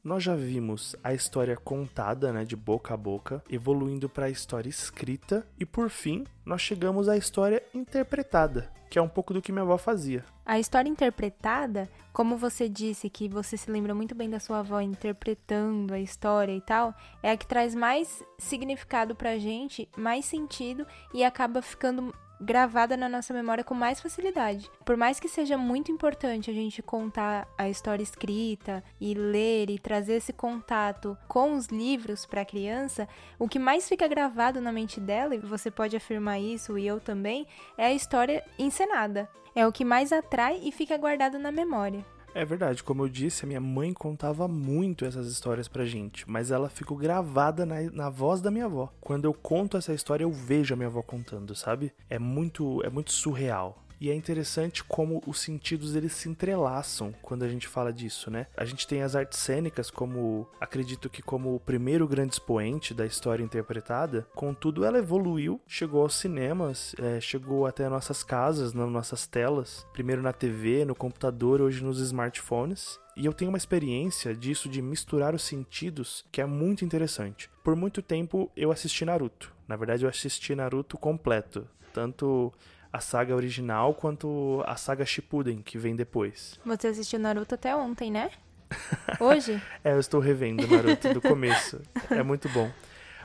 Nós 0.05 0.23
já 0.23 0.35
vimos 0.35 0.97
a 1.03 1.15
história 1.15 1.57
contada, 1.57 2.33
né, 2.33 2.45
de 2.45 2.57
boca 2.57 2.95
a 2.95 2.97
boca, 2.97 3.43
evoluindo 3.49 4.09
para 4.09 4.27
a 4.27 4.31
história 4.31 4.69
escrita 4.69 5.47
e 5.59 5.65
por 5.65 5.88
fim, 5.88 6.25
nós 6.45 6.61
chegamos 6.61 7.09
à 7.09 7.17
história 7.17 7.62
interpretada, 7.73 8.69
que 8.91 8.99
é 8.99 9.03
um 9.03 9.09
pouco 9.09 9.33
do 9.33 9.41
que 9.41 9.53
minha 9.53 9.62
avó 9.62 9.79
fazia. 9.79 10.25
A 10.45 10.59
história 10.59 10.91
interpretada, 10.91 11.88
como 12.12 12.37
você 12.37 12.69
disse 12.69 13.09
que 13.09 13.29
você 13.29 13.57
se 13.57 13.71
lembra 13.71 13.95
muito 13.95 14.15
bem 14.15 14.29
da 14.29 14.41
sua 14.41 14.59
avó 14.59 14.81
interpretando 14.81 15.95
a 15.95 16.01
história 16.01 16.53
e 16.53 16.61
tal, 16.61 16.93
é 17.23 17.31
a 17.31 17.37
que 17.37 17.47
traz 17.47 17.73
mais 17.75 18.25
significado 18.38 19.15
pra 19.15 19.38
gente, 19.38 19.88
mais 19.97 20.25
sentido 20.25 20.85
e 21.15 21.23
acaba 21.23 21.62
ficando 21.62 22.12
gravada 22.42 22.96
na 22.96 23.09
nossa 23.09 23.33
memória 23.33 23.64
com 23.64 23.74
mais 23.74 24.00
facilidade. 24.00 24.70
Por 24.85 24.96
mais 24.96 25.20
que 25.20 25.28
seja 25.28 25.57
muito 25.57 25.90
importante 25.92 26.50
a 26.50 26.55
gente 26.55 26.83
contar 26.83 27.46
a 27.57 27.68
história 27.68 28.02
escrita 28.02 28.83
e 29.00 29.14
ler 29.14 29.70
e 29.70 29.78
trazer 29.78 30.14
esse 30.14 30.33
contato 30.33 31.16
com 31.28 31.55
os 31.55 31.66
livros 31.66 32.26
para 32.26 32.42
a 32.42 32.46
criança, 32.46 33.09
o 33.38 33.48
que 33.48 33.59
mais 33.59 33.88
fica 33.88 34.09
gravado 34.09 34.61
na 34.61 34.72
mente 34.72 35.00
dela, 35.00 35.35
e 35.35 35.38
você 35.38 35.70
pode 35.70 35.96
afirmar 35.96 36.40
isso 36.40 36.76
e 36.76 36.87
eu 36.87 37.00
também, 37.00 37.46
é 37.78 37.87
a 37.87 37.92
história 37.92 38.44
encenada. 38.59 39.28
É 39.55 39.66
o 39.66 39.72
que 39.72 39.85
mais 39.85 40.12
atrai 40.12 40.61
e 40.62 40.72
fica 40.72 40.96
guardado 40.96 41.38
na 41.38 41.52
memória. 41.52 42.05
É 42.35 42.47
verdade, 42.47 42.83
como 42.83 43.05
eu 43.05 43.09
disse, 43.11 43.45
a 43.45 43.49
minha 43.49 43.61
mãe 43.61 43.92
contava 43.92 44.49
muito 44.49 45.05
essas 45.05 45.27
histórias 45.27 45.68
pra 45.68 45.85
gente, 45.85 46.29
mas 46.29 46.51
ela 46.51 46.71
ficou 46.71 46.97
gravada 46.97 47.66
na, 47.66 47.83
na 47.90 48.09
voz 48.09 48.40
da 48.40 48.51
minha 48.51 48.64
avó. 48.64 48.90
Quando 49.03 49.27
eu 49.27 49.35
conto 49.35 49.77
essa 49.77 49.92
história, 49.92 50.25
eu 50.25 50.33
vejo 50.33 50.73
a 50.73 50.77
minha 50.77 50.87
avó 50.87 51.03
contando, 51.03 51.55
sabe? 51.55 51.92
É 52.09 52.18
muito, 52.18 52.83
é 52.85 52.88
muito 52.88 53.12
surreal. 53.12 53.82
E 54.03 54.11
é 54.11 54.15
interessante 54.17 54.83
como 54.83 55.23
os 55.29 55.38
sentidos 55.38 55.95
eles 55.95 56.12
se 56.12 56.29
entrelaçam 56.29 57.15
quando 57.23 57.45
a 57.45 57.49
gente 57.49 57.69
fala 57.69 57.93
disso, 57.93 58.33
né? 58.33 58.49
A 58.57 58.65
gente 58.65 58.85
tem 58.85 59.01
as 59.01 59.15
artes 59.15 59.38
cênicas 59.38 59.93
como, 59.93 60.49
acredito 60.61 61.09
que 61.09 61.23
como 61.23 61.55
o 61.55 61.61
primeiro 61.61 62.09
grande 62.09 62.33
expoente 62.33 62.93
da 62.93 63.07
história 63.07 63.45
interpretada, 63.45 64.27
contudo 64.35 64.85
ela 64.85 64.99
evoluiu, 64.99 65.61
chegou 65.69 66.03
aos 66.03 66.17
cinemas, 66.17 66.97
é, 66.99 67.21
chegou 67.21 67.65
até 67.65 67.88
nossas 67.88 68.25
casas, 68.25 68.73
nas 68.73 68.91
nossas 68.91 69.25
telas, 69.25 69.87
primeiro 69.93 70.21
na 70.21 70.33
TV, 70.33 70.85
no 70.85 70.97
computador, 70.97 71.61
hoje 71.61 71.85
nos 71.85 72.01
smartphones. 72.01 72.99
E 73.17 73.25
eu 73.25 73.33
tenho 73.33 73.53
uma 73.53 73.59
experiência 73.59 74.35
disso 74.35 74.69
de 74.69 74.83
misturar 74.83 75.33
os 75.33 75.45
sentidos 75.45 76.25
que 76.33 76.41
é 76.41 76.45
muito 76.45 76.85
interessante. 76.85 77.49
Por 77.62 77.77
muito 77.77 78.03
tempo 78.03 78.51
eu 78.57 78.73
assisti 78.73 79.05
Naruto. 79.05 79.55
Na 79.69 79.77
verdade, 79.77 80.05
eu 80.05 80.09
assisti 80.09 80.57
Naruto 80.57 80.99
completo. 80.99 81.69
Tanto 81.93 82.53
a 82.92 83.00
saga 83.00 83.35
original 83.35 83.94
quanto 83.94 84.62
a 84.66 84.76
saga 84.76 85.07
Shippuden, 85.07 85.62
que 85.62 85.78
vem 85.78 85.96
depois. 85.96 86.59
Você 86.66 86.88
assistiu 86.88 87.18
Naruto 87.18 87.55
até 87.55 87.74
ontem, 87.74 88.11
né? 88.11 88.31
Hoje? 89.20 89.61
é, 89.85 89.92
eu 89.92 90.00
estou 90.00 90.20
revendo 90.20 90.66
Naruto 90.66 91.12
do 91.12 91.20
começo. 91.20 91.81
É 92.11 92.22
muito 92.22 92.48
bom. 92.48 92.70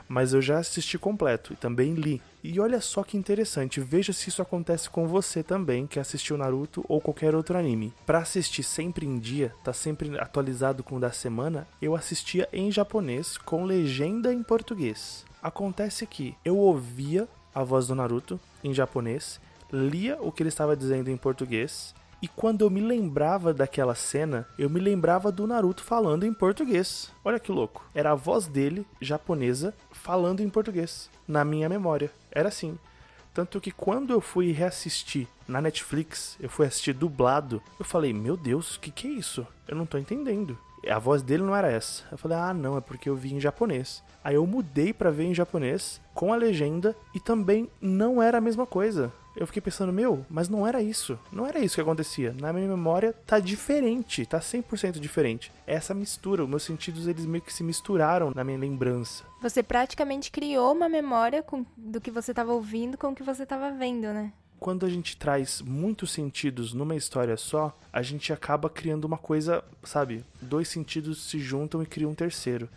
Mas 0.08 0.32
eu 0.32 0.40
já 0.40 0.58
assisti 0.58 0.98
completo 0.98 1.52
e 1.52 1.56
também 1.56 1.92
li. 1.92 2.22
E 2.42 2.58
olha 2.58 2.80
só 2.80 3.02
que 3.02 3.18
interessante, 3.18 3.78
veja 3.78 4.10
se 4.10 4.30
isso 4.30 4.40
acontece 4.40 4.88
com 4.88 5.06
você 5.06 5.42
também, 5.42 5.86
que 5.86 6.00
assistiu 6.00 6.38
Naruto 6.38 6.82
ou 6.88 6.98
qualquer 6.98 7.34
outro 7.34 7.58
anime. 7.58 7.92
Para 8.06 8.20
assistir 8.20 8.62
sempre 8.62 9.04
em 9.04 9.18
dia, 9.18 9.52
tá 9.62 9.72
sempre 9.74 10.18
atualizado 10.18 10.82
com 10.82 10.96
o 10.96 11.00
da 11.00 11.12
semana, 11.12 11.68
eu 11.82 11.94
assistia 11.94 12.48
em 12.54 12.72
japonês 12.72 13.36
com 13.36 13.66
legenda 13.66 14.32
em 14.32 14.42
português. 14.42 15.26
Acontece 15.42 16.06
que 16.06 16.34
eu 16.42 16.56
ouvia 16.56 17.28
a 17.54 17.62
voz 17.62 17.86
do 17.86 17.94
Naruto 17.94 18.40
em 18.64 18.72
japonês 18.72 19.38
lia 19.72 20.18
o 20.20 20.32
que 20.32 20.42
ele 20.42 20.48
estava 20.48 20.76
dizendo 20.76 21.10
em 21.10 21.16
português. 21.16 21.94
E 22.20 22.26
quando 22.26 22.62
eu 22.62 22.70
me 22.70 22.80
lembrava 22.80 23.54
daquela 23.54 23.94
cena, 23.94 24.48
eu 24.58 24.68
me 24.68 24.80
lembrava 24.80 25.30
do 25.30 25.46
Naruto 25.46 25.84
falando 25.84 26.26
em 26.26 26.32
português. 26.32 27.12
Olha 27.24 27.38
que 27.38 27.52
louco. 27.52 27.84
Era 27.94 28.10
a 28.10 28.16
voz 28.16 28.48
dele, 28.48 28.84
japonesa, 29.00 29.72
falando 29.92 30.40
em 30.40 30.48
português. 30.48 31.08
Na 31.28 31.44
minha 31.44 31.68
memória. 31.68 32.10
Era 32.32 32.48
assim. 32.48 32.76
Tanto 33.32 33.60
que 33.60 33.70
quando 33.70 34.12
eu 34.12 34.20
fui 34.20 34.50
reassistir 34.50 35.28
na 35.46 35.60
Netflix, 35.60 36.36
eu 36.40 36.50
fui 36.50 36.66
assistir 36.66 36.92
dublado, 36.92 37.62
eu 37.78 37.84
falei, 37.84 38.12
meu 38.12 38.36
Deus, 38.36 38.74
o 38.74 38.80
que, 38.80 38.90
que 38.90 39.06
é 39.06 39.10
isso? 39.10 39.46
Eu 39.68 39.76
não 39.76 39.86
tô 39.86 39.96
entendendo. 39.96 40.58
A 40.88 40.98
voz 40.98 41.22
dele 41.22 41.44
não 41.44 41.54
era 41.54 41.70
essa. 41.70 42.02
Eu 42.10 42.18
falei, 42.18 42.36
ah, 42.36 42.52
não, 42.52 42.76
é 42.76 42.80
porque 42.80 43.08
eu 43.08 43.14
vi 43.14 43.32
em 43.32 43.40
japonês. 43.40 44.02
Aí 44.24 44.34
eu 44.34 44.46
mudei 44.46 44.92
para 44.92 45.12
ver 45.12 45.24
em 45.24 45.34
japonês, 45.34 46.00
com 46.14 46.32
a 46.32 46.36
legenda, 46.36 46.96
e 47.14 47.20
também 47.20 47.70
não 47.80 48.20
era 48.20 48.38
a 48.38 48.40
mesma 48.40 48.66
coisa 48.66 49.12
eu 49.38 49.46
fiquei 49.46 49.62
pensando, 49.62 49.92
meu, 49.92 50.26
mas 50.28 50.48
não 50.48 50.66
era 50.66 50.82
isso. 50.82 51.18
Não 51.32 51.46
era 51.46 51.60
isso 51.60 51.76
que 51.76 51.80
acontecia. 51.80 52.34
Na 52.40 52.52
minha 52.52 52.66
memória 52.66 53.14
tá 53.24 53.38
diferente, 53.38 54.26
tá 54.26 54.40
100% 54.40 54.98
diferente. 54.98 55.52
É 55.66 55.74
essa 55.74 55.94
mistura, 55.94 56.42
os 56.42 56.48
meus 56.48 56.64
sentidos 56.64 57.06
eles 57.06 57.24
meio 57.24 57.42
que 57.42 57.52
se 57.52 57.62
misturaram 57.62 58.32
na 58.34 58.42
minha 58.42 58.58
lembrança. 58.58 59.22
Você 59.40 59.62
praticamente 59.62 60.32
criou 60.32 60.72
uma 60.72 60.88
memória 60.88 61.40
com, 61.42 61.64
do 61.76 62.00
que 62.00 62.10
você 62.10 62.32
estava 62.32 62.52
ouvindo 62.52 62.98
com 62.98 63.08
o 63.08 63.14
que 63.14 63.22
você 63.22 63.44
estava 63.44 63.70
vendo, 63.70 64.12
né? 64.12 64.32
Quando 64.58 64.84
a 64.84 64.88
gente 64.88 65.16
traz 65.16 65.62
muitos 65.62 66.10
sentidos 66.10 66.74
numa 66.74 66.96
história 66.96 67.36
só, 67.36 67.78
a 67.92 68.02
gente 68.02 68.32
acaba 68.32 68.68
criando 68.68 69.04
uma 69.04 69.16
coisa, 69.16 69.62
sabe? 69.84 70.24
Dois 70.42 70.66
sentidos 70.66 71.30
se 71.30 71.38
juntam 71.38 71.80
e 71.80 71.86
criam 71.86 72.10
um 72.10 72.14
terceiro. 72.14 72.68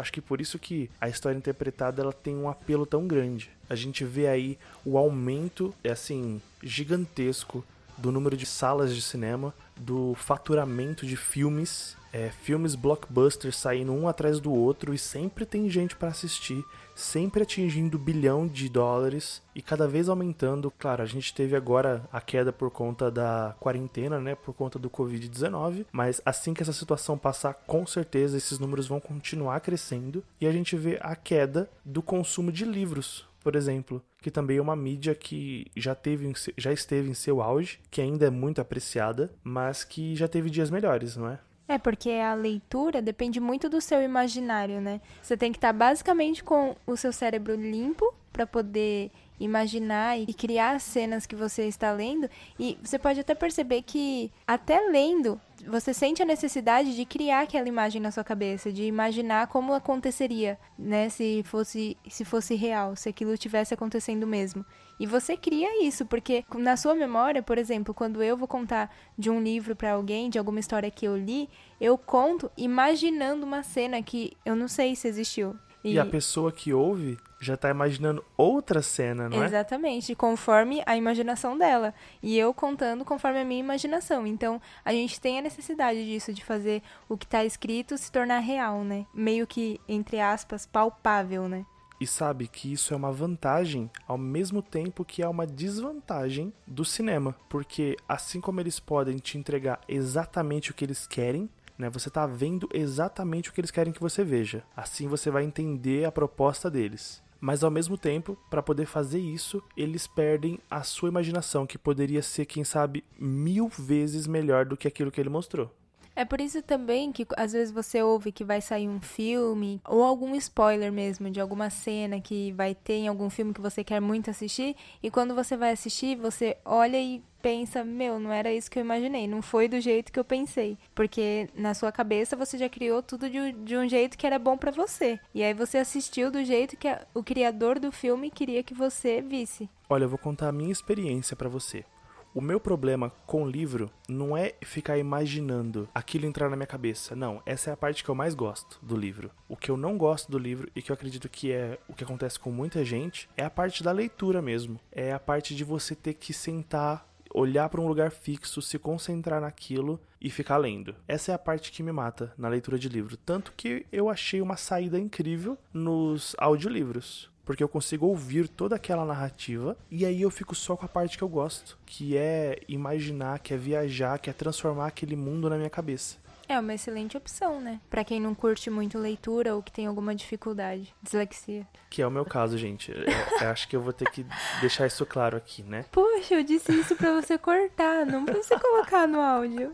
Acho 0.00 0.14
que 0.14 0.20
por 0.22 0.40
isso 0.40 0.58
que 0.58 0.88
a 0.98 1.10
história 1.10 1.36
interpretada 1.36 2.00
ela 2.00 2.12
tem 2.12 2.34
um 2.34 2.48
apelo 2.48 2.86
tão 2.86 3.06
grande. 3.06 3.50
A 3.68 3.74
gente 3.74 4.02
vê 4.02 4.28
aí 4.28 4.58
o 4.82 4.96
aumento, 4.96 5.74
é 5.84 5.90
assim, 5.90 6.40
gigantesco 6.62 7.62
do 7.98 8.10
número 8.10 8.34
de 8.34 8.46
salas 8.46 8.94
de 8.94 9.02
cinema, 9.02 9.54
do 9.76 10.14
faturamento 10.14 11.04
de 11.04 11.18
filmes, 11.18 11.98
é, 12.12 12.30
filmes 12.30 12.74
blockbusters 12.74 13.56
saindo 13.56 13.92
um 13.92 14.08
atrás 14.08 14.40
do 14.40 14.52
outro 14.52 14.92
e 14.92 14.98
sempre 14.98 15.46
tem 15.46 15.68
gente 15.70 15.96
para 15.96 16.08
assistir, 16.08 16.64
sempre 16.94 17.42
atingindo 17.42 17.98
bilhão 17.98 18.46
de 18.46 18.68
dólares 18.68 19.42
e 19.54 19.62
cada 19.62 19.86
vez 19.86 20.08
aumentando. 20.08 20.72
Claro, 20.78 21.02
a 21.02 21.06
gente 21.06 21.34
teve 21.34 21.56
agora 21.56 22.02
a 22.12 22.20
queda 22.20 22.52
por 22.52 22.70
conta 22.70 23.10
da 23.10 23.54
quarentena, 23.60 24.20
né, 24.20 24.34
por 24.34 24.54
conta 24.54 24.78
do 24.78 24.90
Covid-19, 24.90 25.86
mas 25.92 26.20
assim 26.24 26.52
que 26.54 26.62
essa 26.62 26.72
situação 26.72 27.16
passar, 27.16 27.54
com 27.66 27.86
certeza 27.86 28.36
esses 28.36 28.58
números 28.58 28.86
vão 28.86 29.00
continuar 29.00 29.60
crescendo 29.60 30.22
e 30.40 30.46
a 30.46 30.52
gente 30.52 30.76
vê 30.76 30.98
a 31.00 31.14
queda 31.14 31.70
do 31.84 32.02
consumo 32.02 32.50
de 32.52 32.64
livros 32.64 33.28
por 33.42 33.56
exemplo, 33.56 34.02
que 34.20 34.30
também 34.30 34.58
é 34.58 34.62
uma 34.62 34.76
mídia 34.76 35.14
que 35.14 35.66
já, 35.74 35.94
teve, 35.94 36.30
já 36.56 36.72
esteve 36.72 37.08
em 37.08 37.14
seu 37.14 37.40
auge, 37.40 37.80
que 37.90 38.00
ainda 38.00 38.26
é 38.26 38.30
muito 38.30 38.60
apreciada, 38.60 39.32
mas 39.42 39.82
que 39.82 40.14
já 40.14 40.28
teve 40.28 40.50
dias 40.50 40.70
melhores, 40.70 41.16
não 41.16 41.28
é? 41.28 41.38
É, 41.70 41.78
porque 41.78 42.10
a 42.10 42.34
leitura 42.34 43.00
depende 43.00 43.38
muito 43.38 43.68
do 43.68 43.80
seu 43.80 44.02
imaginário, 44.02 44.80
né? 44.80 45.00
Você 45.22 45.36
tem 45.36 45.52
que 45.52 45.58
estar 45.58 45.72
basicamente 45.72 46.42
com 46.42 46.74
o 46.84 46.96
seu 46.96 47.12
cérebro 47.12 47.54
limpo 47.54 48.12
para 48.32 48.44
poder 48.44 49.08
imaginar 49.40 50.20
e 50.20 50.32
criar 50.34 50.76
as 50.76 50.82
cenas 50.82 51.26
que 51.26 51.34
você 51.34 51.66
está 51.66 51.90
lendo. 51.90 52.28
E 52.58 52.78
você 52.82 52.98
pode 52.98 53.18
até 53.18 53.34
perceber 53.34 53.82
que, 53.82 54.30
até 54.46 54.78
lendo, 54.80 55.40
você 55.66 55.92
sente 55.92 56.22
a 56.22 56.26
necessidade 56.26 56.94
de 56.94 57.04
criar 57.04 57.40
aquela 57.40 57.68
imagem 57.68 58.00
na 58.00 58.10
sua 58.10 58.22
cabeça, 58.22 58.70
de 58.70 58.84
imaginar 58.84 59.46
como 59.48 59.72
aconteceria, 59.72 60.58
né, 60.78 61.08
se 61.08 61.42
fosse 61.44 61.96
se 62.08 62.24
fosse 62.24 62.54
real, 62.54 62.94
se 62.96 63.08
aquilo 63.08 63.36
tivesse 63.36 63.74
acontecendo 63.74 64.26
mesmo. 64.26 64.64
E 64.98 65.06
você 65.06 65.36
cria 65.36 65.82
isso, 65.82 66.04
porque 66.04 66.44
na 66.54 66.76
sua 66.76 66.94
memória, 66.94 67.42
por 67.42 67.56
exemplo, 67.56 67.94
quando 67.94 68.22
eu 68.22 68.36
vou 68.36 68.46
contar 68.46 68.94
de 69.16 69.30
um 69.30 69.42
livro 69.42 69.74
para 69.74 69.92
alguém, 69.92 70.28
de 70.28 70.38
alguma 70.38 70.60
história 70.60 70.90
que 70.90 71.06
eu 71.06 71.16
li, 71.16 71.48
eu 71.80 71.96
conto 71.96 72.50
imaginando 72.56 73.46
uma 73.46 73.62
cena 73.62 74.02
que 74.02 74.36
eu 74.44 74.54
não 74.54 74.68
sei 74.68 74.94
se 74.94 75.08
existiu. 75.08 75.56
E, 75.82 75.94
e 75.94 75.98
a 75.98 76.04
pessoa 76.04 76.52
que 76.52 76.72
ouve 76.72 77.18
já 77.40 77.56
tá 77.56 77.70
imaginando 77.70 78.24
outra 78.36 78.82
cena, 78.82 79.28
não 79.28 79.42
é? 79.42 79.46
Exatamente, 79.46 80.14
conforme 80.14 80.82
a 80.84 80.96
imaginação 80.96 81.56
dela. 81.56 81.94
E 82.22 82.38
eu 82.38 82.52
contando 82.52 83.04
conforme 83.04 83.40
a 83.40 83.44
minha 83.44 83.60
imaginação. 83.60 84.26
Então, 84.26 84.60
a 84.84 84.92
gente 84.92 85.18
tem 85.20 85.38
a 85.38 85.42
necessidade 85.42 86.04
disso, 86.04 86.32
de 86.32 86.44
fazer 86.44 86.82
o 87.08 87.16
que 87.16 87.26
tá 87.26 87.44
escrito 87.44 87.96
se 87.96 88.12
tornar 88.12 88.40
real, 88.40 88.84
né? 88.84 89.06
Meio 89.14 89.46
que, 89.46 89.80
entre 89.88 90.20
aspas, 90.20 90.66
palpável, 90.66 91.48
né? 91.48 91.64
E 92.00 92.06
sabe 92.06 92.48
que 92.48 92.72
isso 92.72 92.94
é 92.94 92.96
uma 92.96 93.12
vantagem 93.12 93.90
ao 94.08 94.16
mesmo 94.16 94.62
tempo 94.62 95.04
que 95.04 95.22
é 95.22 95.28
uma 95.28 95.46
desvantagem 95.46 96.50
do 96.66 96.82
cinema, 96.82 97.36
porque 97.46 97.94
assim 98.08 98.40
como 98.40 98.58
eles 98.58 98.80
podem 98.80 99.18
te 99.18 99.36
entregar 99.36 99.78
exatamente 99.86 100.70
o 100.70 100.74
que 100.74 100.82
eles 100.82 101.06
querem, 101.06 101.46
né? 101.80 101.90
Você 101.90 102.08
está 102.08 102.26
vendo 102.26 102.68
exatamente 102.72 103.48
o 103.48 103.52
que 103.52 103.60
eles 103.60 103.70
querem 103.70 103.92
que 103.92 104.00
você 104.00 104.22
veja. 104.22 104.62
Assim 104.76 105.08
você 105.08 105.30
vai 105.30 105.42
entender 105.42 106.04
a 106.04 106.12
proposta 106.12 106.70
deles. 106.70 107.22
Mas 107.40 107.64
ao 107.64 107.70
mesmo 107.70 107.96
tempo, 107.96 108.36
para 108.50 108.62
poder 108.62 108.84
fazer 108.84 109.18
isso, 109.18 109.62
eles 109.74 110.06
perdem 110.06 110.58
a 110.70 110.82
sua 110.82 111.08
imaginação, 111.08 111.66
que 111.66 111.78
poderia 111.78 112.22
ser, 112.22 112.44
quem 112.44 112.64
sabe, 112.64 113.02
mil 113.18 113.66
vezes 113.68 114.26
melhor 114.26 114.66
do 114.66 114.76
que 114.76 114.86
aquilo 114.86 115.10
que 115.10 115.18
ele 115.18 115.30
mostrou. 115.30 115.74
É 116.14 116.24
por 116.24 116.40
isso 116.40 116.62
também 116.62 117.12
que 117.12 117.26
às 117.36 117.52
vezes 117.52 117.72
você 117.72 118.02
ouve 118.02 118.32
que 118.32 118.44
vai 118.44 118.60
sair 118.60 118.88
um 118.88 119.00
filme 119.00 119.80
ou 119.86 120.02
algum 120.02 120.34
spoiler 120.34 120.92
mesmo 120.92 121.30
de 121.30 121.40
alguma 121.40 121.70
cena 121.70 122.20
que 122.20 122.52
vai 122.52 122.74
ter 122.74 122.94
em 122.94 123.08
algum 123.08 123.30
filme 123.30 123.54
que 123.54 123.60
você 123.60 123.82
quer 123.82 124.00
muito 124.00 124.30
assistir 124.30 124.76
e 125.02 125.10
quando 125.10 125.34
você 125.34 125.56
vai 125.56 125.70
assistir, 125.70 126.16
você 126.16 126.56
olha 126.64 127.00
e 127.00 127.22
pensa, 127.40 127.82
meu, 127.82 128.18
não 128.18 128.32
era 128.32 128.52
isso 128.52 128.70
que 128.70 128.78
eu 128.78 128.82
imaginei, 128.82 129.26
não 129.26 129.40
foi 129.40 129.66
do 129.66 129.80
jeito 129.80 130.12
que 130.12 130.18
eu 130.18 130.24
pensei, 130.24 130.76
porque 130.94 131.48
na 131.54 131.74
sua 131.74 131.90
cabeça 131.90 132.36
você 132.36 132.58
já 132.58 132.68
criou 132.68 133.02
tudo 133.02 133.28
de, 133.30 133.52
de 133.52 133.76
um 133.76 133.88
jeito 133.88 134.18
que 134.18 134.26
era 134.26 134.38
bom 134.38 134.56
para 134.56 134.70
você. 134.70 135.18
E 135.34 135.42
aí 135.42 135.54
você 135.54 135.78
assistiu 135.78 136.30
do 136.30 136.44
jeito 136.44 136.76
que 136.76 136.86
a, 136.86 137.06
o 137.14 137.22
criador 137.22 137.78
do 137.78 137.90
filme 137.90 138.30
queria 138.30 138.62
que 138.62 138.74
você 138.74 139.22
visse. 139.22 139.68
Olha, 139.88 140.04
eu 140.04 140.08
vou 140.08 140.18
contar 140.18 140.48
a 140.48 140.52
minha 140.52 140.72
experiência 140.72 141.34
para 141.34 141.48
você. 141.48 141.84
O 142.32 142.40
meu 142.40 142.60
problema 142.60 143.10
com 143.26 143.42
o 143.42 143.50
livro 143.50 143.90
não 144.08 144.36
é 144.36 144.54
ficar 144.62 144.96
imaginando 144.96 145.88
aquilo 145.92 146.26
entrar 146.26 146.48
na 146.48 146.54
minha 146.54 146.66
cabeça. 146.66 147.16
Não, 147.16 147.42
essa 147.44 147.70
é 147.70 147.72
a 147.72 147.76
parte 147.76 148.04
que 148.04 148.08
eu 148.08 148.14
mais 148.14 148.36
gosto 148.36 148.78
do 148.80 148.96
livro. 148.96 149.32
O 149.48 149.56
que 149.56 149.68
eu 149.68 149.76
não 149.76 149.98
gosto 149.98 150.30
do 150.30 150.38
livro 150.38 150.70
e 150.76 150.80
que 150.80 150.92
eu 150.92 150.94
acredito 150.94 151.28
que 151.28 151.50
é 151.50 151.76
o 151.88 151.92
que 151.92 152.04
acontece 152.04 152.38
com 152.38 152.52
muita 152.52 152.84
gente 152.84 153.28
é 153.36 153.44
a 153.44 153.50
parte 153.50 153.82
da 153.82 153.90
leitura 153.90 154.40
mesmo. 154.40 154.78
É 154.92 155.12
a 155.12 155.18
parte 155.18 155.56
de 155.56 155.64
você 155.64 155.92
ter 155.92 156.14
que 156.14 156.32
sentar, 156.32 157.04
olhar 157.34 157.68
para 157.68 157.80
um 157.80 157.88
lugar 157.88 158.12
fixo, 158.12 158.62
se 158.62 158.78
concentrar 158.78 159.40
naquilo 159.40 159.98
e 160.20 160.30
ficar 160.30 160.58
lendo. 160.58 160.94
Essa 161.08 161.32
é 161.32 161.34
a 161.34 161.38
parte 161.38 161.72
que 161.72 161.82
me 161.82 161.90
mata 161.90 162.32
na 162.38 162.48
leitura 162.48 162.78
de 162.78 162.88
livro. 162.88 163.16
Tanto 163.16 163.52
que 163.56 163.86
eu 163.90 164.08
achei 164.08 164.40
uma 164.40 164.56
saída 164.56 165.00
incrível 165.00 165.58
nos 165.72 166.36
audiolivros 166.38 167.29
porque 167.44 167.62
eu 167.62 167.68
consigo 167.68 168.06
ouvir 168.06 168.48
toda 168.48 168.76
aquela 168.76 169.04
narrativa 169.04 169.76
e 169.90 170.04
aí 170.04 170.22
eu 170.22 170.30
fico 170.30 170.54
só 170.54 170.76
com 170.76 170.84
a 170.84 170.88
parte 170.88 171.18
que 171.18 171.24
eu 171.24 171.28
gosto, 171.28 171.78
que 171.86 172.16
é 172.16 172.60
imaginar, 172.68 173.38
que 173.38 173.54
é 173.54 173.56
viajar, 173.56 174.18
que 174.18 174.30
é 174.30 174.32
transformar 174.32 174.86
aquele 174.86 175.16
mundo 175.16 175.48
na 175.48 175.56
minha 175.56 175.70
cabeça. 175.70 176.18
É 176.50 176.58
uma 176.58 176.74
excelente 176.74 177.16
opção, 177.16 177.60
né? 177.60 177.80
Para 177.88 178.02
quem 178.02 178.20
não 178.20 178.34
curte 178.34 178.68
muito 178.70 178.98
leitura 178.98 179.54
ou 179.54 179.62
que 179.62 179.70
tem 179.70 179.86
alguma 179.86 180.12
dificuldade, 180.16 180.92
dislexia. 181.00 181.64
Que 181.88 182.02
é 182.02 182.06
o 182.06 182.10
meu 182.10 182.24
caso, 182.24 182.58
gente. 182.58 182.90
Eu, 182.90 183.04
eu 183.40 183.48
acho 183.50 183.68
que 183.68 183.76
eu 183.76 183.80
vou 183.80 183.92
ter 183.92 184.10
que 184.10 184.26
deixar 184.60 184.84
isso 184.88 185.06
claro 185.06 185.36
aqui, 185.36 185.62
né? 185.62 185.84
Poxa, 185.92 186.34
eu 186.34 186.42
disse 186.42 186.72
isso 186.72 186.96
para 186.96 187.14
você 187.14 187.38
cortar, 187.38 188.04
não 188.04 188.24
pra 188.24 188.34
você 188.34 188.58
colocar 188.58 189.06
no 189.06 189.20
áudio. 189.20 189.70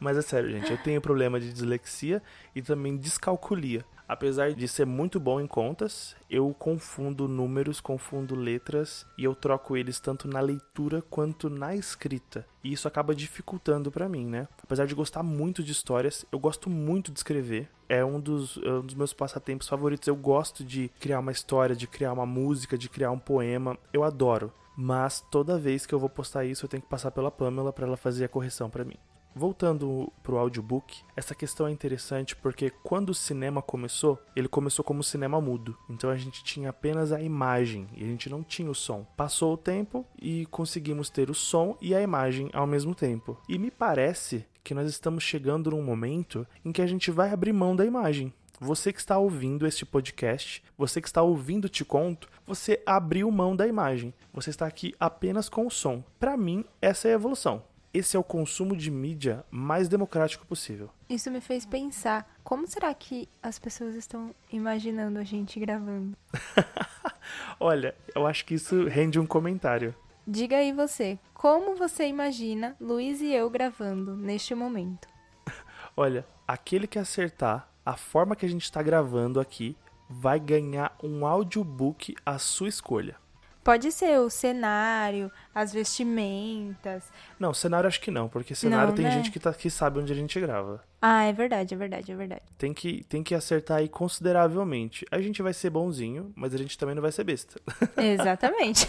Mas 0.00 0.16
é 0.16 0.22
sério, 0.22 0.50
gente, 0.50 0.70
eu 0.70 0.78
tenho 0.78 1.00
problema 1.00 1.38
de 1.38 1.52
dislexia 1.52 2.22
e 2.54 2.62
também 2.62 2.96
descalculia. 2.96 3.84
Apesar 4.08 4.52
de 4.52 4.68
ser 4.68 4.86
muito 4.86 5.18
bom 5.18 5.40
em 5.40 5.46
contas, 5.46 6.14
eu 6.28 6.54
confundo 6.58 7.28
números, 7.28 7.80
confundo 7.80 8.34
letras 8.34 9.06
e 9.16 9.24
eu 9.24 9.34
troco 9.34 9.76
eles 9.76 10.00
tanto 10.00 10.28
na 10.28 10.40
leitura 10.40 11.02
quanto 11.02 11.48
na 11.48 11.74
escrita. 11.74 12.46
E 12.62 12.72
isso 12.72 12.86
acaba 12.86 13.14
dificultando 13.14 13.90
para 13.90 14.08
mim, 14.08 14.26
né? 14.26 14.46
Apesar 14.62 14.86
de 14.86 14.94
gostar 14.94 15.22
muito 15.22 15.62
de 15.62 15.72
histórias, 15.72 16.24
eu 16.30 16.38
gosto 16.38 16.68
muito 16.68 17.10
de 17.10 17.18
escrever. 17.18 17.68
É 17.88 18.04
um 18.04 18.20
dos, 18.20 18.58
é 18.62 18.70
um 18.70 18.82
dos 18.82 18.94
meus 18.94 19.12
passatempos 19.12 19.68
favoritos. 19.68 20.08
Eu 20.08 20.16
gosto 20.16 20.64
de 20.64 20.90
criar 21.00 21.20
uma 21.20 21.32
história, 21.32 21.74
de 21.76 21.86
criar 21.86 22.12
uma 22.12 22.26
música, 22.26 22.78
de 22.78 22.88
criar 22.88 23.10
um 23.10 23.18
poema. 23.18 23.76
Eu 23.92 24.04
adoro. 24.04 24.52
Mas 24.76 25.20
toda 25.30 25.58
vez 25.58 25.84
que 25.84 25.94
eu 25.94 25.98
vou 25.98 26.08
postar 26.08 26.44
isso, 26.44 26.64
eu 26.64 26.68
tenho 26.68 26.82
que 26.82 26.88
passar 26.88 27.10
pela 27.10 27.30
Pamela 27.30 27.72
para 27.72 27.86
ela 27.86 27.96
fazer 27.96 28.24
a 28.24 28.28
correção 28.28 28.70
para 28.70 28.84
mim. 28.84 28.96
Voltando 29.34 30.12
pro 30.22 30.36
audiobook, 30.36 31.00
essa 31.16 31.34
questão 31.34 31.66
é 31.66 31.70
interessante 31.70 32.36
porque 32.36 32.68
quando 32.82 33.10
o 33.10 33.14
cinema 33.14 33.62
começou, 33.62 34.18
ele 34.36 34.46
começou 34.46 34.84
como 34.84 35.02
cinema 35.02 35.40
mudo. 35.40 35.76
Então 35.88 36.10
a 36.10 36.16
gente 36.16 36.44
tinha 36.44 36.68
apenas 36.68 37.12
a 37.12 37.20
imagem 37.20 37.88
e 37.96 38.04
a 38.04 38.06
gente 38.06 38.28
não 38.28 38.42
tinha 38.42 38.70
o 38.70 38.74
som. 38.74 39.06
Passou 39.16 39.54
o 39.54 39.56
tempo 39.56 40.06
e 40.20 40.44
conseguimos 40.46 41.08
ter 41.08 41.30
o 41.30 41.34
som 41.34 41.78
e 41.80 41.94
a 41.94 42.02
imagem 42.02 42.50
ao 42.52 42.66
mesmo 42.66 42.94
tempo. 42.94 43.38
E 43.48 43.58
me 43.58 43.70
parece 43.70 44.44
que 44.62 44.74
nós 44.74 44.88
estamos 44.88 45.24
chegando 45.24 45.70
num 45.70 45.82
momento 45.82 46.46
em 46.62 46.70
que 46.70 46.82
a 46.82 46.86
gente 46.86 47.10
vai 47.10 47.30
abrir 47.30 47.54
mão 47.54 47.74
da 47.74 47.86
imagem. 47.86 48.32
Você 48.60 48.92
que 48.92 49.00
está 49.00 49.18
ouvindo 49.18 49.66
este 49.66 49.84
podcast, 49.84 50.62
você 50.78 51.00
que 51.00 51.08
está 51.08 51.20
ouvindo 51.22 51.68
Te 51.68 51.84
Conto, 51.84 52.28
você 52.46 52.80
abriu 52.86 53.28
mão 53.30 53.56
da 53.56 53.66
imagem. 53.66 54.14
Você 54.32 54.50
está 54.50 54.66
aqui 54.66 54.94
apenas 55.00 55.48
com 55.48 55.66
o 55.66 55.70
som. 55.70 56.04
Para 56.20 56.36
mim, 56.36 56.64
essa 56.80 57.08
é 57.08 57.12
a 57.12 57.14
evolução 57.14 57.64
esse 57.92 58.16
é 58.16 58.20
o 58.20 58.24
consumo 58.24 58.74
de 58.74 58.90
mídia 58.90 59.44
mais 59.50 59.88
democrático 59.88 60.46
possível. 60.46 60.88
Isso 61.08 61.30
me 61.30 61.40
fez 61.40 61.66
pensar, 61.66 62.26
como 62.42 62.66
será 62.66 62.92
que 62.94 63.28
as 63.42 63.58
pessoas 63.58 63.94
estão 63.94 64.34
imaginando 64.50 65.18
a 65.18 65.24
gente 65.24 65.60
gravando? 65.60 66.16
Olha, 67.60 67.94
eu 68.14 68.26
acho 68.26 68.44
que 68.44 68.54
isso 68.54 68.86
rende 68.86 69.18
um 69.18 69.26
comentário. 69.26 69.94
Diga 70.26 70.56
aí 70.56 70.72
você, 70.72 71.18
como 71.34 71.76
você 71.76 72.06
imagina 72.06 72.76
Luiz 72.80 73.20
e 73.20 73.32
eu 73.32 73.50
gravando 73.50 74.16
neste 74.16 74.54
momento? 74.54 75.08
Olha, 75.96 76.24
aquele 76.46 76.86
que 76.86 76.98
acertar 76.98 77.68
a 77.84 77.96
forma 77.96 78.36
que 78.36 78.46
a 78.46 78.48
gente 78.48 78.64
está 78.64 78.82
gravando 78.82 79.40
aqui 79.40 79.76
vai 80.08 80.38
ganhar 80.38 80.96
um 81.02 81.26
audiobook 81.26 82.14
à 82.24 82.38
sua 82.38 82.68
escolha. 82.68 83.16
Pode 83.64 83.92
ser 83.92 84.18
o 84.18 84.28
cenário, 84.28 85.30
as 85.54 85.72
vestimentas. 85.72 87.04
Não, 87.38 87.54
cenário 87.54 87.86
acho 87.86 88.00
que 88.00 88.10
não, 88.10 88.28
porque 88.28 88.54
cenário 88.54 88.88
Não, 88.88 88.94
tem 88.94 89.04
né? 89.04 89.12
gente 89.12 89.30
que, 89.30 89.38
tá, 89.38 89.52
que 89.52 89.70
sabe 89.70 90.00
onde 90.00 90.12
a 90.12 90.16
gente 90.16 90.38
grava. 90.40 90.82
Ah, 91.00 91.24
é 91.24 91.32
verdade, 91.32 91.74
é 91.74 91.76
verdade, 91.76 92.10
é 92.12 92.14
verdade. 92.14 92.42
Tem 92.58 92.74
que, 92.74 93.04
tem 93.04 93.22
que 93.22 93.34
acertar 93.34 93.78
aí 93.78 93.88
consideravelmente. 93.88 95.06
A 95.10 95.20
gente 95.20 95.42
vai 95.42 95.52
ser 95.52 95.70
bonzinho, 95.70 96.32
mas 96.34 96.54
a 96.54 96.58
gente 96.58 96.76
também 96.76 96.94
não 96.94 97.02
vai 97.02 97.12
ser 97.12 97.24
besta. 97.24 97.60
Exatamente. 97.96 98.88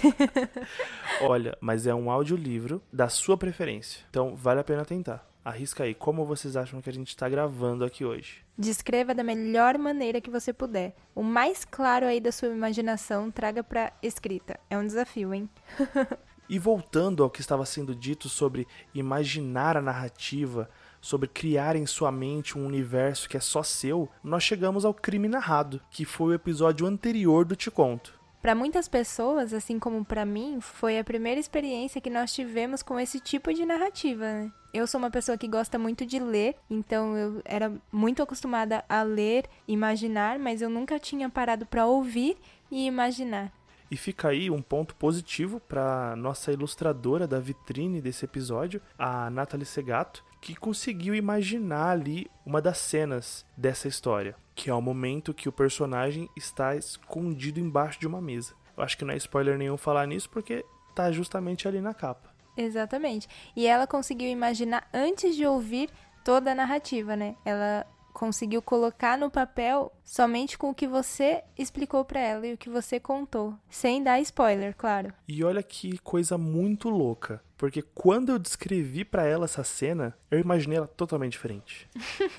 Olha, 1.22 1.58
mas 1.62 1.86
é 1.86 1.94
um 1.94 2.10
audiolivro 2.10 2.82
da 2.92 3.10
sua 3.10 3.38
preferência. 3.38 4.02
Então 4.10 4.36
vale 4.36 4.60
a 4.60 4.64
pena 4.64 4.86
tentar. 4.86 5.28
Arrisca 5.46 5.84
aí, 5.84 5.94
como 5.94 6.26
vocês 6.26 6.56
acham 6.56 6.82
que 6.82 6.90
a 6.90 6.94
gente 6.94 7.18
tá 7.18 7.28
gravando 7.28 7.84
aqui 7.84 8.06
hoje? 8.06 8.43
Descreva 8.58 9.16
da 9.16 9.24
melhor 9.24 9.78
maneira 9.78 10.22
que 10.22 10.30
você 10.30 10.54
puder. 10.54 10.96
O 11.16 11.24
mais 11.24 11.66
claro 11.66 12.06
aí 12.06 12.20
da 12.20 12.32
sua 12.32 12.50
imaginação, 12.50 13.32
traga 13.32 13.64
pra 13.64 13.92
escrita. 14.02 14.60
É 14.70 14.78
um 14.78 14.86
desafio, 14.86 15.34
hein? 15.34 15.50
E 16.50 16.60
voltando 16.60 17.24
ao 17.24 17.30
que 17.30 17.40
estava 17.40 17.66
sendo 17.66 17.96
dito 17.96 18.28
sobre 18.28 18.68
imaginar 18.94 19.78
a 19.78 19.82
narrativa, 19.82 20.70
sobre 21.00 21.28
criar 21.28 21.76
em 21.76 21.86
sua 21.86 22.12
mente 22.12 22.58
um 22.58 22.66
universo 22.66 23.30
que 23.30 23.38
é 23.38 23.40
só 23.40 23.64
seu, 23.64 24.10
nós 24.22 24.44
chegamos 24.44 24.84
ao 24.84 24.94
crime 24.94 25.28
narrado, 25.28 25.82
que 25.90 26.04
foi 26.04 26.28
o 26.28 26.34
episódio 26.34 26.86
anterior 26.86 27.46
do 27.46 27.56
Te 27.56 27.72
Conto. 27.72 28.14
Para 28.44 28.54
muitas 28.54 28.90
pessoas, 28.90 29.54
assim 29.54 29.80
como 29.80 30.04
para 30.04 30.26
mim, 30.26 30.60
foi 30.60 31.00
a 31.00 31.04
primeira 31.04 31.40
experiência 31.40 32.02
que 32.02 32.10
nós 32.10 32.34
tivemos 32.34 32.84
com 32.84 33.00
esse 33.00 33.18
tipo 33.18 33.54
de 33.54 33.66
narrativa, 33.66 34.26
né? 34.26 34.52
Eu 34.74 34.86
sou 34.86 35.00
uma 35.00 35.10
pessoa 35.10 35.38
que 35.38 35.48
gosta 35.48 35.80
muito 35.80 36.06
de 36.06 36.20
ler, 36.20 36.58
então 36.70 37.16
eu 37.16 37.42
era 37.46 37.72
muito 37.90 38.22
acostumada 38.22 38.84
a 38.90 39.02
ler, 39.02 39.46
imaginar, 39.66 40.38
mas 40.40 40.62
eu 40.62 40.70
nunca 40.70 41.00
tinha 41.00 41.30
parado 41.30 41.66
para 41.66 41.86
ouvir 41.86 42.36
e 42.70 42.86
imaginar. 42.86 43.50
E 43.90 43.96
fica 43.96 44.28
aí 44.28 44.50
um 44.50 44.62
ponto 44.62 44.94
positivo 44.96 45.62
para 45.62 46.14
nossa 46.18 46.52
ilustradora 46.52 47.26
da 47.26 47.40
vitrine 47.40 48.02
desse 48.02 48.26
episódio, 48.26 48.82
a 49.00 49.30
Nathalie 49.30 49.66
Segato, 49.66 50.22
que 50.44 50.56
conseguiu 50.56 51.16
imaginar 51.16 51.92
ali 51.92 52.30
uma 52.46 52.62
das 52.62 52.78
cenas 52.78 53.46
dessa 53.56 53.88
história, 53.88 54.36
que 54.54 54.70
é 54.70 54.74
o 54.74 54.82
momento 54.82 55.34
que 55.34 55.48
o 55.48 55.54
personagem 55.54 56.30
está 56.36 56.76
escondido 56.76 57.62
embaixo 57.62 57.98
de 57.98 58.06
uma 58.06 58.20
mesa. 58.20 58.54
Eu 58.76 58.84
acho 58.84 58.98
que 58.98 59.06
não 59.06 59.14
é 59.14 59.18
spoiler 59.18 59.58
nenhum 59.58 59.78
falar 59.78 60.06
nisso 60.06 60.30
porque 60.30 60.66
tá 60.94 61.10
justamente 61.14 61.66
ali 61.66 61.80
na 61.80 61.94
capa. 61.94 62.30
Exatamente. 62.58 63.26
E 63.56 63.66
ela 63.66 63.88
conseguiu 63.88 64.28
imaginar 64.28 64.86
antes 64.94 65.34
de 65.34 65.46
ouvir 65.46 65.90
toda 66.26 66.52
a 66.52 66.56
narrativa, 66.56 67.16
né? 67.16 67.38
Ela 67.46 67.88
conseguiu 68.12 68.62
colocar 68.62 69.18
no 69.18 69.32
papel 69.32 69.94
somente 70.04 70.58
com 70.58 70.72
o 70.72 70.76
que 70.76 70.88
você 70.88 71.42
explicou 71.58 72.04
para 72.04 72.20
ela 72.20 72.46
e 72.46 72.54
o 72.54 72.58
que 72.58 72.70
você 72.70 73.00
contou, 73.00 73.56
sem 73.70 74.04
dar 74.04 74.20
spoiler, 74.20 74.76
claro. 74.76 75.14
E 75.26 75.42
olha 75.42 75.64
que 75.64 75.98
coisa 76.00 76.38
muito 76.38 76.90
louca, 76.90 77.42
porque 77.64 77.82
quando 77.82 78.28
eu 78.28 78.38
descrevi 78.38 79.06
para 79.06 79.24
ela 79.24 79.46
essa 79.46 79.64
cena, 79.64 80.14
eu 80.30 80.38
imaginei 80.38 80.80
ela 80.80 80.86
totalmente 80.86 81.32
diferente. 81.32 81.88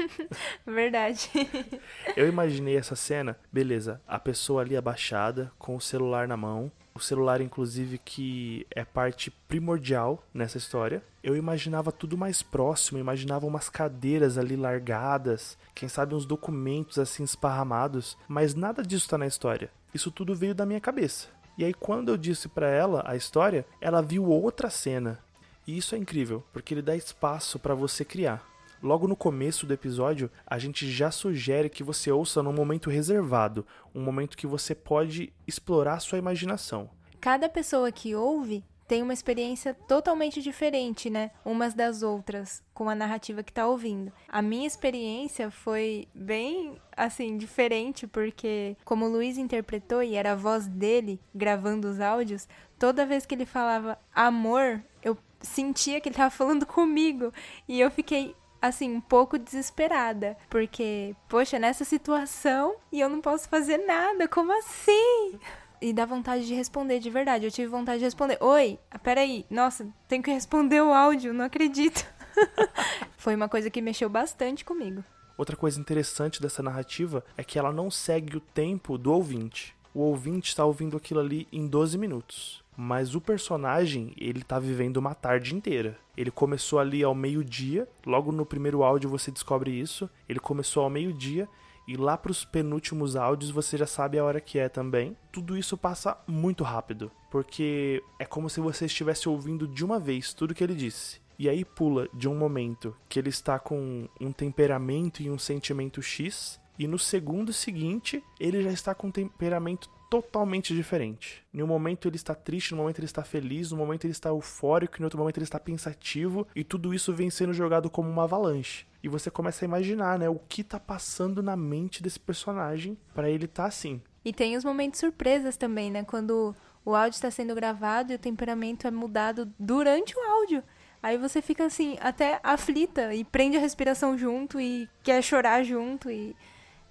Verdade. 0.67 1.31
Eu 2.15 2.29
imaginei 2.29 2.77
essa 2.77 2.95
cena, 2.95 3.35
beleza, 3.51 4.03
a 4.07 4.19
pessoa 4.19 4.61
ali 4.61 4.77
abaixada, 4.77 5.51
com 5.59 5.77
o 5.77 5.81
celular 5.81 6.29
na 6.29 6.37
mão, 6.37 6.71
o 6.95 7.01
celular 7.01 7.41
inclusive 7.41 7.97
que 7.97 8.67
é 8.71 8.85
parte 8.85 9.31
primordial 9.49 10.23
nessa 10.35 10.59
história. 10.59 11.03
Eu 11.23 11.35
imaginava 11.35 11.91
tudo 11.91 12.19
mais 12.19 12.43
próximo, 12.43 12.99
imaginava 12.99 13.47
umas 13.47 13.71
cadeiras 13.71 14.37
ali 14.37 14.57
largadas, 14.57 15.57
quem 15.75 15.89
sabe 15.89 16.15
uns 16.15 16.27
documentos 16.27 16.99
assim 16.99 17.25
esparramados, 17.25 18.15
mas 18.29 18.55
nada 18.55 18.83
disso 18.83 19.09
tá 19.09 19.17
na 19.17 19.27
história. 19.27 19.71
Isso 19.95 20.11
tudo 20.11 20.35
veio 20.35 20.55
da 20.55 20.67
minha 20.67 20.83
cabeça. 20.83 21.29
E 21.57 21.65
aí 21.65 21.73
quando 21.73 22.09
eu 22.09 22.17
disse 22.17 22.49
para 22.49 22.69
ela 22.69 23.03
a 23.07 23.17
história, 23.17 23.67
ela 23.81 24.03
viu 24.03 24.25
outra 24.25 24.71
cena. 24.71 25.19
E 25.67 25.77
isso 25.77 25.95
é 25.95 25.99
incrível, 25.99 26.43
porque 26.53 26.75
ele 26.75 26.83
dá 26.83 26.95
espaço 26.95 27.59
para 27.59 27.75
você 27.75 28.05
criar. 28.05 28.47
Logo 28.83 29.09
no 29.09 29.17
começo 29.17 29.67
do 29.67 29.73
episódio, 29.73 30.31
a 30.47 30.59
gente 30.59 30.91
já 30.91 31.11
sugere 31.11 31.71
que 31.71 31.83
você 31.83 32.13
ouça 32.13 32.43
num 32.43 32.53
momento 32.53 32.91
reservado, 32.91 33.67
um 33.95 34.03
momento 34.03 34.37
que 34.37 34.47
você 34.47 34.75
pode 34.75 35.33
explorar 35.47 36.01
sua 36.01 36.19
imaginação. 36.19 36.91
Cada 37.19 37.49
pessoa 37.49 37.91
que 37.91 38.15
ouve 38.15 38.63
tem 38.87 39.03
uma 39.03 39.13
experiência 39.13 39.75
totalmente 39.75 40.43
diferente, 40.43 41.09
né? 41.09 41.31
Umas 41.45 41.75
das 41.75 42.03
outras, 42.03 42.63
com 42.73 42.89
a 42.89 42.95
narrativa 42.95 43.43
que 43.43 43.53
tá 43.53 43.67
ouvindo. 43.67 44.13
A 44.29 44.43
minha 44.43 44.67
experiência 44.67 45.51
foi 45.51 46.07
bem, 46.15 46.77
assim, 46.97 47.37
diferente, 47.37 48.07
porque 48.07 48.77
como 48.85 49.07
o 49.07 49.09
Luiz 49.09 49.39
interpretou 49.39 50.03
e 50.03 50.15
era 50.15 50.33
a 50.33 50.37
voz 50.37 50.67
dele 50.67 51.21
gravando 51.35 51.89
os 51.89 52.01
áudios, 52.01 52.49
toda 52.79 53.07
vez 53.07 53.25
que 53.25 53.35
ele 53.35 53.47
falava 53.47 53.99
amor, 54.15 54.83
eu 55.03 55.17
sentia 55.41 56.01
que 56.01 56.09
ele 56.09 56.17
tava 56.17 56.31
falando 56.31 56.67
comigo. 56.67 57.33
E 57.69 57.81
eu 57.81 57.91
fiquei 57.91 58.35
assim, 58.61 58.95
um 58.95 59.01
pouco 59.01 59.39
desesperada. 59.39 60.37
Porque, 60.49 61.15
poxa, 61.29 61.59
nessa 61.59 61.85
situação 61.85 62.77
e 62.91 63.01
eu 63.01 63.11
não 63.11 63.21
posso 63.21 63.49
fazer 63.49 63.79
nada, 63.79 64.27
como 64.27 64.57
assim? 64.59 65.39
E 65.81 65.93
dá 65.93 66.07
vontade 66.07 66.47
de 66.47 66.55
responder 66.55 66.99
de 66.99 67.11
verdade. 67.11 67.45
Eu 67.45 67.51
tive 67.51 67.69
vontade 67.69 67.99
de 67.99 68.05
responder: 68.05 68.39
Oi, 68.41 68.79
peraí, 69.03 69.45
nossa, 69.51 69.87
tenho 70.09 70.23
que 70.23 70.31
responder 70.31 70.81
o 70.83 70.93
áudio, 70.93 71.35
não 71.35 71.45
acredito. 71.45 72.07
Foi 73.17 73.35
uma 73.35 73.49
coisa 73.49 73.71
que 73.71 73.83
mexeu 73.83 74.09
bastante 74.09 74.65
comigo. 74.65 75.05
Outra 75.37 75.57
coisa 75.57 75.81
interessante 75.81 76.41
dessa 76.41 76.63
narrativa 76.63 77.25
é 77.37 77.43
que 77.43 77.59
ela 77.59 77.73
não 77.73 77.91
segue 77.91 78.37
o 78.37 78.41
tempo 78.41 78.97
do 78.97 79.13
ouvinte. 79.13 79.75
O 79.93 80.01
ouvinte 80.01 80.49
está 80.49 80.65
ouvindo 80.65 80.97
aquilo 80.97 81.21
ali 81.21 81.47
em 81.53 81.67
12 81.67 81.99
minutos. 81.99 82.65
Mas 82.77 83.15
o 83.15 83.21
personagem, 83.21 84.13
ele 84.17 84.43
tá 84.43 84.59
vivendo 84.59 84.97
uma 84.97 85.15
tarde 85.15 85.55
inteira. 85.55 85.97
Ele 86.17 86.31
começou 86.31 86.79
ali 86.79 87.03
ao 87.03 87.15
meio-dia, 87.15 87.89
logo 88.05 88.33
no 88.33 88.45
primeiro 88.45 88.83
áudio 88.83 89.09
você 89.09 89.31
descobre 89.31 89.71
isso. 89.71 90.11
Ele 90.29 90.41
começou 90.41 90.83
ao 90.83 90.91
meio-dia 90.91 91.49
e 91.87 91.97
lá 91.97 92.17
pros 92.17 92.45
penúltimos 92.45 93.17
áudios 93.17 93.51
você 93.51 93.77
já 93.77 93.87
sabe 93.87 94.19
a 94.19 94.25
hora 94.25 94.41
que 94.41 94.59
é 94.59 94.69
também. 94.69 95.17
Tudo 95.31 95.57
isso 95.57 95.77
passa 95.77 96.17
muito 96.27 96.65
rápido, 96.65 97.11
porque 97.31 98.03
é 98.19 98.25
como 98.25 98.49
se 98.49 98.61
você 98.61 98.87
estivesse 98.87 99.29
ouvindo 99.29 99.69
de 99.69 99.85
uma 99.85 99.99
vez 99.99 100.33
tudo 100.33 100.55
que 100.55 100.65
ele 100.65 100.75
disse. 100.75 101.21
E 101.39 101.49
aí 101.49 101.65
pula 101.65 102.09
de 102.15 102.29
um 102.29 102.35
momento 102.35 102.97
que 103.09 103.19
ele 103.19 103.29
está 103.29 103.59
com 103.59 104.09
um 104.21 104.33
temperamento 104.33 105.23
e 105.23 105.31
um 105.31 105.39
sentimento 105.39 106.01
X, 106.01 106.61
e 106.79 106.87
no 106.87 106.99
segundo 106.99 107.53
seguinte 107.53 108.23
ele 108.39 108.63
já 108.63 108.71
está 108.71 108.95
com 108.95 109.09
um 109.09 109.13
temperamento 109.13 109.91
totalmente 110.23 110.75
diferente. 110.75 111.45
Em 111.53 111.63
um 111.63 111.67
momento 111.67 112.07
ele 112.07 112.17
está 112.17 112.35
triste, 112.35 112.73
no 112.73 112.79
momento 112.79 112.99
ele 112.99 113.07
está 113.07 113.25
feliz, 113.25 113.73
no 113.73 113.77
momento 113.77 114.05
ele 114.05 114.13
está 114.13 114.29
eufórico, 114.29 115.01
em 115.01 115.05
outro 115.05 115.19
momento 115.19 115.39
ele 115.39 115.45
está 115.45 115.59
pensativo, 115.59 116.47
e 116.55 116.63
tudo 116.63 116.95
isso 116.95 117.13
vem 117.13 117.31
sendo 117.31 117.53
jogado 117.53 117.91
como 117.91 118.09
uma 118.09 118.25
avalanche. 118.25 118.87
E 119.03 119.09
você 119.09 119.31
começa 119.31 119.65
a 119.65 119.67
imaginar, 119.67 120.19
né, 120.19 120.29
o 120.29 120.39
que 120.49 120.61
está 120.61 120.79
passando 120.79 121.43
na 121.43 121.57
mente 121.57 122.03
desse 122.03 122.21
personagem 122.21 122.97
para 123.15 123.29
ele 123.29 123.47
estar 123.47 123.65
tá 123.65 123.69
assim. 123.69 124.01
E 124.25 124.33
tem 124.33 124.57
os 124.57 124.65
momentos 124.65 125.01
surpresas 125.01 125.57
também, 125.57 125.91
né, 125.91 126.05
quando 126.05 126.55
o 126.85 126.95
áudio 126.95 127.17
está 127.17 127.31
sendo 127.31 127.55
gravado 127.55 128.13
e 128.13 128.17
o 128.17 128.19
temperamento 128.19 128.87
é 128.87 128.91
mudado 128.91 129.53
durante 129.59 130.17
o 130.17 130.21
áudio. 130.21 130.63
Aí 131.03 131.19
você 131.19 131.43
fica 131.43 131.67
assim, 131.67 131.97
até 132.01 132.41
aflita 132.43 133.15
e 133.15 133.25
prende 133.25 133.57
a 133.57 133.61
respiração 133.61 134.17
junto 134.17 134.61
e 134.61 134.89
quer 135.03 135.23
chorar 135.23 135.63
junto 135.63 136.11
e 136.11 136.35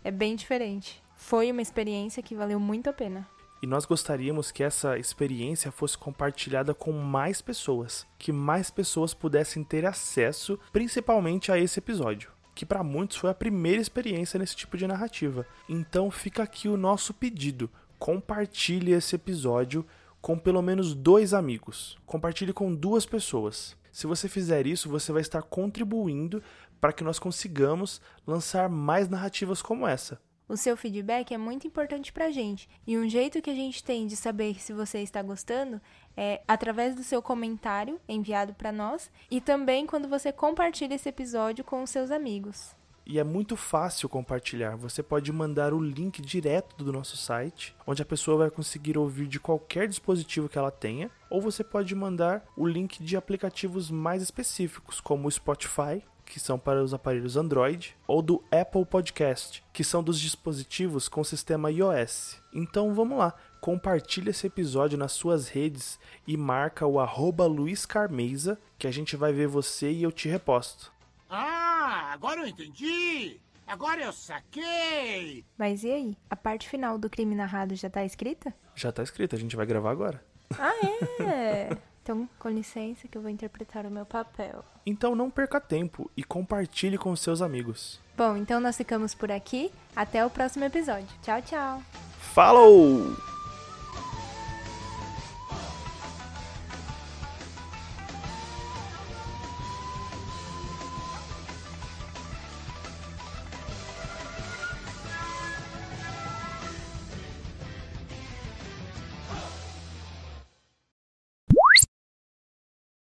é 0.03 0.11
bem 0.11 0.35
diferente. 0.35 1.02
Foi 1.25 1.49
uma 1.49 1.61
experiência 1.61 2.21
que 2.21 2.35
valeu 2.35 2.59
muito 2.59 2.89
a 2.89 2.93
pena. 2.93 3.25
E 3.61 3.65
nós 3.65 3.85
gostaríamos 3.85 4.51
que 4.51 4.61
essa 4.61 4.99
experiência 4.99 5.71
fosse 5.71 5.97
compartilhada 5.97 6.73
com 6.73 6.91
mais 6.91 7.41
pessoas, 7.41 8.05
que 8.19 8.33
mais 8.33 8.69
pessoas 8.69 9.13
pudessem 9.13 9.63
ter 9.63 9.85
acesso, 9.85 10.59
principalmente 10.73 11.49
a 11.49 11.57
esse 11.57 11.79
episódio, 11.79 12.29
que 12.53 12.65
para 12.65 12.83
muitos 12.83 13.15
foi 13.15 13.29
a 13.29 13.33
primeira 13.33 13.81
experiência 13.81 14.37
nesse 14.37 14.53
tipo 14.53 14.75
de 14.75 14.85
narrativa. 14.85 15.47
Então 15.69 16.11
fica 16.11 16.43
aqui 16.43 16.67
o 16.67 16.75
nosso 16.75 17.13
pedido: 17.13 17.69
compartilhe 17.97 18.91
esse 18.91 19.15
episódio 19.15 19.85
com 20.21 20.37
pelo 20.37 20.61
menos 20.61 20.93
dois 20.93 21.33
amigos. 21.33 21.97
Compartilhe 22.05 22.51
com 22.51 22.75
duas 22.75 23.05
pessoas. 23.05 23.77
Se 23.93 24.05
você 24.05 24.27
fizer 24.27 24.67
isso, 24.67 24.89
você 24.89 25.13
vai 25.13 25.21
estar 25.21 25.41
contribuindo 25.41 26.43
para 26.81 26.91
que 26.91 27.03
nós 27.03 27.17
consigamos 27.17 28.01
lançar 28.27 28.67
mais 28.67 29.07
narrativas 29.07 29.61
como 29.61 29.87
essa. 29.87 30.19
O 30.53 30.55
seu 30.55 30.77
feedback 30.77 31.33
é 31.33 31.37
muito 31.39 31.65
importante 31.65 32.13
pra 32.13 32.29
gente. 32.29 32.69
E 32.85 32.95
um 32.95 33.09
jeito 33.09 33.41
que 33.41 33.49
a 33.49 33.55
gente 33.55 33.83
tem 33.83 34.05
de 34.05 34.15
saber 34.15 34.61
se 34.61 34.71
você 34.71 34.99
está 34.99 35.19
gostando 35.23 35.81
é 36.15 36.43
através 36.47 36.93
do 36.93 37.03
seu 37.03 37.23
comentário 37.23 37.99
enviado 38.07 38.53
para 38.53 38.71
nós 38.71 39.09
e 39.31 39.41
também 39.41 39.87
quando 39.87 40.07
você 40.07 40.31
compartilha 40.31 40.93
esse 40.93 41.09
episódio 41.09 41.63
com 41.63 41.81
os 41.81 41.89
seus 41.89 42.11
amigos. 42.11 42.75
E 43.03 43.17
é 43.17 43.23
muito 43.23 43.57
fácil 43.57 44.07
compartilhar. 44.07 44.75
Você 44.75 45.01
pode 45.01 45.31
mandar 45.31 45.73
o 45.73 45.81
link 45.81 46.21
direto 46.21 46.75
do 46.83 46.93
nosso 46.93 47.17
site, 47.17 47.75
onde 47.87 48.03
a 48.03 48.05
pessoa 48.05 48.37
vai 48.37 48.51
conseguir 48.51 48.95
ouvir 48.95 49.25
de 49.25 49.39
qualquer 49.39 49.87
dispositivo 49.87 50.47
que 50.47 50.59
ela 50.59 50.69
tenha, 50.69 51.09
ou 51.31 51.41
você 51.41 51.63
pode 51.63 51.95
mandar 51.95 52.45
o 52.55 52.67
link 52.67 53.03
de 53.03 53.17
aplicativos 53.17 53.89
mais 53.89 54.21
específicos, 54.21 55.01
como 55.01 55.27
o 55.27 55.31
Spotify 55.31 56.03
que 56.25 56.39
são 56.39 56.57
para 56.57 56.83
os 56.83 56.93
aparelhos 56.93 57.37
Android, 57.37 57.95
ou 58.07 58.21
do 58.21 58.43
Apple 58.51 58.85
Podcast, 58.85 59.63
que 59.71 59.83
são 59.83 60.03
dos 60.03 60.19
dispositivos 60.19 61.07
com 61.07 61.23
sistema 61.23 61.71
iOS. 61.71 62.41
Então 62.53 62.93
vamos 62.93 63.17
lá, 63.17 63.33
compartilhe 63.61 64.29
esse 64.29 64.47
episódio 64.47 64.97
nas 64.97 65.11
suas 65.11 65.47
redes 65.47 65.99
e 66.27 66.35
marca 66.35 66.85
o 66.85 66.99
arroba 66.99 67.45
Luiz 67.45 67.85
Carmeza, 67.85 68.59
que 68.77 68.87
a 68.87 68.91
gente 68.91 69.15
vai 69.15 69.31
ver 69.31 69.47
você 69.47 69.91
e 69.91 70.03
eu 70.03 70.11
te 70.11 70.27
reposto. 70.27 70.91
Ah, 71.29 72.11
agora 72.13 72.41
eu 72.41 72.47
entendi! 72.47 73.39
Agora 73.65 74.01
eu 74.01 74.11
saquei! 74.11 75.45
Mas 75.57 75.83
e 75.83 75.91
aí? 75.91 76.17
A 76.29 76.35
parte 76.35 76.67
final 76.67 76.97
do 76.97 77.09
crime 77.09 77.33
narrado 77.33 77.75
já 77.75 77.89
tá 77.89 78.03
escrita? 78.03 78.53
Já 78.75 78.91
tá 78.91 79.01
escrita, 79.01 79.35
a 79.35 79.39
gente 79.39 79.55
vai 79.55 79.65
gravar 79.65 79.91
agora. 79.91 80.23
Ah, 80.59 80.73
é? 81.21 81.77
Então, 82.03 82.27
com 82.37 82.49
licença 82.49 83.07
que 83.07 83.17
eu 83.17 83.21
vou 83.21 83.31
interpretar 83.31 83.85
o 83.85 83.89
meu 83.89 84.05
papel. 84.05 84.63
Então 84.85 85.15
não 85.15 85.31
perca 85.31 85.61
tempo 85.61 86.11
e 86.17 86.23
compartilhe 86.23 86.97
com 86.97 87.15
seus 87.15 87.41
amigos. 87.41 87.97
Bom, 88.17 88.35
então 88.35 88.59
nós 88.59 88.75
ficamos 88.75 89.15
por 89.15 89.31
aqui. 89.31 89.71
Até 89.95 90.25
o 90.25 90.29
próximo 90.29 90.65
episódio. 90.65 91.07
Tchau, 91.21 91.41
tchau. 91.41 91.81
Falou! 92.19 93.15